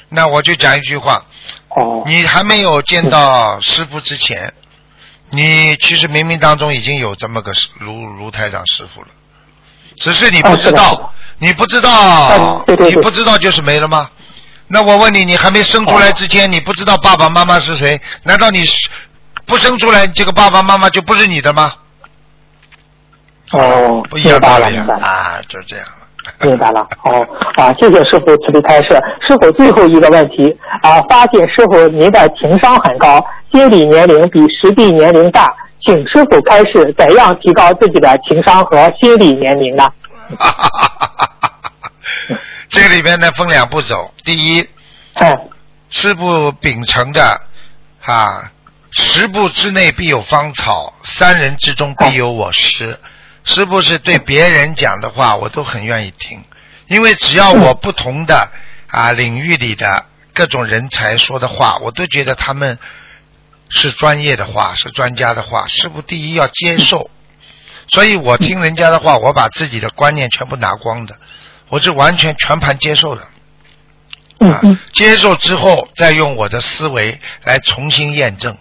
[0.08, 1.24] 那我就讲一句话，
[1.70, 4.52] 哦，你还没有见到师傅之前，
[5.30, 9.08] 你其实冥冥当中已经有这么个师卢卢台长师傅了，
[9.96, 11.90] 只是你不知道，你不知道，
[12.38, 14.10] 嗯对对对你不知道就是没了吗？
[14.72, 18.00] 那我问你，你还没生出来之前，你不知道爸爸妈妈是谁？
[18.22, 18.64] 难道你
[19.44, 21.70] 不生出来，这个爸爸妈妈就不是你的吗？
[23.50, 25.06] 哦，不一样明白了明白了。
[25.06, 25.92] 啊，就这样了。
[26.48, 28.98] 明白了，哦啊，谢谢师傅慈悲开示。
[29.28, 35.46] 师傅最后一个问题啊，发现师傅您的情商很高，心理年龄比实际年龄大，
[35.84, 39.86] 请师傅开示怎样提高自己的情商和心理年龄呢？
[42.72, 44.66] 这里边呢分两步走，第一，
[45.12, 45.36] 哎，
[45.90, 47.42] 师不秉承的
[48.00, 48.50] 啊，
[48.90, 52.98] 十步之内必有芳草，三人之中必有我师。
[53.44, 56.42] 师不是对别人讲的话，我都很愿意听，
[56.86, 58.50] 因为只要我不同的
[58.86, 62.78] 啊领域里的各种人才说的话，我都觉得他们
[63.68, 65.68] 是专业的话，是专家的话。
[65.68, 67.10] 师傅第一要接受，
[67.88, 71.18] 所以我听人家的话，我把自己的观念全部拿光的，
[71.72, 73.22] 我是完全全盘接受的。
[73.22, 73.28] 啊
[74.40, 78.54] 嗯嗯，接受之后，再用我的思维来重新验证。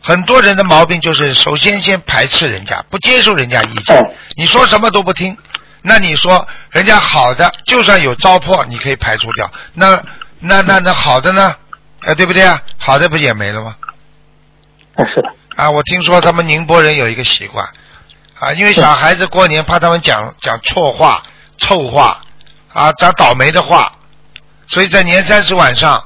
[0.00, 5.36] 很多人的毛病就是，首先先排斥人家，不接受人家意见哦，你说什么都不听。
[5.82, 9.50] 那你说人家好的，就算有糟粕，你可以排除掉。
[9.74, 10.00] 那
[10.38, 11.56] 那那那好的呢？
[12.02, 12.62] 呃，对不对啊？
[12.78, 13.74] 好的不也没了吗？
[14.94, 17.68] 啊是的，啊，我听说他们宁波人有一个习惯，
[18.38, 21.22] 啊，因为小孩子过年怕他们讲讲错话、
[21.60, 22.20] 臭话，
[22.72, 23.92] 啊，讲倒霉的话，
[24.66, 26.04] 所以在年三十晚上，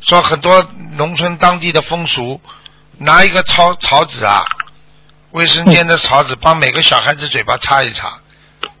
[0.00, 2.40] 说很多农村当地的风俗，
[2.98, 4.42] 拿一个草草纸啊，
[5.30, 8.18] 卫生间的草纸，帮每个小孩子嘴巴擦一擦，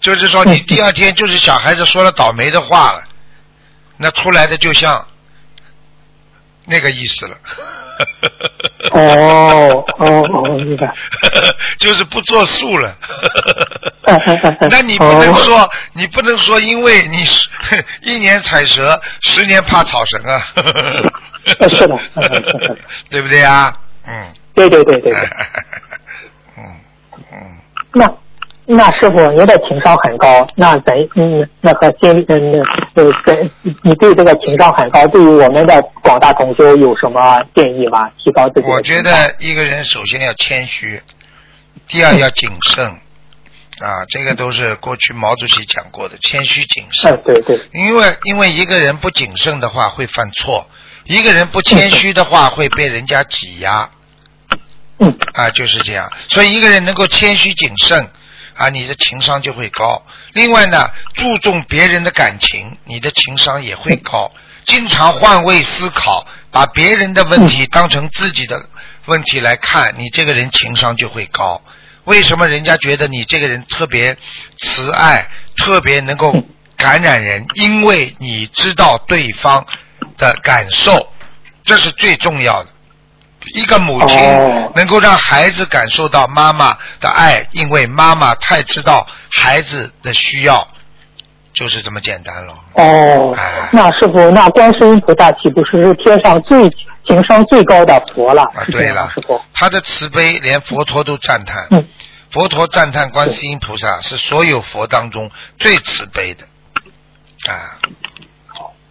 [0.00, 3.02] 就是说你第二天就是小孩子说了倒霉的话了，
[3.96, 5.06] 那出来的就像
[6.64, 7.36] 那个意思了。
[8.92, 10.94] 哦哦哦，明白。
[11.80, 12.94] 就是不作数了。
[14.70, 17.48] 那你不能哦说，你不能说，因为你是
[18.02, 20.42] 一年踩蛇，十年怕草绳啊。
[21.60, 21.96] 呃 是的
[23.08, 23.74] 对不对啊？
[24.06, 24.26] 嗯。
[24.54, 25.28] 对对对对对。
[26.58, 26.64] 嗯
[27.32, 27.56] 嗯，
[27.94, 28.10] 那
[28.66, 32.52] 那师傅，您的情商很高，那咱嗯那和心嗯
[32.92, 33.50] 那呃跟
[33.82, 38.10] 你对这个情商很高，对于我们的广大同修有什么建议吗？
[38.18, 41.00] 提高自己我觉得一个人首先要谦虚，
[41.86, 43.00] 第二要谨慎。
[43.80, 47.22] 啊，这个都是过去毛主席讲过的，谦虚谨哎慎。
[47.24, 50.68] 对对因为因为一个人不谨慎的话会犯错，
[51.04, 53.90] 一个人不谦虚的话会被人家挤压。
[54.98, 56.12] 嗯啊，就是这样。
[56.28, 58.10] 所以一个人能够谦虚谨慎
[58.54, 60.04] 啊，你的情商就会高。
[60.32, 64.32] 另外呢，注重别人的感情，你的情商也会高。
[64.64, 68.60] 经常换位思考，把别人的问题当成自己的
[69.06, 71.62] 问题来看，你这个人情商就会高。
[72.08, 74.16] 为什么人家觉得你这个人特别
[74.56, 75.28] 慈爱，
[75.58, 76.32] 特别能够
[76.74, 77.46] 感染人？
[77.54, 79.66] 因为你知道对方
[80.16, 81.12] 的感受，
[81.64, 82.70] 这是最重要的。
[83.54, 90.66] 一个母亲哦能够让孩子感受到妈妈的爱，因为妈妈太知道孩子的需要，
[91.52, 92.54] 就是这么简单了。
[92.74, 96.68] 哦哎，那师傅，那观世音菩萨岂不是天上最
[97.06, 98.42] 情商最高的佛了？
[98.42, 101.66] 啊，对了师傅，，他的慈悲连佛陀都赞叹。
[101.70, 101.84] 嗯
[102.30, 106.44] 佛陀赞叹观世音菩萨是所有佛当中最慈悲的。
[107.50, 107.80] 啊。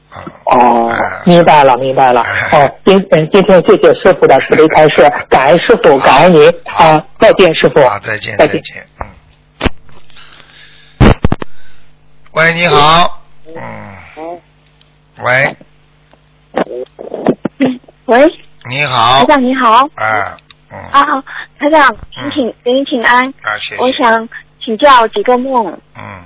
[0.10, 2.26] 啊哦啊，明白了，明白了。
[2.52, 7.80] 哦，今嗯，今天谢谢师傅的慈悲开示，感恩师傅，感恩您啊，再见，师傅。
[7.88, 8.56] 好，再见，再见。
[8.56, 8.88] 再见。
[9.02, 9.08] 嗯。
[12.38, 13.20] 喂，你好。
[13.48, 14.40] 嗯。
[15.24, 15.58] 喂，
[18.06, 18.32] 喂，
[18.70, 19.90] 你好台，长你好。
[19.96, 20.38] 啊，
[20.70, 21.04] 嗯，啊，
[21.58, 23.26] 台长，请请给你请安。
[23.42, 24.30] 啊，谢谢，我想
[24.64, 25.66] 请教几个梦。
[25.98, 26.22] 嗯，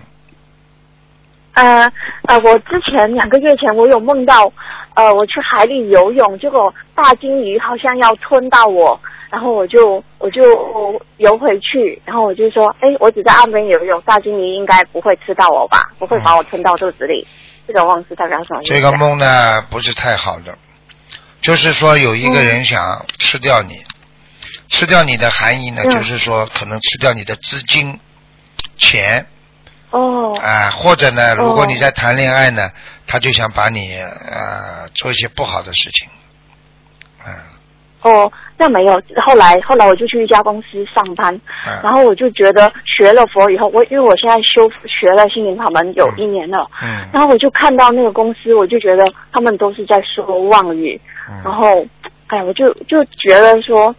[1.54, 1.90] 呃
[2.28, 4.52] 呃，我之前两个月前我有梦到，
[4.96, 9.00] 呃，我去海里游泳，结果大鲸鱼好像要吞到我，
[9.32, 10.44] 然后我就我就
[11.16, 17.26] 游回去，然后我就说，哎，我只在岸边游泳，大金鱼应该不会吃到我吧，不会把我吞到肚子里。
[17.66, 18.76] 这个梦是代表什么意思啊？
[18.76, 20.58] 这个梦呢不是太好的，
[21.40, 23.82] 就是说有一个人想吃掉你，
[24.68, 25.90] 吃掉你的含义呢，嗯。
[25.92, 27.98] 就是说可能吃掉你的资金、
[28.78, 29.26] 钱，
[29.92, 30.38] 哦。
[30.42, 32.70] 啊、或者呢，如果哦你在谈恋爱呢，
[33.08, 36.10] 他就想把你呃做一些不好的事情，
[37.26, 37.34] 嗯、
[38.02, 39.02] 哦，那没有。
[39.22, 41.34] 后来后来我就去一家公司上班，
[41.68, 51.86] 嗯然后我就觉得学了佛以后，我因为我现在修学了心灵法门有一年了，嗯然后我就看到那个公司，我就觉得他们都是在说妄语，然嗯，后
[52.28, 53.96] 哎，我就就觉得说。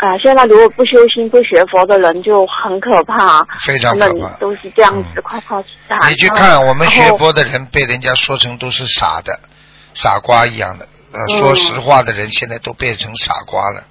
[0.00, 4.38] 啊、现在如果不修心、不学佛的人就很可怕，非常可怕。
[4.38, 6.08] 都是这样子嗯夸夸大。
[6.08, 9.40] 你去看我们学佛的人被人家说成都是傻的，
[9.94, 10.86] 傻瓜一样的。
[11.38, 13.84] 说实话的人现在都变成傻瓜了。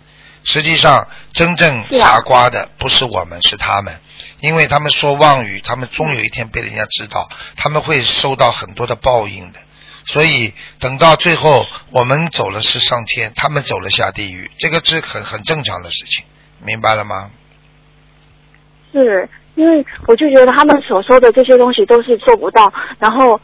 [0.43, 3.99] 实际上，真正傻瓜的不是我们，是他们，
[4.39, 9.59] 因为他们说妄语，他们终有一天被人家知道，他们会受到很多的报应的。
[10.05, 16.23] 所以等到最后，我们走了是上天，他们走了下地狱，这个是很很正常的事情，
[16.63, 17.29] 明白了吗？
[18.93, 23.37] 是因为我就觉得他们所说的这些东西都是做不到，然后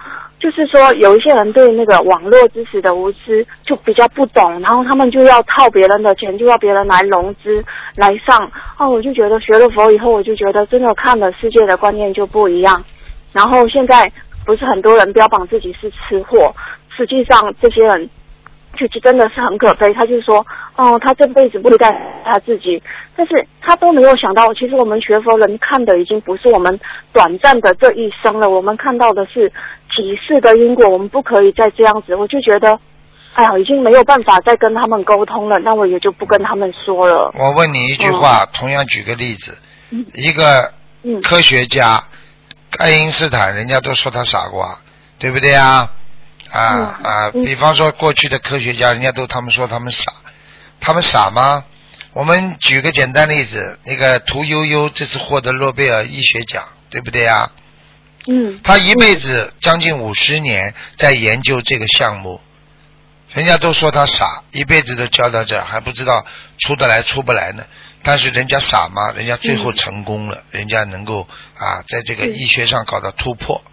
[0.44, 7.64] 就是说有一些人对那个网络知识的无知就比较不懂，然后他们就要套别人的钱，就要别人来融资
[7.96, 8.52] 来上。
[8.78, 12.84] 哦，我就觉得学了佛以后，我就觉得真的看了世界的观念就不一样。
[13.32, 14.12] 然后现在
[14.46, 16.54] 不是很多人标榜自己是吃货，
[16.98, 18.10] 实际上这些人
[18.78, 19.94] 就真的是很可悲。
[19.94, 20.46] 他就说，
[20.76, 21.92] 哦，他这辈子不该
[22.26, 22.82] 他自己，
[23.16, 26.80] 但是他都没有想到，其实我们学佛人看的已经不是我们
[27.12, 29.50] 短暂的这一生了，我们看到的是
[29.96, 32.16] 几世的因果，我们不可以再这样子。
[32.16, 32.80] 我就觉得，
[33.34, 37.32] 哎呀，已经没有办法再跟他们沟通了，那我也就不跟他们说了。
[37.38, 39.58] 我问你一句话，同样举个例子，
[39.92, 42.04] 嗯一个嗯科学家，
[42.80, 44.80] 爱因斯坦，人家都说他傻瓜，
[45.20, 45.90] 对不对啊？
[46.54, 50.14] 啊、嗯啊，嗯比方说过去的科学家，人家都他们说他们傻，
[50.80, 51.66] 他们傻吗？
[52.14, 57.52] 我们举个简单例子，那个屠呦呦这次获得诺贝尔医学奖，对不对啊？
[58.28, 62.40] 嗯他一辈子将近五十年在研究这个项目，
[63.34, 66.24] 人家都说他傻，一辈子都教到这，还不知道
[66.60, 67.66] 出得来出不来呢。
[68.04, 69.12] 但是人家傻吗？
[69.16, 71.28] 人家最后成功了，人家能够
[71.58, 73.64] 啊，在这个嗯医学上搞到突破。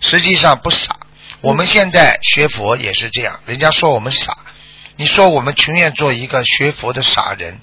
[0.00, 0.96] 实际上不傻，
[1.44, 4.34] 我们现在学佛也是这样，人家说我们傻，
[4.96, 7.60] 你说我们情愿做一个学佛的傻人，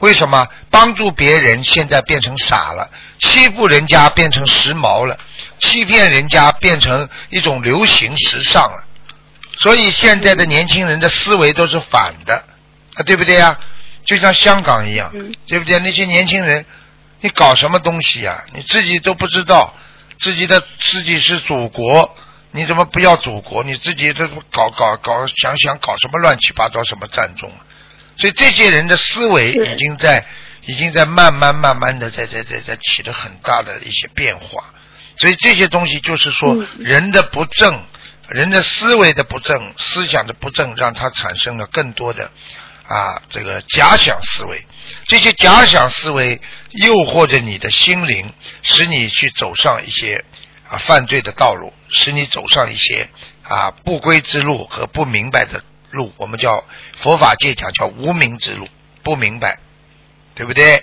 [0.00, 5.18] 为什么帮助别人现在变成傻了，欺负人家变成时髦了，
[5.58, 8.84] 欺骗人家变成一种流行时尚了？
[9.56, 12.44] 所以现在的年轻人的思维都是反的，
[12.96, 13.58] 啊，对不对呀？
[14.04, 15.78] 就像香港一样，嗯对不对？
[15.78, 16.66] 那些年轻人，
[17.22, 19.72] 你搞什么东西呀、你自己都不知道，
[20.18, 22.14] 自己的自己是祖国，
[22.52, 23.64] 你怎么不要祖国？
[23.64, 27.64] 你自己这搞搞搞，想想搞什么乱七八糟什么战争啊？
[28.18, 30.24] 所以这些人的思维已经在
[30.66, 34.72] 已经在慢慢慢慢的在在在在起了很大的一些变化。
[35.16, 37.84] 所以这些东西就是说嗯人的不正，
[38.28, 42.30] 人的思维的不正，思想的不正，让他产生了更多的
[42.86, 44.64] 啊这个假想思维。
[45.06, 46.40] 这些假想思维
[46.70, 48.32] 诱惑着你的心灵，
[48.62, 50.24] 使你去走上一些
[50.72, 53.06] 啊犯罪的道路，使你走上一些
[53.42, 56.10] 啊不归之路和不明白的路。
[56.16, 56.64] 我们叫
[56.96, 58.66] 佛法界讲叫无明之路，
[59.02, 59.58] 不明白，
[60.34, 60.82] 对不对？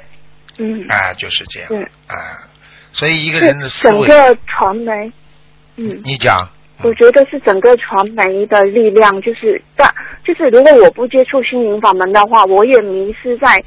[0.60, 2.46] 嗯，啊，就是这样对啊。
[2.92, 5.12] 所以一个人的思维，整个传媒，
[5.78, 6.02] 嗯。
[6.04, 6.48] 你讲，
[6.84, 9.92] 我觉得是整个传媒的力量，就是大，
[10.24, 13.64] 就是如果我不接触心灵法门的话，我也迷失在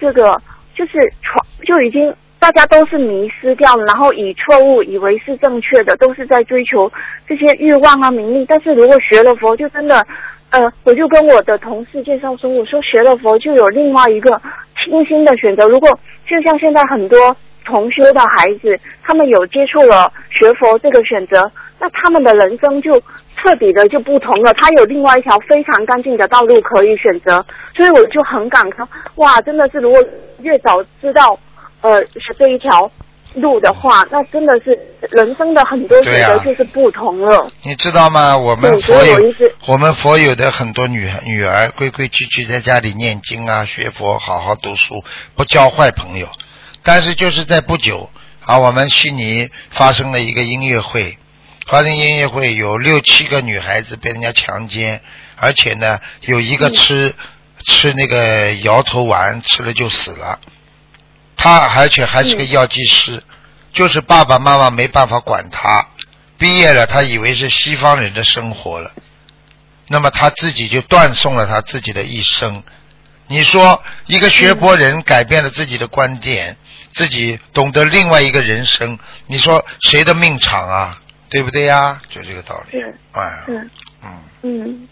[0.00, 0.40] 这个，
[0.74, 6.90] 就是传就已经大家都是迷失掉，然后以错误以为是正确的，都是在追求
[7.26, 8.44] 这些欲望啊名利。
[8.46, 10.06] 但是如果学了佛，就真的，
[10.50, 14.40] 呃，我就跟我的同事介绍说，我说学了佛就有另外一个
[14.84, 15.66] 清新的选择。
[15.66, 15.88] 如果
[16.26, 23.00] 就像现在很多同修的孩子，他们有接触了学佛这个选择，那他们的人生就
[23.36, 24.52] 彻底的就不同了。
[24.54, 30.00] 他有另外一条非常干净的道路可以选择，所以我就很感慨，哇，真的是如果
[30.42, 31.36] 越早知道，
[31.80, 32.90] 呃，是这一条
[33.34, 34.78] 路的话，那真的是
[35.10, 37.50] 人生的很多选择就是不同了。
[37.62, 38.36] 你知道吗？
[38.36, 39.34] 我们对佛有
[39.66, 45.04] 我们佛有的很多女女儿规规矩矩在家里念经啊，学佛，好好读书，
[45.34, 46.28] 不交坏朋友。
[46.82, 48.08] 但是就是在不久
[48.44, 51.18] 啊，我们悉尼发生了一个音乐会，
[51.66, 55.02] 发生音乐会有六七个女孩子被人家强奸，
[55.36, 57.12] 而且呢有一个吃、
[57.66, 60.38] 吃那个摇头丸吃了就死了，
[61.36, 63.22] 他而且还是个药剂师，
[63.72, 65.86] 就是爸爸妈妈没办法管他，
[66.38, 68.90] 毕业了他以为是西方人的生活了，
[69.88, 72.62] 那么他自己就断送了他自己的一生。
[73.28, 76.56] 你说一个学佛人改变了自己的观点，
[76.92, 81.00] 自己懂得另外一个人生，你说谁的命长啊？
[81.28, 82.00] 对不对呀？
[82.08, 82.78] 就这个道理。
[82.78, 83.70] 嗯哎，嗯
[84.02, 84.88] 嗯，嗯，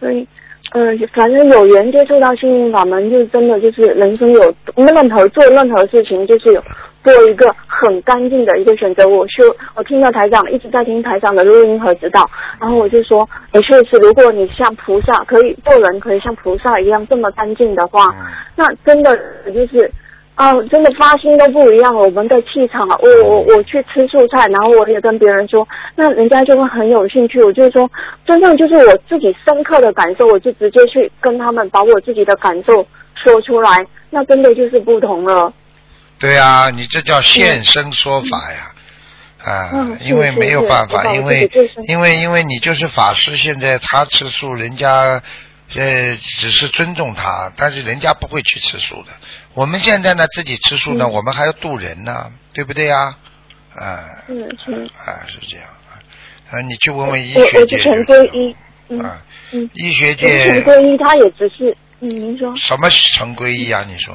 [0.00, 0.26] 所以
[0.72, 6.62] 呃，反正有缘接触到幸运法门，就真的就是人生有任何做任何事情，就是有
[7.04, 9.08] 做一个很干净的一个选择。
[9.08, 9.44] 我修，
[9.74, 12.28] 我听到台长一直在听台长的录音和指导，
[12.60, 19.16] 然后我就说，也确实，如果你像菩萨，可以做人可以像菩萨一样这么干净的话，嗯那真的
[19.54, 19.90] 就是。
[20.36, 22.00] 啊，真的发心都不一样了。
[22.00, 25.66] 我们的气场啊，我我我去吃素菜，然后我也跟别人说，
[25.96, 27.42] 那人家就会很有兴趣。
[27.42, 27.90] 我就说，
[28.26, 35.52] 真正就是我自己深刻的感受，我就直接去跟他们把我自己的感受说出来，那真的就是不同了。
[36.18, 38.72] 对啊、你这叫现身说法呀。
[39.42, 41.48] 啊，因为没有办法，因为
[41.86, 45.22] 因为因为你就是法师，现在他吃素，人家
[45.76, 49.12] 呃只是尊重他，但是人家不会去吃素的。
[49.56, 53.16] 我们现在呢自己吃素呢，嗯我们还要渡人呢，对不对呀？
[53.74, 54.72] 啊，嗯是。
[54.94, 55.96] 啊是这样啊，
[56.50, 58.56] 啊你去问问医学界我之前就皈依，
[58.90, 62.54] 嗯啊，嗯，医学界皈依，他也只是，嗯，您说。
[62.54, 63.82] 什么成皈依啊？
[63.88, 64.14] 你说？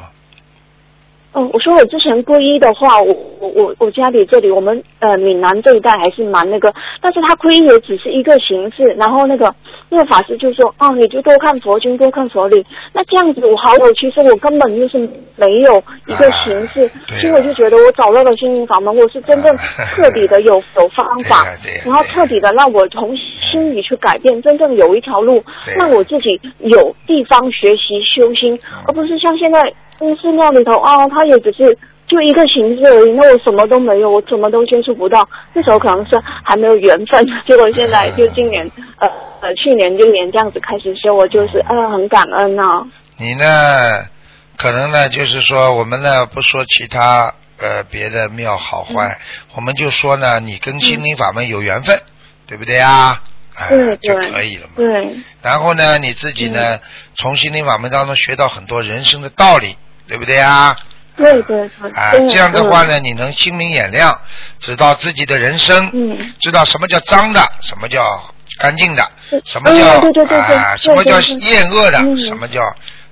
[1.33, 6.71] 哦，我说我之前皈依的话，我我我我家里这里我们呃闽南这一带还是蛮那个，
[7.01, 9.55] 但是他皈依也只是一个形式，然后那个
[9.93, 14.97] 那个法师就说，哦，你就多看佛经，多看佛理，那这样子我好友，其实我根本就是
[15.35, 19.53] 没有一个形式，对啊所以我就觉得我找到了心灵法门，我是真正
[19.93, 21.45] 彻底的有有方法。
[21.85, 25.43] 然后彻底的让我从心里去改变，真正有一条路，
[25.77, 28.83] 让我自己有地方学习修心，嗯。
[28.87, 29.61] 而不是像现在
[29.99, 31.77] 嗯寺庙里头啊，他也只是
[32.11, 39.07] 就一个形式而已，那我什么都没有，我什么都接触不到，那时候可能是还没有缘分， 结果现在就今年呃
[39.39, 42.85] 呃去年今年这样子开始修，我就是呃很感恩呐、
[43.15, 43.45] 你呢，
[44.57, 49.19] 可能呢，就是说我们呢不说其他呃别的庙好坏，嗯
[49.55, 51.97] 我们就说呢，你跟心灵法门有缘分，
[52.45, 53.23] 对不对啊？
[53.55, 54.73] 哎，对就可以了嘛。
[54.75, 56.79] 对，然后呢，你自己呢，
[57.15, 60.75] 从心灵法门当中学到很多人生的道理，对不对呀？
[61.21, 64.19] 对对对，啊，对这样的话呢，你能心明眼亮，
[64.59, 72.61] 知道自己的人生，嗯知道什么叫脏的，什么叫干净的，嗯什么叫、啊，对什么叫厌恶的，嗯什么叫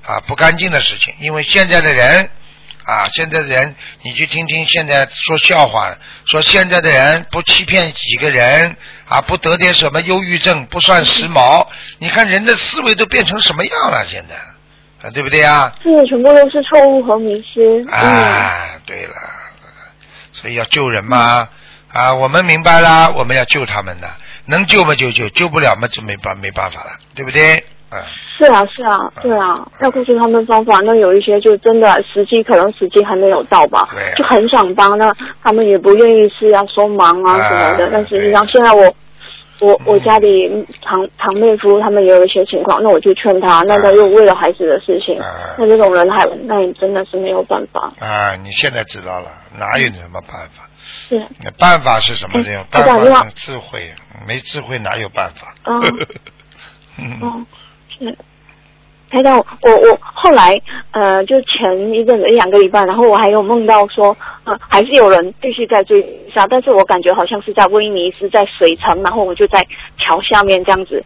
[0.06, 1.14] 啊不干净的事情。
[1.20, 2.30] 因为现在的人
[2.84, 5.96] 啊，现在的人，你去听听现在说笑话，
[6.26, 8.76] 说现在的人不欺骗几个人
[9.08, 11.68] 啊，不得点什么忧郁症，不算时髦。
[12.00, 14.06] 你看人的思维都变成什么样了？
[14.10, 14.36] 现在
[15.02, 15.72] 啊，对不对啊？
[15.82, 19.14] 是全部都是错误和迷失，嗯，啊，对了，
[20.34, 21.48] 所以要救人嘛。
[21.92, 24.08] 啊，我们明白啦，我们要救他们的，
[24.46, 27.56] 能救嘛就救，救不了嘛就没办没办法了，对不对？
[27.92, 27.98] 嗯，
[28.38, 38.94] 是啊是啊，对啊，要告诉他们方法，那有一些就真的时机可能时机还没有到吧，对啊就很想帮，那他们也不愿意是要说忙啊什么的，啊但实际上现在我。
[39.62, 40.48] 我我家里
[40.82, 47.92] 堂堂妹夫他们也有一些情况，那我就劝他，那他又为了孩子的事情，啊那这种人还那你真的是没有办法。
[48.00, 50.70] 啊，你现在知道了，哪有什么办法？
[51.10, 52.40] 是那办法是什么？
[52.40, 53.92] 哎这种台长另外办法是智慧，
[54.28, 55.54] 没智慧哪有办法？
[55.66, 55.82] 嗯
[56.98, 57.46] 嗯哦，
[57.98, 58.18] 是。
[59.10, 60.62] 台长，我我后来
[60.92, 66.02] 呃，就前一阵子一两个礼拜，然后我还有梦到说，呃，还是有人继续在追
[66.34, 69.66] 杀，但是我感觉好像是在威尼斯，在水城，然后我就在
[69.98, 71.04] 桥下面这样子，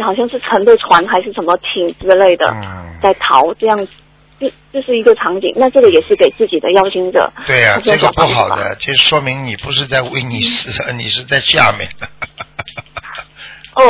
[0.00, 3.92] 好像是乘着船还是什么艇之类的，嗯在逃这样子，
[4.40, 5.52] 这这是一个场景。
[5.54, 11.88] 那这个也是给自己的邀请者，对呀、他说这个不好的，这说明你不是在威尼斯， 你是在下面。
[13.74, 13.82] 哦，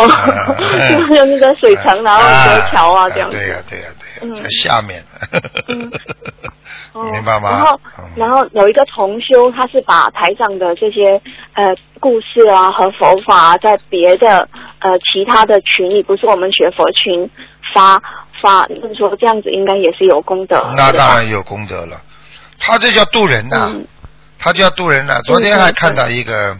[0.58, 3.36] 嗯 就是在水城，然后隔桥啊这样子。
[3.36, 5.04] 对呀、对呀、对呀、嗯在下面。
[7.12, 7.50] 明白吗？
[7.50, 11.20] 然后嗯，然后有一个同修，他是把台上的这些
[11.54, 14.48] 呃故事啊和佛法、啊、在别的
[14.78, 17.28] 呃其他的群里，不是我们学佛群
[17.74, 18.00] 发
[18.40, 20.56] 发，就是说这样子应该也是有功德。
[20.76, 21.96] 那当然有功德了。
[22.60, 23.86] 他这叫渡人呐、嗯
[24.38, 25.20] 他就要渡人呐。
[25.24, 26.54] 昨天还看到一个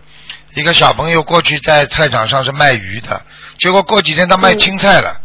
[0.55, 3.21] 一个小朋友过去在菜场上是卖鱼的，
[3.59, 5.17] 结果过几天他卖青菜了，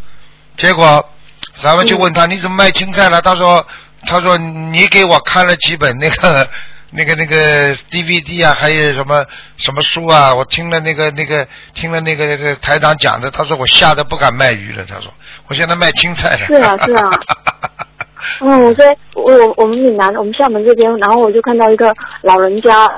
[0.58, 1.10] 结果
[1.58, 3.22] 咱们就问他你怎么卖青菜了？
[3.22, 3.66] 他说
[4.06, 6.48] 他说你给我看了几本那个。
[6.92, 9.24] 那个那个 DVD 啊，还有什么
[9.58, 10.34] 什么书啊？
[10.34, 14.84] 我听了那个那个听了那个那个台长讲的，他说我吓得不敢卖鱼了。
[14.90, 15.14] 他说
[15.48, 16.48] 我现在卖青菜了。
[16.48, 17.12] 是啊是啊。
[18.42, 21.94] 嗯，所以我我我们闽南我们厦门这边，然后我就看到一个
[22.24, 22.92] 老人家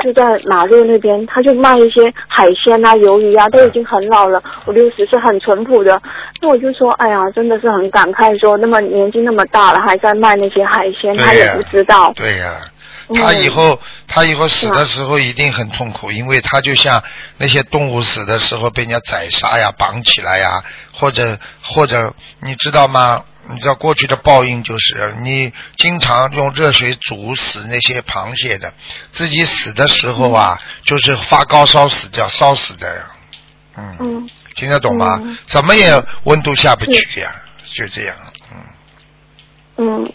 [0.00, 6.00] 就在马路那边，他就卖一些海鲜啊、鱿鱼啊，都已经很老了，五六十岁很淳朴的。
[6.40, 12.12] 那我就说，哎呀，真的是很感慨，说那么年纪那么大了，还在卖那些海鲜，他也不知道。
[12.14, 12.54] 对呀。
[13.14, 13.78] 他以后，
[14.08, 17.02] 他以后死的时候一定很痛苦，因为他就像
[17.36, 20.62] 那些动物死的时候被人家宰杀呀、绑起来呀，
[20.94, 23.22] 或者或者你知道吗？
[23.50, 28.72] 你知道过去的报应就是你经常用热水煮死那些螃蟹的，
[29.12, 33.02] 自己死的时候啊，就是发高烧死掉、烧死的呀。
[33.76, 35.20] 嗯，听得懂吗？
[35.46, 35.90] 怎么也
[36.24, 38.16] 温度下不去呀，就这样。
[39.78, 40.12] 嗯，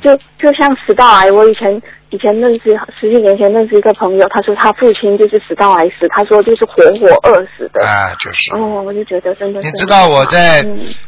[0.00, 7.86] 就就像食道癌，我以前以前认识十几年前认识一个朋友，他说他父亲就是食道癌死，他说就是活活饿死的。
[7.86, 8.52] 啊，就是。
[8.52, 9.60] 哦，我就觉得真的。
[9.60, 10.66] 你知道我在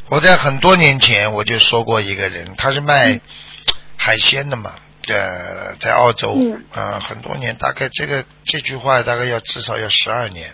[0.08, 3.20] 我在很多年前我就说过一个人，他是卖
[3.96, 4.74] 海鲜的嘛，
[5.08, 6.36] 呃，在澳洲，
[6.74, 10.50] 嗯，很多年，大概这个这句话大概要至少要十二年。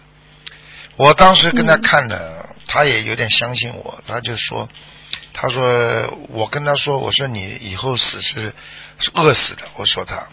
[0.97, 4.69] 我当时跟他看了，他也有点相信我，他就说。
[5.41, 8.53] 他说：“我跟他说，我说你以后死是
[8.99, 10.27] 是饿死的。”我说他，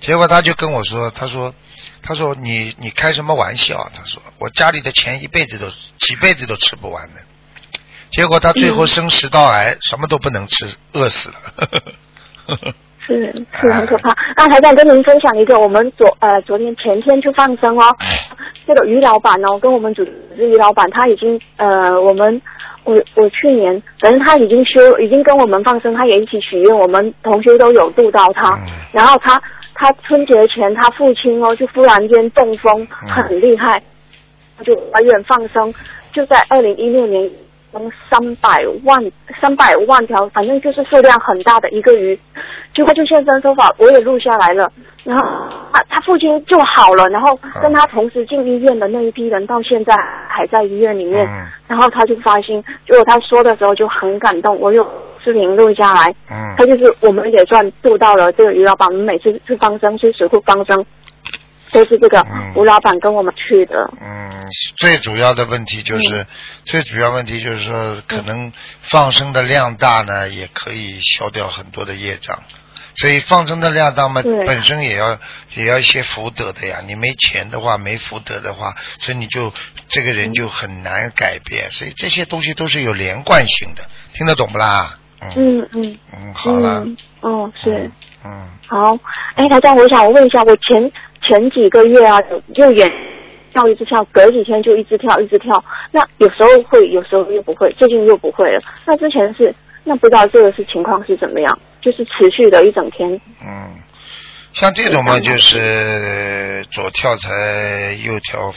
[0.00, 1.54] 结果他就跟我说：“他说，
[2.02, 3.90] 他说你你开什么玩笑？
[3.94, 5.66] 他说我家里的钱一辈子都
[5.98, 7.20] 几辈子都吃不完的。”
[8.10, 11.36] 结果他最后生食道癌，什么都不能吃，饿死了。
[13.06, 14.16] 是是很可怕。
[14.36, 17.96] 那还想跟您分享一个，我们昨呃昨天前天去放生哦，
[18.66, 22.40] 这个于老板哦，跟我们组织于老板，他已经呃我们。
[22.82, 28.58] 我我去年，反正他已经修，已经跟我们放生，他也一起许愿，我们同学都有度到他。
[28.90, 29.40] 然后他
[29.80, 33.82] 他春节前，他父亲哦，就忽然间中风，很厉害，
[34.58, 35.72] 他就医院放生，
[36.12, 37.30] 就在二零一六年。
[38.10, 39.00] 三百万
[39.40, 42.18] 三百万条，反正就是数量很大的一个鱼，
[42.74, 44.68] 结果就现身说法，我也录下来了。
[45.04, 45.24] 然后
[45.72, 49.94] 他他父亲就好了，然后跟他同时进医院的那一批人，到现在
[50.28, 51.24] 还在医院里面。
[51.68, 54.84] 然后他就发心，结果他说的时候就很感动，我有
[55.22, 56.14] 视频录下来。
[56.30, 60.84] 嗯他就是我们也算做到了这个于老板，我们每次去放生去水库放生。
[61.72, 62.26] 都是这个
[62.56, 63.88] 吴老板跟我们去的。
[64.00, 64.44] 嗯，
[64.76, 66.26] 最主要的问题就是，
[66.64, 72.36] 最主要问题就是说，可能放生的量大呢，也可以消掉很多的业障。
[72.96, 75.16] 所以放生的量大嘛，本身也要
[75.54, 76.78] 也要一些福德的呀。
[76.84, 79.54] 你没钱的话，没福德的话，所以你就
[79.86, 81.70] 这个人就很难改变。
[81.70, 84.98] 所以这些东西都是有连贯性的，听得懂不啦？
[85.36, 86.86] 嗯嗯嗯，好了。
[87.20, 87.90] 哦，是。
[88.24, 88.48] 嗯。
[88.66, 88.98] 好，
[89.34, 90.90] 哎，大家，我想我问一下，我前。
[91.22, 92.18] 前几个月啊，
[92.54, 92.90] 右眼
[93.52, 95.62] 跳一直跳，隔几天就一直跳，一直跳。
[95.92, 98.58] 那有时候会，有时候又不会，最近又不会了。
[98.86, 101.56] 那之前是，那不知道这个是情况是怎么样？
[101.82, 103.20] 就是持续的一整天。
[103.42, 103.70] 嗯，
[104.54, 108.50] 像这种嘛，就是左跳才右跳，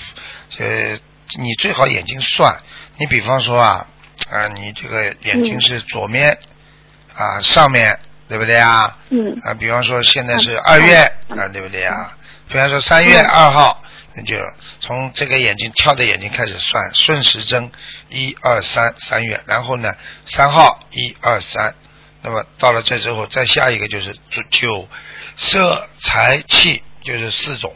[0.59, 0.97] 呃，
[1.37, 2.55] 你最好眼睛算。
[2.97, 3.85] 你比方说啊，
[4.31, 6.37] 啊，你这个眼睛是左面
[7.15, 8.97] 啊，上面对不对啊？
[9.09, 9.37] 嗯。
[9.43, 10.97] 啊，比方说现在是二月
[11.29, 12.17] 啊，对不对啊？
[12.49, 13.83] 比方说三月二号，
[14.15, 14.37] 那就
[14.79, 17.71] 从这个眼睛跳的眼睛开始算顺时针，
[18.09, 19.93] 一二三三月，然后呢
[20.25, 21.73] 三号一二三，
[22.21, 24.15] 那么到了这之后再下一个就是
[24.49, 24.87] 九
[25.35, 27.75] 色财气，就是四种。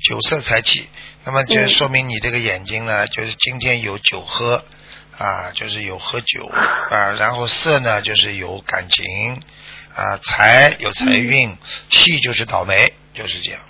[0.00, 0.88] 九色财气，
[1.24, 4.64] 那么就说明你这个眼睛呢，就是今天有酒喝
[5.18, 6.46] 啊，就是有喝酒
[6.90, 9.04] 啊，然后色呢就是有感情
[9.94, 11.56] 啊，财有财运，
[11.90, 13.60] 气就是倒霉，就是这样。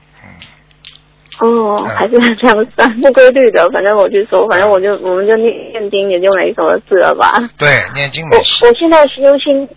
[1.40, 3.70] 哦，还是这样算不规律的。
[3.70, 7.38] 反正我就说，反正我就我们就念念经，也就没什么事了吧。
[7.56, 8.64] 对，念经没事。
[8.64, 9.68] 我我现在修心，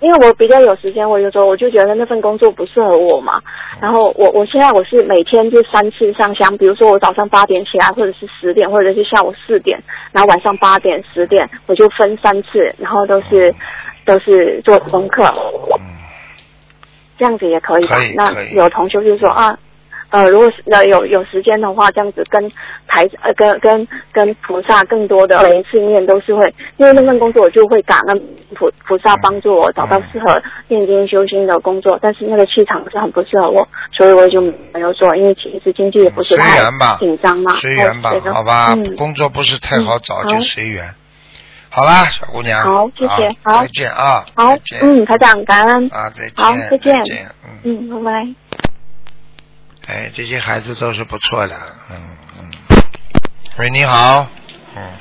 [0.00, 3.40] 因为我比较有时间，我有时候我就觉得那份工作不适合我嘛。
[3.80, 9.78] 然后我我现在我是每天就三次上香，比如说我早上八点起来，或者是十点，或者是下午四点，
[10.12, 13.54] 然后晚上八点、十点，我就分三次，然后都是
[14.04, 15.22] 都是做功课。
[15.78, 15.84] 嗯，
[17.18, 17.96] 这样子也可以吧？
[18.16, 19.58] 那有同学就说啊。
[20.10, 22.50] 呃，如果是呃有有时间的话，这样子跟
[22.86, 28.22] 台呃跟跟跟菩萨更多的每一次念都是会，因为那份工作我就会感恩
[28.54, 40.84] 菩菩萨帮助我找到适合念经修心的工作，但是那个气场是很不适合我，所以我就没有做，因为其实经济也不是随太紧张嘛，随缘吧好吧，嗯工作不是太好找，就随缘。
[41.72, 47.26] 好啦，小姑娘，好谢谢好再见啊，好，，嗯，台长感恩，啊，再见，好再见见，
[47.62, 48.49] 嗯，嗯，拜拜。
[49.90, 51.56] 哎，这些孩子都是不错的，
[51.90, 51.96] 嗯
[52.38, 52.48] 嗯。
[53.58, 54.24] 喂，你好，
[54.76, 54.92] 嗯，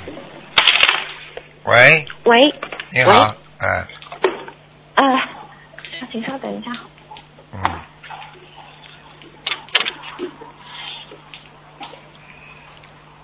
[1.65, 2.53] 喂，喂，
[2.91, 3.11] 你好，
[3.59, 3.85] 哎，
[4.95, 5.03] 呃，
[6.11, 6.71] 请稍等一下。
[7.53, 7.79] 嗯，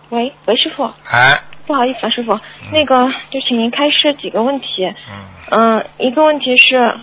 [0.09, 2.39] 喂，喂，师傅，哎，不好意思啊，师傅，
[2.71, 4.85] 那个就请您开示几个问题。
[5.09, 5.25] 嗯。
[5.49, 6.99] 嗯、一个问题是，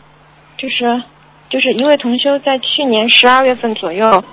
[0.57, 1.03] 就是
[1.49, 4.25] 就是一位同修在去年十二月份左右，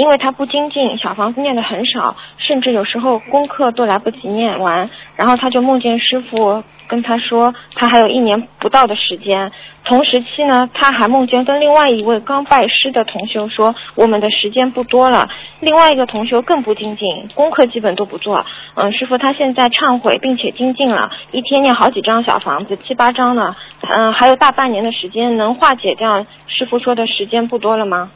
[0.00, 9.50] 因为他不精进，小房子念的很少，甚至有时候功课都来不及念完，然后他就梦见师傅跟他说，他还有一年不到的时间。
[9.84, 15.28] 同时期呢，他还梦见跟另外一位刚拜师的同修说，我们的时间不多了。
[15.58, 18.46] 另外一个同修更不精进，功课基本都不做。
[18.74, 23.56] 嗯，师傅他现在忏悔并且精进了，一天念好几张小房子，七八张呢。
[23.80, 28.12] 嗯，还有大半年的时间，能化解掉师傅说的时间不多了吗？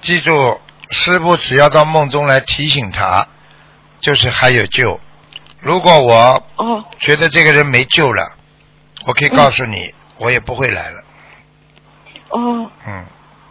[0.00, 0.32] 记住，
[0.90, 3.26] 师傅只要到梦中来提醒他，
[3.98, 5.00] 就是还有救。
[5.60, 8.32] 如果我哦，觉得这个人没救了，
[9.06, 11.00] 我可以告诉你，我也不会来了。
[12.30, 13.04] 哦，嗯，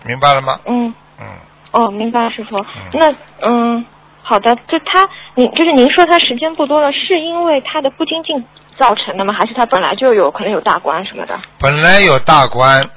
[0.06, 0.60] 明白了吗？
[0.66, 0.94] 嗯。
[1.20, 1.26] 嗯，
[1.72, 2.58] 哦，明白，师傅。
[2.94, 3.86] 那嗯，
[4.22, 8.46] 好的，就他，您就是您说他时间不多了，是因为他的不精进
[8.78, 9.34] 造成的吗？
[9.34, 11.40] 还是他本来就有可能有大关什么的？
[11.58, 12.90] 本来有大关，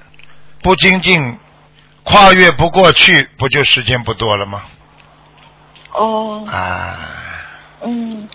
[0.63, 1.39] 不精进，
[2.11, 4.63] 跨越不过去，不就时间不多了吗？
[5.93, 6.97] 哦，啊，
[7.83, 8.27] 嗯，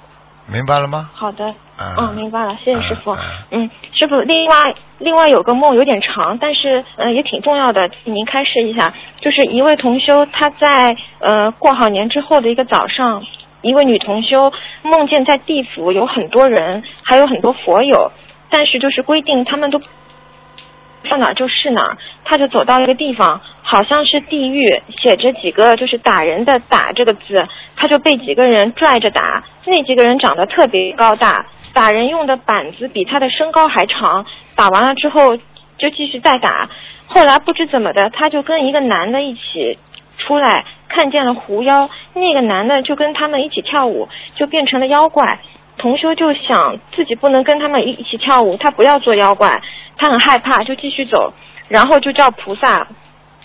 [0.46, 1.10] 明白了吗？
[1.16, 1.44] 好的，
[1.76, 3.20] 啊嗯，明白了，谢谢师傅啊。
[3.50, 8.94] 嗯，师傅，另外另外有个梦有点长，但是嗯、呃也挺重要的，请您开示一下。
[9.20, 13.24] 就是一位同修他在呃过好年之后的一个早上，
[13.64, 18.12] 一位女同修梦见在地府有很多人，还有很多佛友，
[18.52, 19.82] 但是就是规定他们都
[21.10, 34.26] 到哪儿就是哪儿，他就走到一个地方，好像是地狱，写着几个就是打人的“打”这个字，他就被几个人拽着打，那几个人长得特别高大，打人用的板子比他的身高还长，
[34.56, 35.38] 打完了之后
[35.78, 36.70] 就继续再打，
[37.08, 39.78] 后来不知怎么的，他就跟一个男的一起
[40.18, 45.40] 出来，看见了狐妖，那个男的就跟他们一起跳舞，就变成了妖怪。
[45.76, 49.60] 同修就想自己不能跟他们一一起跳舞，他不要做妖怪，
[50.04, 51.32] 他很害怕，就继续走，
[51.70, 52.88] 然后就叫菩萨，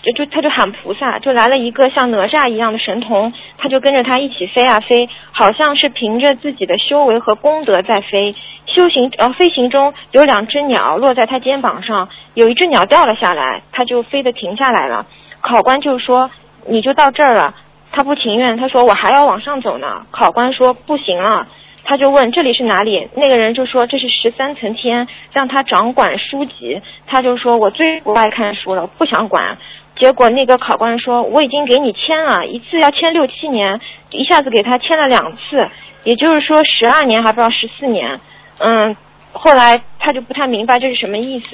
[0.02, 8.35] 就就他就喊菩萨，就来了一个像哪吒一样的神童，他就跟着他一起飞啊飞，好像是凭着自己的修为和功德在飞。
[8.66, 15.06] 修行呃飞行中有两只鸟落在他肩膀上，有一只鸟掉了下来，他就飞得停下来了。
[15.40, 16.28] 考官就说
[16.66, 17.55] 你就到这儿了，
[17.93, 20.06] 他不情愿，他说我还要往上走呢。
[20.10, 21.47] 考官说不行了。
[21.89, 23.09] 他就问这里是哪里？
[23.15, 26.82] 那个人就说这是十三层天，让他掌管书籍。
[27.06, 29.56] 他就说我最不爱看书了，不想管。
[29.98, 35.66] 结果那个考官说我已经给你签了一次要签六七年，一下子给他签了两次，
[36.05, 38.20] 也就是说十二年还不到十四年。
[38.59, 38.94] 嗯，
[39.32, 41.47] 后来他就不太明白这是什么意思。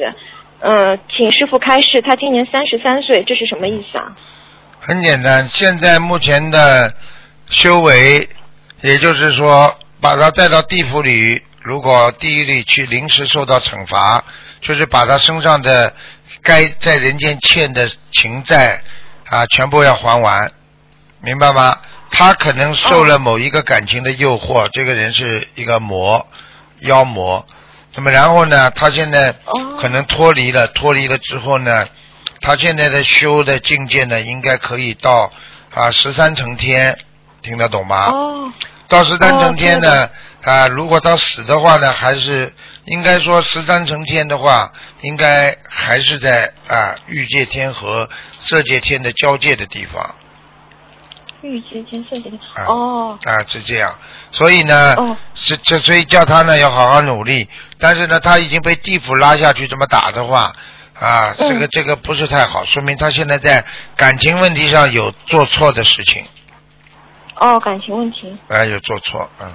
[0.58, 4.16] 嗯，请师傅开示，他今年三十三岁，这是什么意思啊？
[4.80, 6.92] 很简单，现在目前的
[7.48, 8.28] 修为，
[8.82, 9.72] 也就是说，
[10.04, 14.22] 把他带到地府里，如果地狱里去临时受到惩罚，
[14.60, 15.94] 就是把他身上的
[16.42, 18.82] 该在人间欠的情债
[19.24, 20.52] 啊，全部要还完，
[21.22, 21.78] 明白吗？
[22.10, 26.28] 他可能受了某一个感情的诱惑，这个人是一个魔
[26.80, 27.46] 妖魔，
[27.94, 29.34] 那么然后呢，他现在
[29.80, 31.88] 可能脱离了，脱离了之后呢，
[32.42, 35.32] 他现在的修的境界呢，应该可以到
[35.72, 36.98] 啊十三层天，
[37.40, 38.10] 听得懂吗？
[38.10, 38.52] 哦，
[38.94, 40.10] 到十三层天哦呢，
[40.44, 42.54] 啊，如果他死的话呢，还是
[42.84, 48.08] 应该说十三层天的话，应该还是在啊欲界天和
[48.38, 50.14] 色界天的交界的地方
[51.42, 52.64] 玉界天色界天啊。
[52.68, 53.98] 哦啊，是这样。
[54.30, 57.48] 所以呢，哦是这所以叫他呢要好好努力。
[57.78, 60.54] 但是呢，他已经被地府拉下去这么打的话，
[60.94, 63.64] 啊，嗯这个这个不是太好，说明他现在在
[63.96, 66.24] 感情问题上有做错的事情，
[67.36, 68.36] 哦，感情问题。
[68.48, 69.52] 哎，有做错，嗯。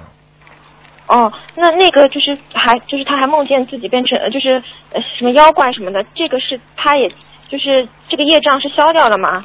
[1.06, 4.62] 哦，那那个就是还就是他还梦见自己变成呃就是
[4.92, 7.08] 呃什么妖怪什么的，这个是他也
[7.48, 9.44] 就是这个业障是消掉了吗？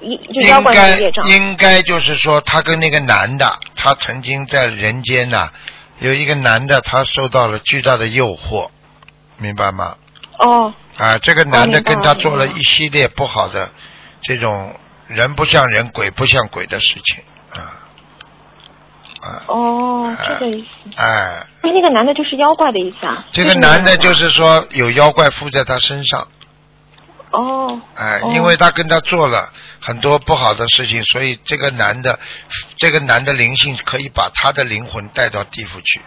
[0.00, 1.28] 一就妖应怪的该业障。
[1.28, 5.50] 应该就是说，他跟那个男的，他曾经在人间呐、
[6.00, 8.70] 有一个男的，他受到了巨大的诱惑，
[9.36, 9.96] 明白吗？
[10.38, 13.70] 哦啊，这个男的跟他做了一系列不好的
[14.20, 14.74] 这种
[15.06, 17.22] 人不像人、鬼不像鬼的事情
[19.46, 20.66] 哦，这个意思。
[20.96, 23.24] 哎，那那个男的就是妖怪的意思啊？
[23.32, 26.28] 这个男的就是是说有妖怪附在他身上，
[27.30, 27.80] 哦。
[27.94, 28.32] 哎，哦。
[28.34, 29.50] 因为他跟他做了
[29.80, 32.18] 很多不好的事情，所以这个男的，
[32.76, 36.02] 这个男的灵性可以把他的灵魂带到地府去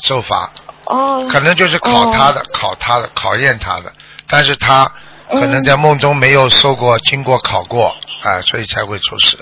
[0.00, 0.50] 受罚，
[0.86, 3.92] 哦，可能就是考他的、考他的、考验他的，
[4.26, 4.90] 但是他
[5.28, 9.36] 可能在梦中没有受过、经过考过，哎，所以才会出事。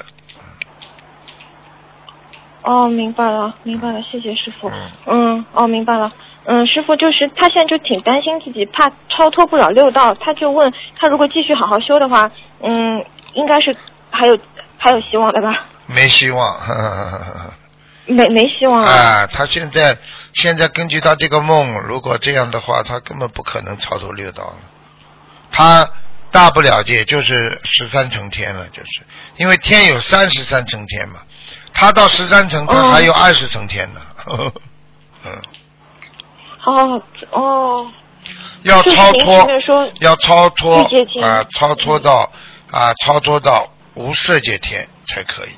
[2.64, 4.68] 哦，明白了，明白了，谢谢师傅。
[4.68, 6.10] 嗯嗯，哦，明白了。
[6.46, 12.30] 嗯，师傅就是他现在就挺担心自己，怕超脱不了六道，他就问他如果继续好好修的话，
[12.62, 13.04] 嗯，
[13.34, 13.76] 应该是
[14.10, 14.38] 还有
[14.78, 15.66] 还有希望的吧？
[15.86, 17.52] 没希望，呵呵呵
[18.06, 18.90] 没没希望啊。
[18.90, 19.26] 啊！
[19.26, 19.96] 他现在
[20.34, 24.56] 现在根据他这个梦，如果这样的话，他根本不可能超脱六道了。
[25.50, 25.88] 他
[26.30, 29.02] 大不了也就是十三层天了，就是
[29.36, 31.20] 因为天有三十三层天嘛，
[31.74, 34.00] 他到十三层，他哦还有二十层天呢。
[35.26, 35.42] 嗯，
[36.64, 37.90] 哦哦，
[38.62, 40.78] 要超脱说，要超脱
[41.22, 42.30] 啊，超脱到
[42.70, 45.50] 啊，超脱到无色界天才可以。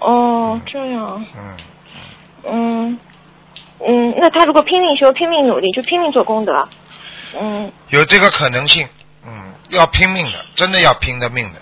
[0.00, 1.56] 哦，这样，嗯，
[2.44, 2.98] 嗯
[3.80, 6.68] 嗯，那他如果拼命修、拼命努力，就拼命做功德，
[7.38, 8.88] 嗯有这个可能性，
[9.26, 11.60] 嗯，要拼命的，真的要拼的命的。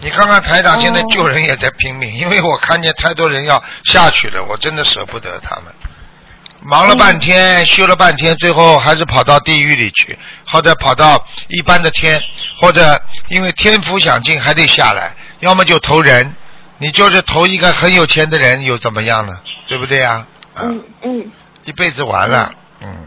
[0.00, 5.66] 你看看台长现在哦救人也在拼命，因为我看见太多人要下去了，我真的舍不得他们。
[6.62, 12.22] 忙了半天，修了半天，最后还是跑到地狱里去，或者跑到一般的天，
[12.60, 16.34] 或者因为天福想尽还得下来，要么就投人。
[16.78, 19.38] 你就是投一个很有钱的人，又怎么样呢？
[19.68, 20.62] 对不对呀、啊？
[20.62, 21.30] 嗯嗯
[21.64, 22.50] 一辈子完了，
[22.80, 22.88] 嗯。
[22.90, 23.06] 嗯，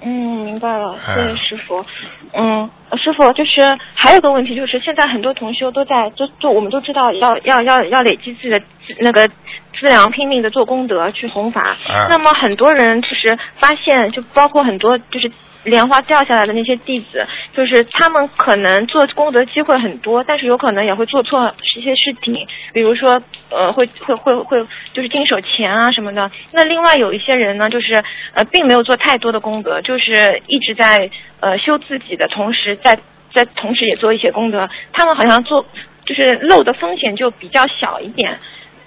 [0.00, 1.84] 明白了，谢谢嗯师傅。
[2.32, 3.60] 嗯，呃师傅就是
[3.94, 8.60] 还有个问题，就是现在很多同修都在，就就我们都知道要要要要累积自己的
[9.00, 11.76] 那个资粮，拼命的做功德去弘法。
[11.88, 15.30] 啊那么很多人就是发现，就包括很多就是
[15.64, 23.20] 莲花掉下来的那些弟子，就是他们可能做功德机会很多，但是有可能也会做错一些事情，比如说
[23.50, 26.30] 呃会会会会就是经手钱啊什么的。
[26.52, 28.02] 那另外有一些人呢，就是
[28.34, 31.10] 呃并没有做太多的功德，就是一直在
[31.40, 32.98] 呃修自己的同时，在
[33.34, 34.68] 在同时也做一些功德。
[34.92, 35.66] 他们好像做
[36.04, 38.38] 就是漏的风险就比较小一点。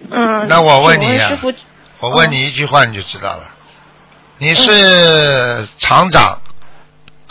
[0.09, 1.53] 嗯，那我问你师傅，
[1.99, 3.43] 我问你一句话你就知道了，
[4.39, 6.39] 你是厂长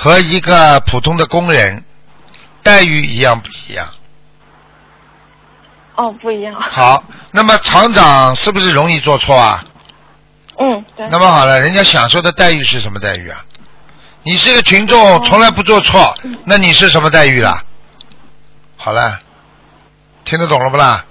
[0.03, 1.85] 和一个普通的工人，
[2.63, 3.87] 待遇一样不一样？
[5.95, 6.55] 哦，不一样。
[6.59, 9.63] 好，那么厂长是不是容易做错啊？
[10.59, 11.07] 嗯，对。
[11.11, 13.45] 那么好了，人家享受的待遇是什么待遇啊？
[14.23, 16.15] 你是个群哦众，从来不做错，
[16.47, 17.63] 那你是什么待遇啦？
[18.79, 19.21] 好了，
[20.25, 21.05] 听得懂了不啦？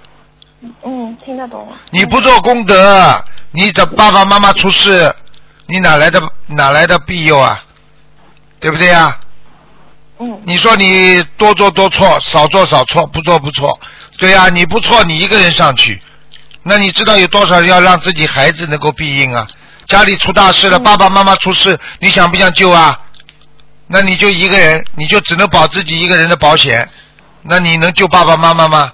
[0.84, 1.76] 嗯，听得懂了。
[1.90, 5.14] 你不做功德，你的爸爸妈妈出事，
[5.66, 7.62] 你哪来的哪来的庇佑啊？
[8.60, 9.18] 对不对呀？
[10.22, 13.80] 嗯你说你多做多错，少做少错，不做不错，
[14.18, 16.00] 对呀、你不错，你一个人上去，
[16.62, 19.46] 那你知道有多少人要让自己孩子能够避应啊？
[19.86, 23.00] 家里出大事了，爸爸妈妈出事，你想不想救啊？
[23.86, 26.86] 那你就一个人，你就只能保自己一个人的保险，
[27.42, 28.92] 那你能救爸爸妈妈吗？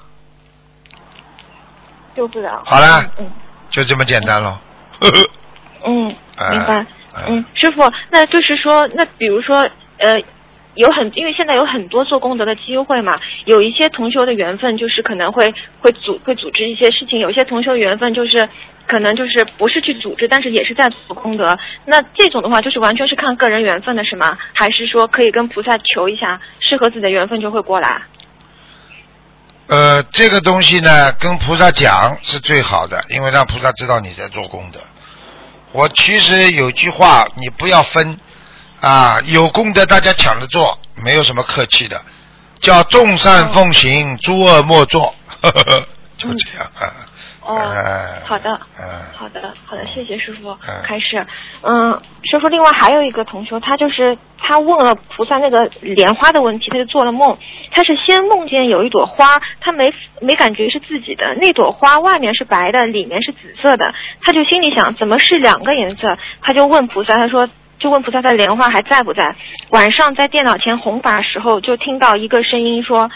[2.16, 2.62] 救不了。
[2.64, 3.28] 好了嗯
[3.68, 4.60] 就这么简单了。
[5.84, 6.86] 嗯，哎明白。
[7.16, 9.68] 哎嗯，师傅，那就是说，那比如说，
[9.98, 10.20] 呃，
[10.74, 13.16] 有很，因为现在有很多做功德的机会嘛，
[13.46, 18.48] 有一些同修的缘分就是可能会会组会组织一些事情，有些同修缘分就是
[18.86, 21.58] 可能就是不是去组织，但是也是在做功德。
[21.86, 24.36] 那这种的话，就是完全是看个人缘分的是吗？
[24.54, 28.02] 还是说可以跟菩萨求一下，适合自己的缘分就会过来？
[29.68, 34.78] 呃，这个东西呢，跟菩萨讲是最好的，因为让菩萨知道你在做功德。
[35.76, 38.18] 我其实有句话，你不要分
[38.80, 42.02] 啊，有功德大家抢着做，没有什么客气的，
[42.60, 45.86] 叫众善奉行，诸恶莫作，呵呵呵
[46.16, 46.88] 就这样啊。
[47.46, 50.82] 哦哎好的嗯，好的，好的，谢谢师傅嗯。
[50.84, 51.24] 开始，
[51.62, 51.92] 嗯，
[52.24, 57.38] 师傅，另外还有一个同学，他就是他问了菩萨那个莲花的问题，他就做了梦，
[57.70, 67.48] 他是先梦见有一朵花，他没没感觉是自己的，那朵花外面是白的，里面是紫色的，他就心里想怎么是两个颜色，他就问菩萨，他说
[67.78, 69.36] 就问菩萨的莲花还在不在。
[69.70, 73.08] 晚上在电脑前弘法时候，就听到一个声音说。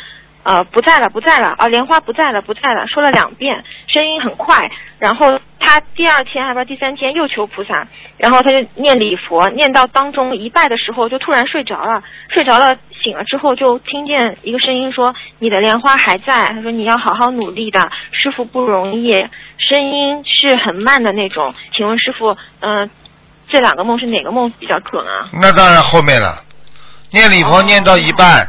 [0.42, 1.68] 呃，不在了，不在了啊！
[1.68, 4.70] 莲花不在了，不在了，说了两遍，声音很快。
[4.98, 7.86] 然后他第二天还不知道第三天又求菩萨，
[8.16, 19.12] 然后他就念礼佛，念到当中一拜的时候就突然睡着了，睡着了醒了之后就听见一个声音说：“你的莲花还在。”他说：“你要好好努力的，师傅不容易。”
[19.58, 21.52] 声音是很慢的那种。
[21.74, 22.88] 请问师傅，嗯，
[23.50, 25.28] 这两个梦是哪个梦比较准啊？
[25.40, 26.42] 那当然后面了，
[27.12, 28.48] 念礼佛念到一半。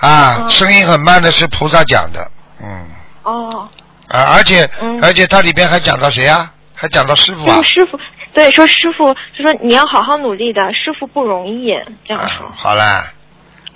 [0.00, 2.30] 啊，声音很慢的是菩萨讲的，
[2.62, 2.88] 嗯。
[3.22, 3.68] 哦。
[4.08, 4.68] 啊，而且
[5.00, 6.52] 而且它里边还讲到谁啊？
[6.74, 7.60] 还讲到师傅啊。
[7.62, 7.96] 师傅，
[8.34, 11.68] 对，说师傅就说你要好好努力的，师傅不容易，
[12.08, 12.50] 这样说。
[12.52, 13.04] 好了，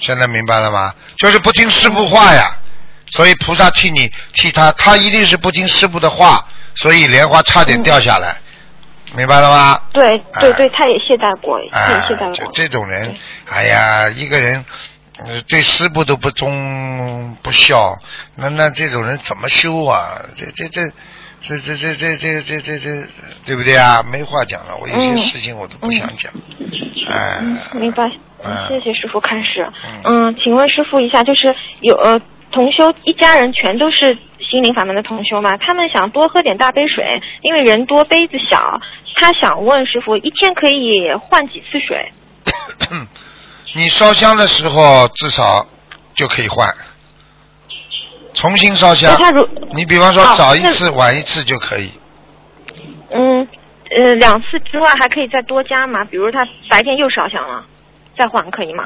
[0.00, 0.92] 现在明白了吗？
[1.18, 2.56] 就是不听师傅话呀，
[3.10, 6.44] 所以菩萨替你替他，他一定是不听师傅的话，
[6.74, 8.36] 所以莲花差点掉下来，
[9.14, 9.80] 明白了吗？
[9.92, 12.32] 对对对，他也懈怠过，他也懈怠过。
[12.32, 13.14] 就这种人，
[13.48, 14.64] 哎呀，一个人。
[15.18, 17.96] 呃，对师傅都不忠不孝，
[18.34, 20.20] 那那这种人怎么修啊？
[20.34, 20.88] 这这这
[21.40, 23.06] 这这这这这这这这，
[23.44, 24.02] 对不对啊？
[24.02, 26.32] 没话讲了，我有些事情我都不想讲。
[27.08, 27.40] 哎，
[27.74, 28.10] 明白。
[28.68, 29.66] 谢谢师傅开始。
[30.04, 32.20] 嗯，请问师傅一下，就是有呃
[32.50, 35.56] 同修一家人全都是心灵法门的同修嘛？
[35.56, 38.80] 他们想多喝点大杯水，因为人多杯子小。
[39.16, 42.10] 他想问师傅，一天可以换几次水？
[43.76, 45.66] 你烧香的时候至少
[46.14, 46.72] 就可以换，
[48.32, 49.16] 重新烧香。
[49.72, 51.92] 你比方说早一次晚一次就可以。
[53.10, 53.46] 嗯
[53.96, 56.04] 呃，两次之外还可以再多加嘛？
[56.04, 57.64] 比如他白天又烧香了，
[58.18, 58.84] 再换可以吗？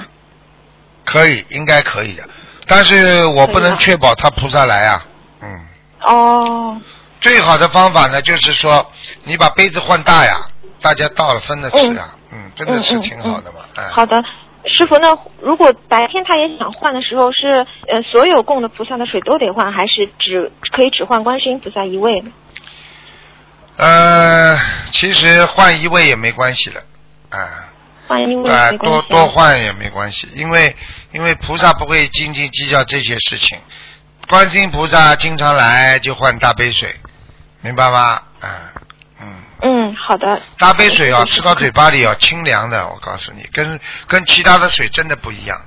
[1.04, 2.28] 可以，应该可以的，
[2.66, 5.06] 但是我不能确保他菩萨来啊。
[5.42, 5.66] 嗯。
[6.02, 6.80] 哦。
[7.20, 8.90] 最好的方法呢，就是说
[9.24, 10.46] 你把杯子换大呀，
[10.80, 12.14] 大家倒了分着吃啊。
[12.32, 13.60] 嗯，真的是挺好的嘛。
[13.76, 13.84] 哎。
[13.90, 14.16] 好的。
[14.68, 22.22] 师傅，那如果白天他也想换的时候，是呃所有供的菩萨的水都得换，还是只可以只换观世音菩萨一位？
[23.76, 24.58] 呃，
[24.92, 26.82] 其实换一位也没关系的，
[27.30, 27.70] 啊，
[28.06, 30.74] 换一位啊，多多换也没关系，因为
[31.12, 33.58] 因为菩萨不会斤斤计较这些事情，
[34.28, 36.94] 观世音菩萨经常来就换大杯水，
[37.62, 38.20] 明白吗？
[38.40, 38.77] 啊。
[39.60, 40.40] 嗯，好的。
[40.58, 42.88] 大杯水啊，吃到嘴巴里啊，清凉的。
[42.88, 45.60] 我告诉你，跟跟其他的水真的不一样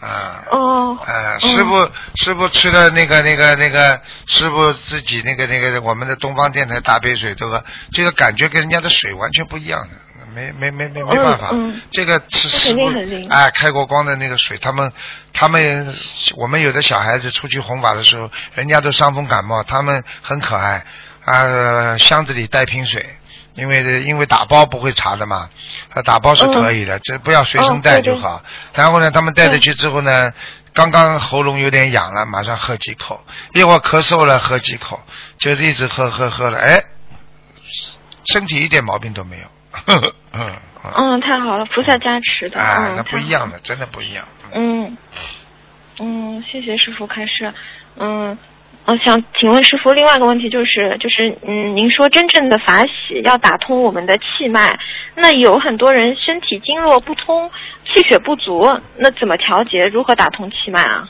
[0.00, 0.44] 啊。
[0.50, 0.98] 哦。
[1.06, 11.48] 呃，师傅，师傅吃的那个那个那个，师傅自己那个那个，我们的东方电台大杯水，这个这个感觉跟人家的水完全不一样的，没没没没没办法。
[11.52, 12.92] 嗯这个是师傅
[13.30, 14.92] 哎，开过光的那个水，他们
[15.32, 15.94] 他们
[16.36, 20.84] 我们有的小孩子出去弘法的时候，人家都伤风感冒，他们很可爱
[21.24, 23.16] 啊，箱子里带瓶水。
[23.54, 25.48] 因为因为打包不会查的嘛，
[26.04, 28.42] 打包是可以的，这不要随身带就好。
[28.74, 30.32] 然后呢，他们带着去之后呢，
[30.72, 33.22] 刚刚喉咙有点痒了，马上喝几口，
[33.52, 35.00] 一会儿咳嗽了喝几口，
[35.38, 36.82] 就是一直喝喝喝了，哎，
[38.32, 39.44] 身体一点毛病都没有。
[40.32, 40.52] 嗯
[40.94, 42.60] 嗯，太好了，菩萨加持的。
[42.60, 44.26] 啊，那不一样的，真的不一样。
[44.54, 44.96] 嗯
[46.00, 47.52] 嗯，谢谢师傅开示。
[47.96, 48.38] 嗯。
[48.84, 54.76] 我想请问师傅，另外一个问题就是，就是嗯，您说真正的法喜要打通我们的气脉，
[55.14, 57.48] 那有很多人身体经络不通，
[57.86, 59.86] 气血不足，那怎么调节？
[59.86, 61.08] 如何打通气脉啊？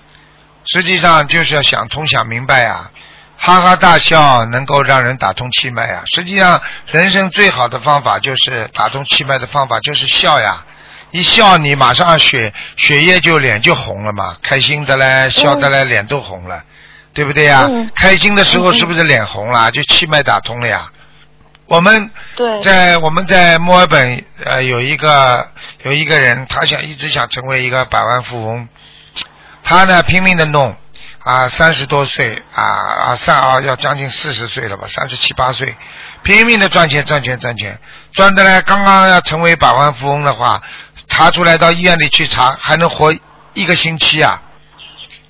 [0.66, 2.90] 实际上就是要想通、想明白呀，
[3.38, 6.02] 哈哈大笑能够让人打通气脉呀。
[6.04, 6.60] 实际上，
[6.92, 10.62] 人生最好的方法就是打通气脉的方法就是笑呀，
[11.10, 16.62] 一笑你马上血血液就脸就红了嘛，开心的嘞，笑的嘞，脸都红了。
[17.14, 17.68] 对不对呀？
[17.94, 19.70] 开心的时候是不是脸红了？
[19.70, 20.90] 就气脉打通了呀。
[21.66, 22.10] 我们
[22.62, 25.48] 在我们在墨尔本呃有一个
[25.84, 28.68] 有一个人，他想一直想成为一个百万富翁，
[29.62, 30.76] 他呢拼命的弄
[31.20, 35.74] 啊三十多岁啊啊上啊要将近四十岁了吧三十七八岁，
[36.22, 37.78] 拼命的赚钱赚钱赚钱，
[38.12, 40.60] 赚的呢刚刚要成为百万富翁的话，
[41.08, 43.14] 查出来到医院里去查还能活
[43.54, 44.42] 一个星期啊。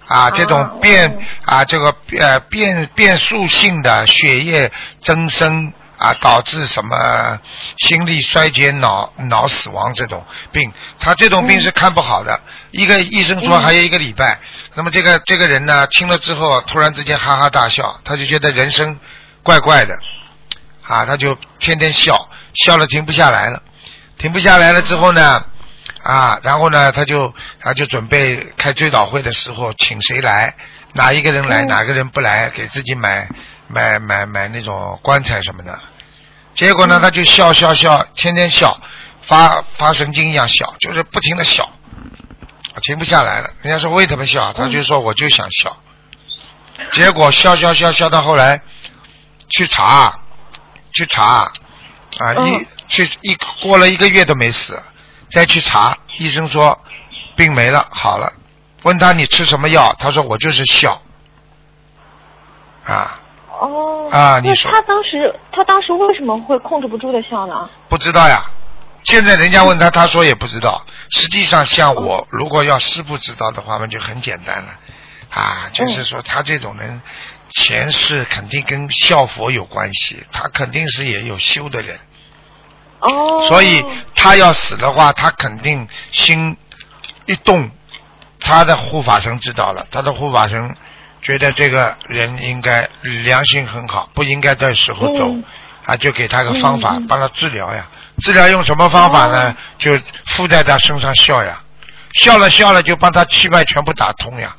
[0.07, 4.70] 啊，这种变啊，这个呃变变数性的血液
[5.01, 7.39] 增生啊，导致什么
[7.79, 12.41] 心力衰竭、脑脑死亡这种病，他这种病是看不好的。
[12.73, 14.41] 一个医生说还有一个礼拜，
[14.74, 18.99] 那么这个这个人呢，听了之后突然之间哈哈大笑，他就觉得人生
[19.43, 19.95] 怪怪的，
[20.83, 23.62] 啊，他就天天笑，笑了停不下来了，
[24.19, 25.45] 停不下来了之后呢？
[26.03, 30.55] 啊，然后呢，他就他就准备开追悼会的时候，请谁来，
[30.95, 33.29] 哪一个人来，哪个人不来，给自己买
[33.69, 35.79] 买买买那种棺材什么的。
[36.55, 38.81] 结果呢，他就笑笑笑，天天笑，
[39.27, 41.70] 发发神经一样笑，就是不停的笑，
[42.83, 43.51] 停不下来了。
[43.62, 45.77] 人家说为什么笑，他就说我就想笑。
[46.91, 48.61] 结果笑笑笑笑到后来，
[49.49, 50.19] 去查，
[50.93, 51.53] 去查，
[52.19, 54.83] 啊一去一过了一个月都没死，
[55.33, 56.79] 再去查，医生说
[57.37, 58.33] 病没了，好了。
[58.83, 61.01] 问他你吃什么药，他说我就是笑，
[62.85, 63.21] 啊
[63.61, 64.09] 哦。
[64.11, 67.71] 啊，你说他当时他当时为什么会控制不住的笑呢？
[67.89, 68.45] 不知道呀？
[69.05, 70.85] 现在人家问他，他说也不知道。
[71.11, 74.69] 实际上，像我如果要是不知道的话，那就很简单了，
[75.31, 77.01] 啊，就是说他这种人
[77.51, 81.99] 前世肯定跟笑佛有关系，他肯定是也有修的人，
[83.01, 83.45] 哦。
[83.49, 83.85] 所以
[84.23, 86.57] 他要死的话，他肯定心
[87.27, 87.70] 一动，
[88.39, 90.77] 他的护法神知道了，他的护法神
[91.20, 95.44] 觉得这个人应该良心很好，不应该在时候走，嗯。
[95.85, 97.89] 啊，就给他个方法帮他治疗呀。
[98.23, 99.57] 治疗用什么方法呢？
[99.78, 101.61] 就附在他身上笑呀，
[102.12, 104.55] 笑了笑了就帮他气脉全部打通呀。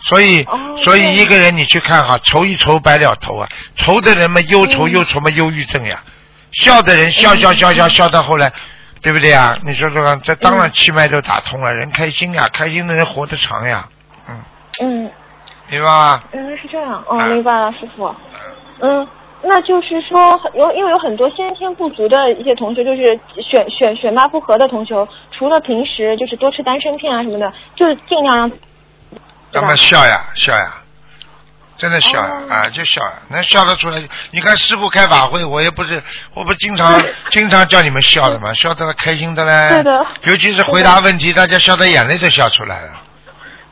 [0.00, 0.76] 所以，哦。
[0.76, 6.00] 所以一个人你去看哈，愁一愁白了头啊，愁的人嘛忧愁忧愁嘛忧郁症呀，
[6.52, 8.52] 笑的人笑笑笑笑笑到后来，
[9.02, 9.58] 对不对呀？
[9.64, 13.88] 你说说看，这当然气脉都打通了，人开心呀，开心的人活得长呀，
[14.28, 14.40] 嗯，
[14.80, 15.10] 嗯，
[15.68, 16.22] 明白吗？
[16.32, 17.02] 原来是这样。
[17.08, 17.26] 哦，啊。
[17.26, 18.14] 明白了，师傅。
[18.80, 19.06] 嗯，
[19.42, 23.18] 那就是说有因为有很多先天不足的一些同学，就是
[23.50, 28.50] 选选选拔不合的同学，除了平时就是多吃丹参片啊什么的，就是尽量让
[29.50, 30.81] 让他笑呀笑呀，
[31.76, 34.00] 真的笑啊，就笑呀，能笑得出来。
[34.30, 36.02] 你看师傅开法会，我也不是，
[36.34, 39.68] 我不经常 经常叫你们笑的嘛，笑得开心的嘞。
[39.70, 43.00] 对的尤其是回答问题，大家笑得眼泪都笑出来了。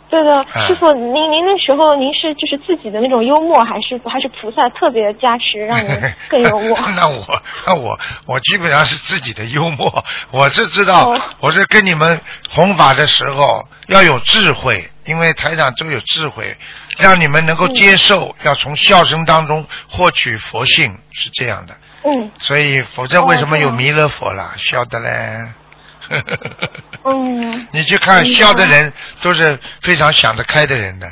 [0.09, 5.89] 对的，嗯师傅，您您那时候您是就是自己的那种幽默，还是还是菩萨特别加持，让您
[6.29, 6.77] 更幽默？
[6.97, 7.97] 那我那我
[8.27, 12.21] 我基本上是自己的幽默，我是知道，哦我是跟你们
[12.51, 16.57] 弘法的时候要有智慧，因为台长都有智慧，
[16.99, 21.77] 让你们能够接受，要从笑声当中获取佛性，是这样的。
[22.05, 22.31] 嗯。
[22.39, 24.53] 所以，否则为什么有弥勒佛啦？
[24.57, 25.47] 笑的嘞。
[27.05, 31.07] 嗯， 你去看笑的人都是非常想得开的人的，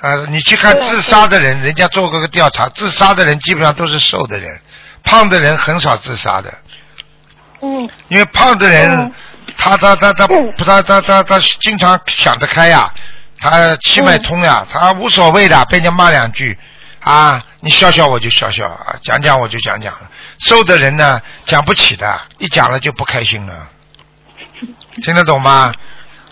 [0.00, 4.60] 啊，你去看自杀的人，人家做过个调查，自杀的人基本上都是瘦的人，
[5.02, 6.54] 胖的人很少自杀的，
[7.62, 7.88] 嗯。
[8.08, 9.12] 因为胖的人嗯。
[9.58, 12.90] 他他他他不他他他他经常想得开呀，
[13.38, 16.56] 他气脉通呀，他无所谓的，被人家骂两句
[17.00, 20.10] 啊，你笑笑我就笑笑，啊讲讲我就讲讲了。
[20.38, 23.68] 瘦的人呢，讲不起的，一讲了就不开心了，
[25.02, 25.72] 听得懂吗？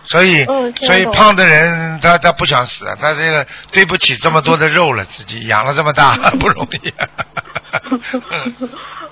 [0.04, 0.44] 所以，
[0.84, 6.92] 所以胖的人他他不想死，他这个对不起这么多的肉了，自己养了这么大 不容易。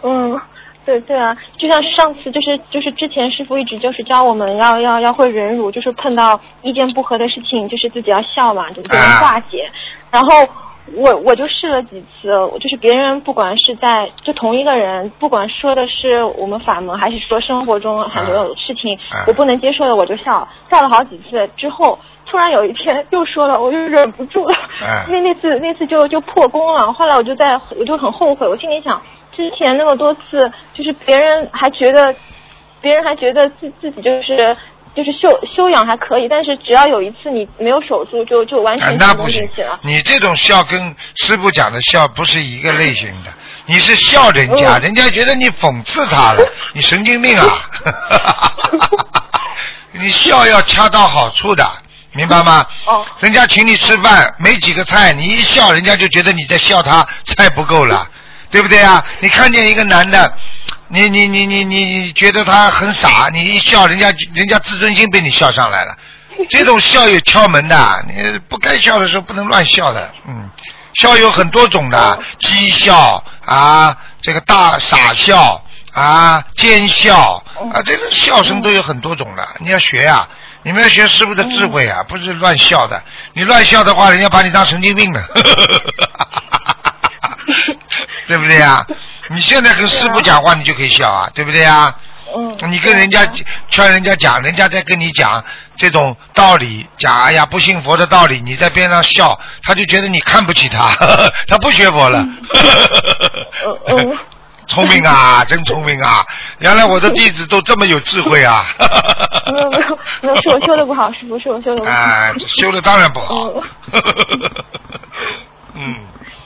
[0.03, 0.41] 嗯，
[0.85, 9.70] 对对啊，就像是上次就是就是之前师傅一直就是教我们要要要会忍辱，就是碰到意见不合的事情，就是自己要笑嘛，就不能啊化解。
[10.11, 10.48] 然后
[10.97, 12.28] 我我就试了几次，
[12.61, 21.98] 就是别人不管是在就同一个人，不管说的是我们法门，还是说生活中很多事情，啊我不能接受的，我就笑，笑了好几次之后。
[22.27, 24.55] 突然有一天又说了，我就忍不住了。
[24.55, 26.93] 啊那那次那次就就破功了。
[26.93, 29.02] 后来我就在我就很后悔，我心里想，
[29.41, 30.21] 之前那么多次，
[30.75, 32.15] 就是别人还觉得，
[32.83, 34.55] 别人还觉得自自己就是
[34.95, 43.31] 就是修修养还可以，但是只要有一次你没有守住，就就完啊全，那不行了。，你这种笑跟师傅讲的笑不是一个类型的，
[43.67, 47.71] 你是笑人家，嗯人家觉得你讽刺他了， 你神经病啊！
[49.93, 51.69] 你笑要恰到好处的，
[52.15, 52.67] 明白吗？
[52.87, 58.07] 哦人家请你吃饭，没几个菜，你一笑，人家就觉得你在笑他菜不够了，
[58.51, 59.05] 对不对啊？
[59.20, 60.32] 你看见一个男的，
[60.89, 65.97] 你你你你你你觉得他很傻，你一笑，人家人家自尊心被你笑上来了。
[66.48, 70.48] 这种笑有窍门的，你不该笑的时候不能乱笑的，嗯，
[70.94, 75.62] 笑有很多种的哦，讥笑啊，这个大傻笑
[75.93, 77.44] 啊，奸笑
[77.74, 80.27] 啊，这个笑声都有很多种的，你要学呀、
[80.62, 83.02] 你们要学师傅的智慧啊，不是乱笑的，
[83.35, 85.22] 你乱笑的话，人家把你当神经病了，
[88.31, 88.86] 对不对呀？
[89.31, 91.93] 你现在跟师傅讲话，你就可以笑啊，对不对呀？
[92.36, 95.43] 嗯，你跟人家对劝人家讲，人家在跟你讲
[95.77, 100.94] 这种道理，讲哎呀不信佛的道理，你在边上笑，他就觉得你看不起他，
[101.48, 102.20] 他不学佛了。
[102.20, 102.36] 嗯
[103.98, 104.19] 嗯
[104.69, 106.24] 聪明啊，真聪明啊！
[106.61, 108.65] 原来我的弟子都这么有智慧啊！
[109.52, 111.90] 没有没有没有，是我修的不好，师傅是我修的不好。
[111.90, 113.52] 哎，修的当然不好。
[115.82, 115.97] 嗯，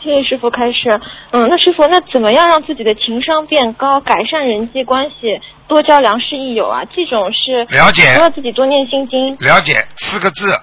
[0.00, 1.00] 谢谢师傅开始。
[1.32, 6.84] 嗯，那师傅，那怎么样让自己的情商变高，改善人际关系，多交良师益友啊？
[6.84, 10.56] 这种是了解除了自己多念心经了解四个字，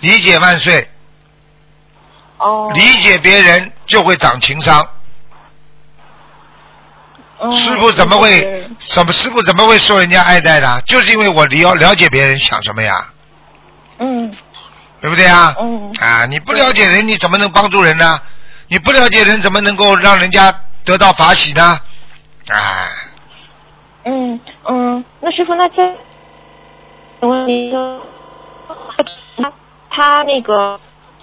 [0.00, 0.88] 理解万岁。
[2.38, 2.72] 哦。
[2.74, 4.84] 理解别人就会长情商。
[7.38, 10.82] 嗯师傅怎么会理解别人怎么师傅怎么会受人家爱戴的？
[10.86, 13.08] 就是因为我了了解别人想什么呀，
[13.98, 14.34] 嗯
[15.00, 15.54] 对不对啊？
[15.60, 18.18] 嗯啊，你不了解人，你怎么能帮助人呢？
[18.68, 20.52] 你不了解人，怎么能够让人家
[20.84, 21.78] 得到法喜呢？
[22.48, 22.88] 啊，
[24.04, 25.82] 嗯嗯，那师傅，那这
[27.20, 28.00] 问题就
[29.36, 29.52] 他
[29.90, 30.80] 他那个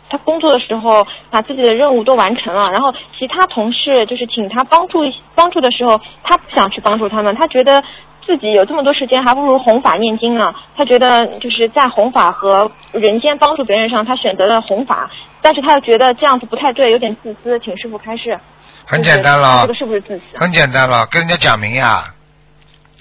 [0.09, 4.99] 他工作的时候把自己的任务都完成了，然后其他同事就是请他帮助
[5.35, 7.83] 帮助的时候，他不想去帮助他们，他觉得
[8.25, 10.53] 自己有这么多时间，还不如弘法念经呢。
[10.75, 15.09] 他觉得就是在弘法和人间帮助别人上，他选择了弘法，
[15.41, 18.39] 但是他又觉得这样子不太对，有点自私，请师傅开示。
[18.85, 20.37] 很简单了这个是不是自私？
[20.37, 22.03] 很简单了，跟人家讲明呀，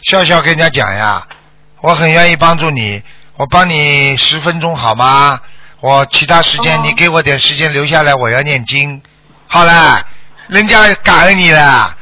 [0.02, 1.22] 笑笑跟人家讲呀，
[1.80, 3.02] 我很愿意帮助你，
[3.36, 5.40] 我帮你十分钟好吗？
[5.80, 9.02] 我其他时间哦你给我点时间留下来，我要念经。
[9.48, 10.00] 好了，
[10.48, 11.96] 人家感恩你了，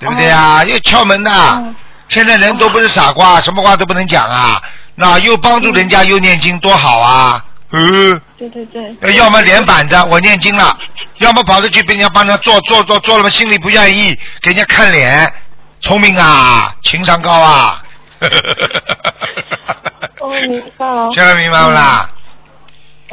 [0.00, 0.64] 对不对啊？
[0.64, 1.72] 又敲门的，哦
[2.12, 4.62] 现在人都不是傻瓜，什么话都不能讲啊。
[4.94, 7.42] 那又帮助人家又念经，多好啊！
[7.70, 8.20] 嗯。
[8.38, 8.94] 对对对。
[9.00, 10.76] 呃要么脸板着我念经了，
[11.18, 15.32] 要么跑着去被人家帮他做做做做了嘛，心里不愿意，给人家看脸，
[15.80, 17.82] 聪明啊，情商高啊。
[20.20, 21.08] 哦，明白了。
[21.12, 22.10] 现在明白不啦？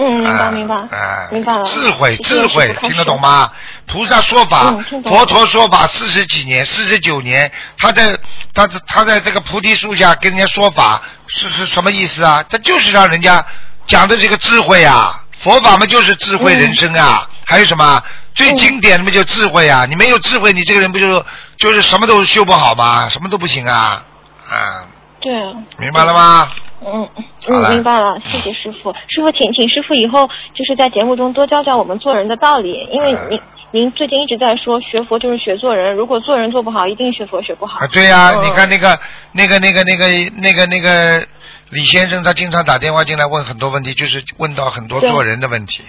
[0.02, 1.64] 嗯，明白啊明白，啊明白了。
[1.64, 3.20] 智慧智慧听得懂？
[3.20, 3.50] 吗？
[3.92, 8.18] 菩萨说法佛陀说法四十几年，四十九年，他在
[8.54, 12.44] 他在他在这个菩提树下跟人家说法，是是什么意思啊？
[12.50, 13.44] 他就是让人家
[13.88, 18.04] 讲的这个智慧啊，佛法嘛就是智慧人生啊，嗯还有什么
[18.36, 19.86] 最经典的嘛就智慧啊？
[19.90, 21.26] 你没有智慧，你这个人不就
[21.58, 23.10] 就是什么都修不好吗？
[23.10, 24.04] 什么都不行啊
[24.48, 24.86] 啊！
[25.20, 25.32] 对。
[25.80, 26.52] 明白了吗？
[26.82, 28.94] 嗯嗯嗯，明白了，谢谢师傅。
[29.08, 33.42] 师傅，请请师傅以后就是在节目中多教教我们做人的道理，因为嗯您
[33.72, 37.80] 您最近一直在说学佛就是学做人，如果做人做不好，一定学佛学不好。
[37.80, 39.00] 啊，对呀、嗯你看那个、
[39.34, 40.08] 那个、那个、那个、
[40.38, 41.28] 那个、那个
[41.70, 45.84] 李先生，他经常打电话进来问很多问题，就是问到很多做人的问题。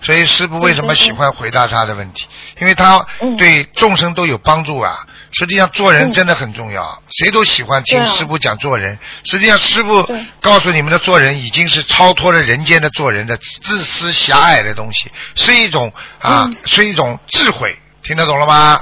[0.00, 2.26] 所以师傅为什么喜欢回答他的问题？
[2.60, 5.06] 因为他嗯对众生都有帮助啊。
[5.38, 8.98] 实际上做人嗯真的很重要，谁都喜欢听师傅讲做人。
[9.24, 10.06] 实际上师傅
[10.40, 17.78] 告诉你们的做人已经是超脱了人间的做人的自私狭隘的东西，是一种啊，嗯是一种智慧。
[18.02, 18.80] 听得懂了吗？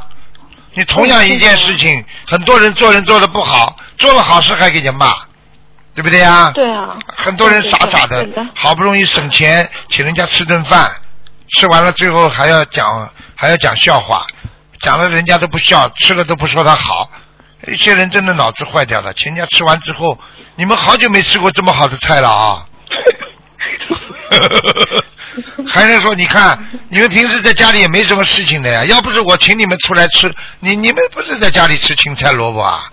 [0.75, 5.13] 你同样嗯一件事情，很多人做人做的不好，做了好事还给人骂，
[5.95, 6.53] 对不对呀？
[6.55, 6.97] 对啊。
[7.17, 10.91] 很多人对傻傻对对好不容易省钱请人家吃顿饭，
[11.57, 14.27] 吃完了最后还要讲还要讲笑话，
[14.81, 17.11] 讲了人家都不笑，吃了都不说他好。
[17.67, 20.19] 一些人真的脑子坏掉了，请人家吃完之后，
[20.57, 22.67] 你们好久没吃过这么好的菜了啊！
[25.67, 26.59] 还是说你看，
[26.91, 30.31] 你们平时在家里也没什么事情的呀，要不是我请你们出来吃，
[30.61, 32.93] 你你们不是在家里吃青菜萝卜啊，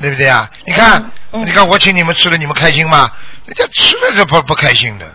[0.00, 0.50] 对不对啊？
[0.66, 1.00] 你看，
[1.32, 3.08] 嗯嗯你看我请你们吃了，你们开心吗？
[3.46, 5.14] 人家吃了是不不开心的。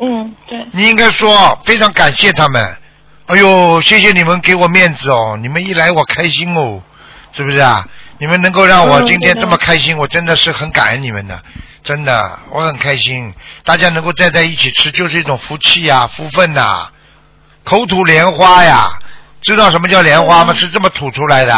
[0.00, 0.66] 嗯，对。
[0.72, 2.76] 你应该说非常感谢他们，
[3.26, 6.82] 哎呦，谢谢你们给我面子哦，你们一来我开心哦，
[7.32, 7.86] 是不是啊？
[8.18, 11.42] 你们能够让我嗯今天这么开心，我真的是很感恩你们的，
[11.82, 13.32] 真的，我很开心。
[13.64, 16.88] 大家能够站在一起吃，就是一种福气呀、福分呐、
[17.64, 18.90] 口吐莲花呀，
[19.40, 20.52] 知道什么叫莲花吗？
[20.52, 21.54] 嗯是这么吐出来的。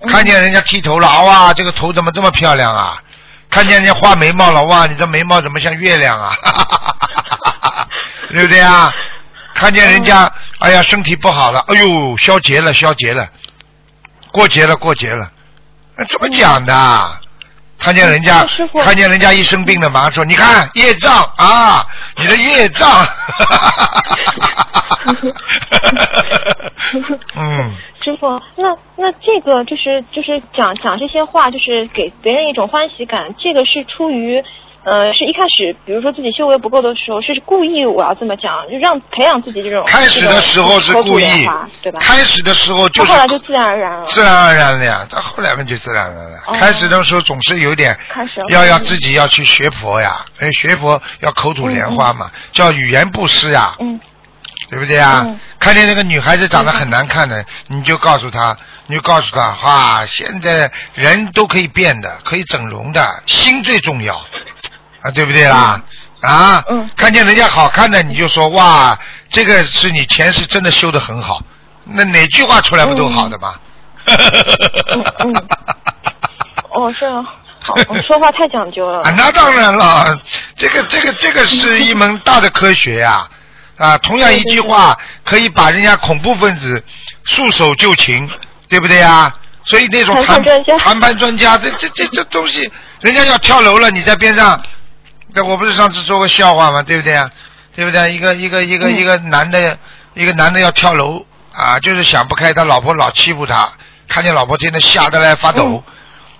[0.00, 3.02] 嗯看见人家剃头了，哇，这个头怎么这么漂亮啊？
[3.50, 6.32] 看见人家画眉毛了，哇，你这眉毛怎么像月亮啊？
[8.30, 8.92] 对不对啊？
[9.60, 13.28] 看见人家，哎呀，身体不好了，哎呦，消节了，消节了，
[14.32, 15.30] 过节了，过节了，
[15.98, 17.20] 那怎么讲的？
[17.78, 18.46] 看见人家
[18.82, 22.88] 看见人家一生病的，马上说， 你看业障啊，你的业障。
[27.36, 34.42] 嗯，师傅，那那这个就是就是讲讲这些话，就是给别人一种欢喜感，这个是出于。
[34.82, 39.84] 呃，是一开始，比如说自己修为不够的时候，是故意我要这么讲，就让培养自己这种。
[39.86, 41.26] 开始的时候是故意
[41.82, 41.98] 对吧？
[42.00, 44.04] 开始的时候就是后来就自然而然了。
[44.06, 46.38] 自然而然的呀，到后来嘛就自然而然了。
[46.46, 54.00] 哦开始的时候总是有点开始要要自己要去学佛呀，哎，学佛要口吐莲花嘛，叫语言布施呀，嗯
[54.70, 55.22] 对不对呀？
[55.26, 64.14] 嗯看见那个女孩子长得很难看的，你就告诉她，你就告诉她，哇，现在人都可以变的，可以整容的，心最重要
[65.02, 65.82] 啊，对不对啦？
[66.20, 68.98] 啊，嗯看见人家好看的，你就说哇，
[69.30, 71.40] 这个是你前世真的修的很好，
[71.84, 73.54] 那哪句话出来不都好的吗？
[74.06, 75.48] 嗯嗯
[76.72, 77.22] 哦，是啊，
[77.62, 79.02] 好，我说话太讲究了。
[79.02, 80.16] 啊，那当然了，
[80.56, 83.26] 这个这个这个是一门大的科学呀、
[83.76, 83.98] 啊！
[83.98, 86.82] 同样一句话可以把人家恐怖分子
[87.24, 88.28] 束手就擒，
[88.68, 89.32] 对不对呀？
[89.64, 90.42] 所以那种谈
[90.78, 92.70] 谈判专家，这这这这东西，
[93.00, 94.60] 人家要跳楼了，你在边上，
[95.34, 96.82] 对，我不是上次说过笑话吗？
[96.82, 97.30] 对不对啊？
[97.74, 98.12] 对不对？
[98.12, 99.78] 一个一个一个嗯一个男的，
[100.14, 103.70] 一个男的要跳楼啊，就是想不开，他老婆老欺负他，
[104.08, 105.82] 看见老婆天天吓得来发抖。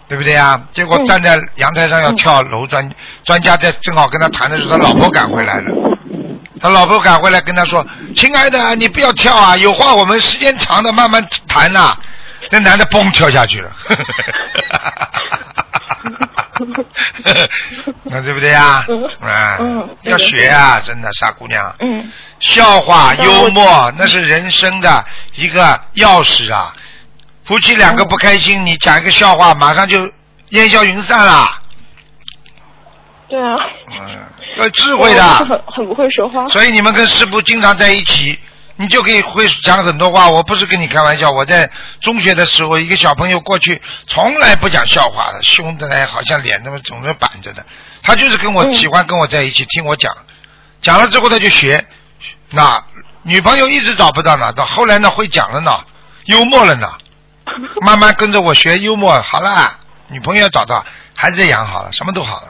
[0.09, 0.61] 对不对啊？
[0.73, 2.91] 结果嗯站在阳台上要跳楼，专
[3.23, 5.73] 专家在正好跟他谈的时候，他老婆赶回来了。
[6.61, 7.87] 他老婆赶回来跟他说
[8.17, 11.97] ：“亲爱的，你不要跳啊，有话我们时间长的慢慢谈呐、
[12.51, 13.71] 那男的嘣跳下去了，
[18.05, 18.85] 那对不对呀？
[18.89, 21.75] 嗯啊嗯，要学啊，真的傻姑娘。
[21.81, 25.05] 嗯笑话、幽默，那是人生的
[25.35, 26.75] 一个钥匙啊！
[27.45, 30.11] 夫妻两个不开心，你讲一个笑话，马上就
[30.51, 31.47] 烟消云散了。
[33.29, 33.57] 对啊。
[33.91, 34.19] 嗯，
[34.57, 35.23] 要智慧的。
[35.23, 36.47] 很很不会说话。
[36.49, 38.39] 所以你们跟师傅经常在一起，
[38.81, 40.31] 你就可以会讲很多话。
[40.31, 41.71] 我不是跟你开玩笑，我在
[42.01, 47.63] 中学的时候，一个小朋友过去从来不讲笑话的，凶的嘞，好像脸那么总是板着的。
[48.03, 50.17] 他就是跟我、嗯喜欢跟我在一起，听我讲，
[50.81, 51.87] 讲了之后他就学。
[52.49, 52.83] 那
[53.23, 55.71] 女朋友一直找不到呢，到后来呢会讲了呢，
[56.25, 56.91] 幽默了呢，
[57.85, 59.79] 慢慢跟着我学幽默，好了，
[60.09, 60.83] 女朋友找到，
[61.15, 62.49] 孩子养好了，什么都好了。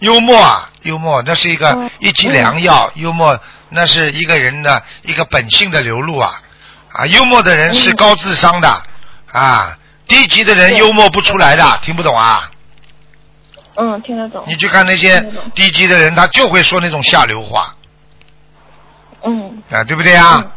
[0.00, 2.90] 幽默啊，幽默，那是一个嗯一剂良药。
[2.96, 3.38] 幽默，
[3.70, 6.42] 那是一个人的一个本性的流露啊
[6.92, 7.06] 啊！
[7.06, 8.82] 幽默的人是嗯高智商的
[9.32, 12.50] 啊，低级的人幽默不出来的，听不懂啊？
[13.76, 14.44] 嗯，听得懂。
[14.46, 15.20] 你去看那些
[15.54, 17.74] 低级的人，他就会说那种下流话
[19.22, 20.36] 嗯，啊，对不对啊？
[20.38, 20.50] 嗯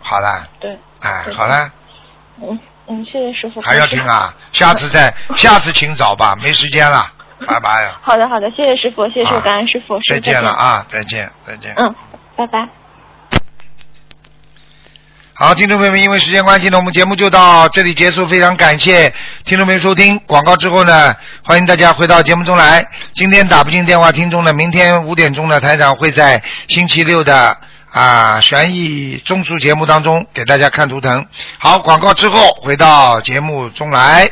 [0.00, 0.78] 好了，对。
[1.00, 1.70] 哎，好了，
[2.40, 3.60] 嗯嗯，谢谢师傅。
[3.60, 4.32] 还要听啊？
[4.52, 7.12] 下次再，下次请早吧，没时间了，
[7.46, 7.92] 拜拜。
[8.02, 10.50] 好的好的，谢谢师傅，谢谢师啊傅，感恩师傅，师傅再见了。
[10.50, 11.72] 啊，再见，再见。
[11.76, 11.94] 嗯，
[12.36, 12.68] 拜拜。
[15.34, 18.26] 好，听众朋友们，因为时间关系呢，我们节目就到这里结束。
[18.26, 22.84] 非常感谢听众朋友收听广告之后呢，欢迎大家回到节目中来。
[23.14, 27.56] 今天打不进电话听众呢，明天五点钟呢，台长会在星期六的
[27.92, 31.24] 啊悬疑综述节目当中给大家看图腾。
[31.58, 34.28] 好，广告之后回到节目中来。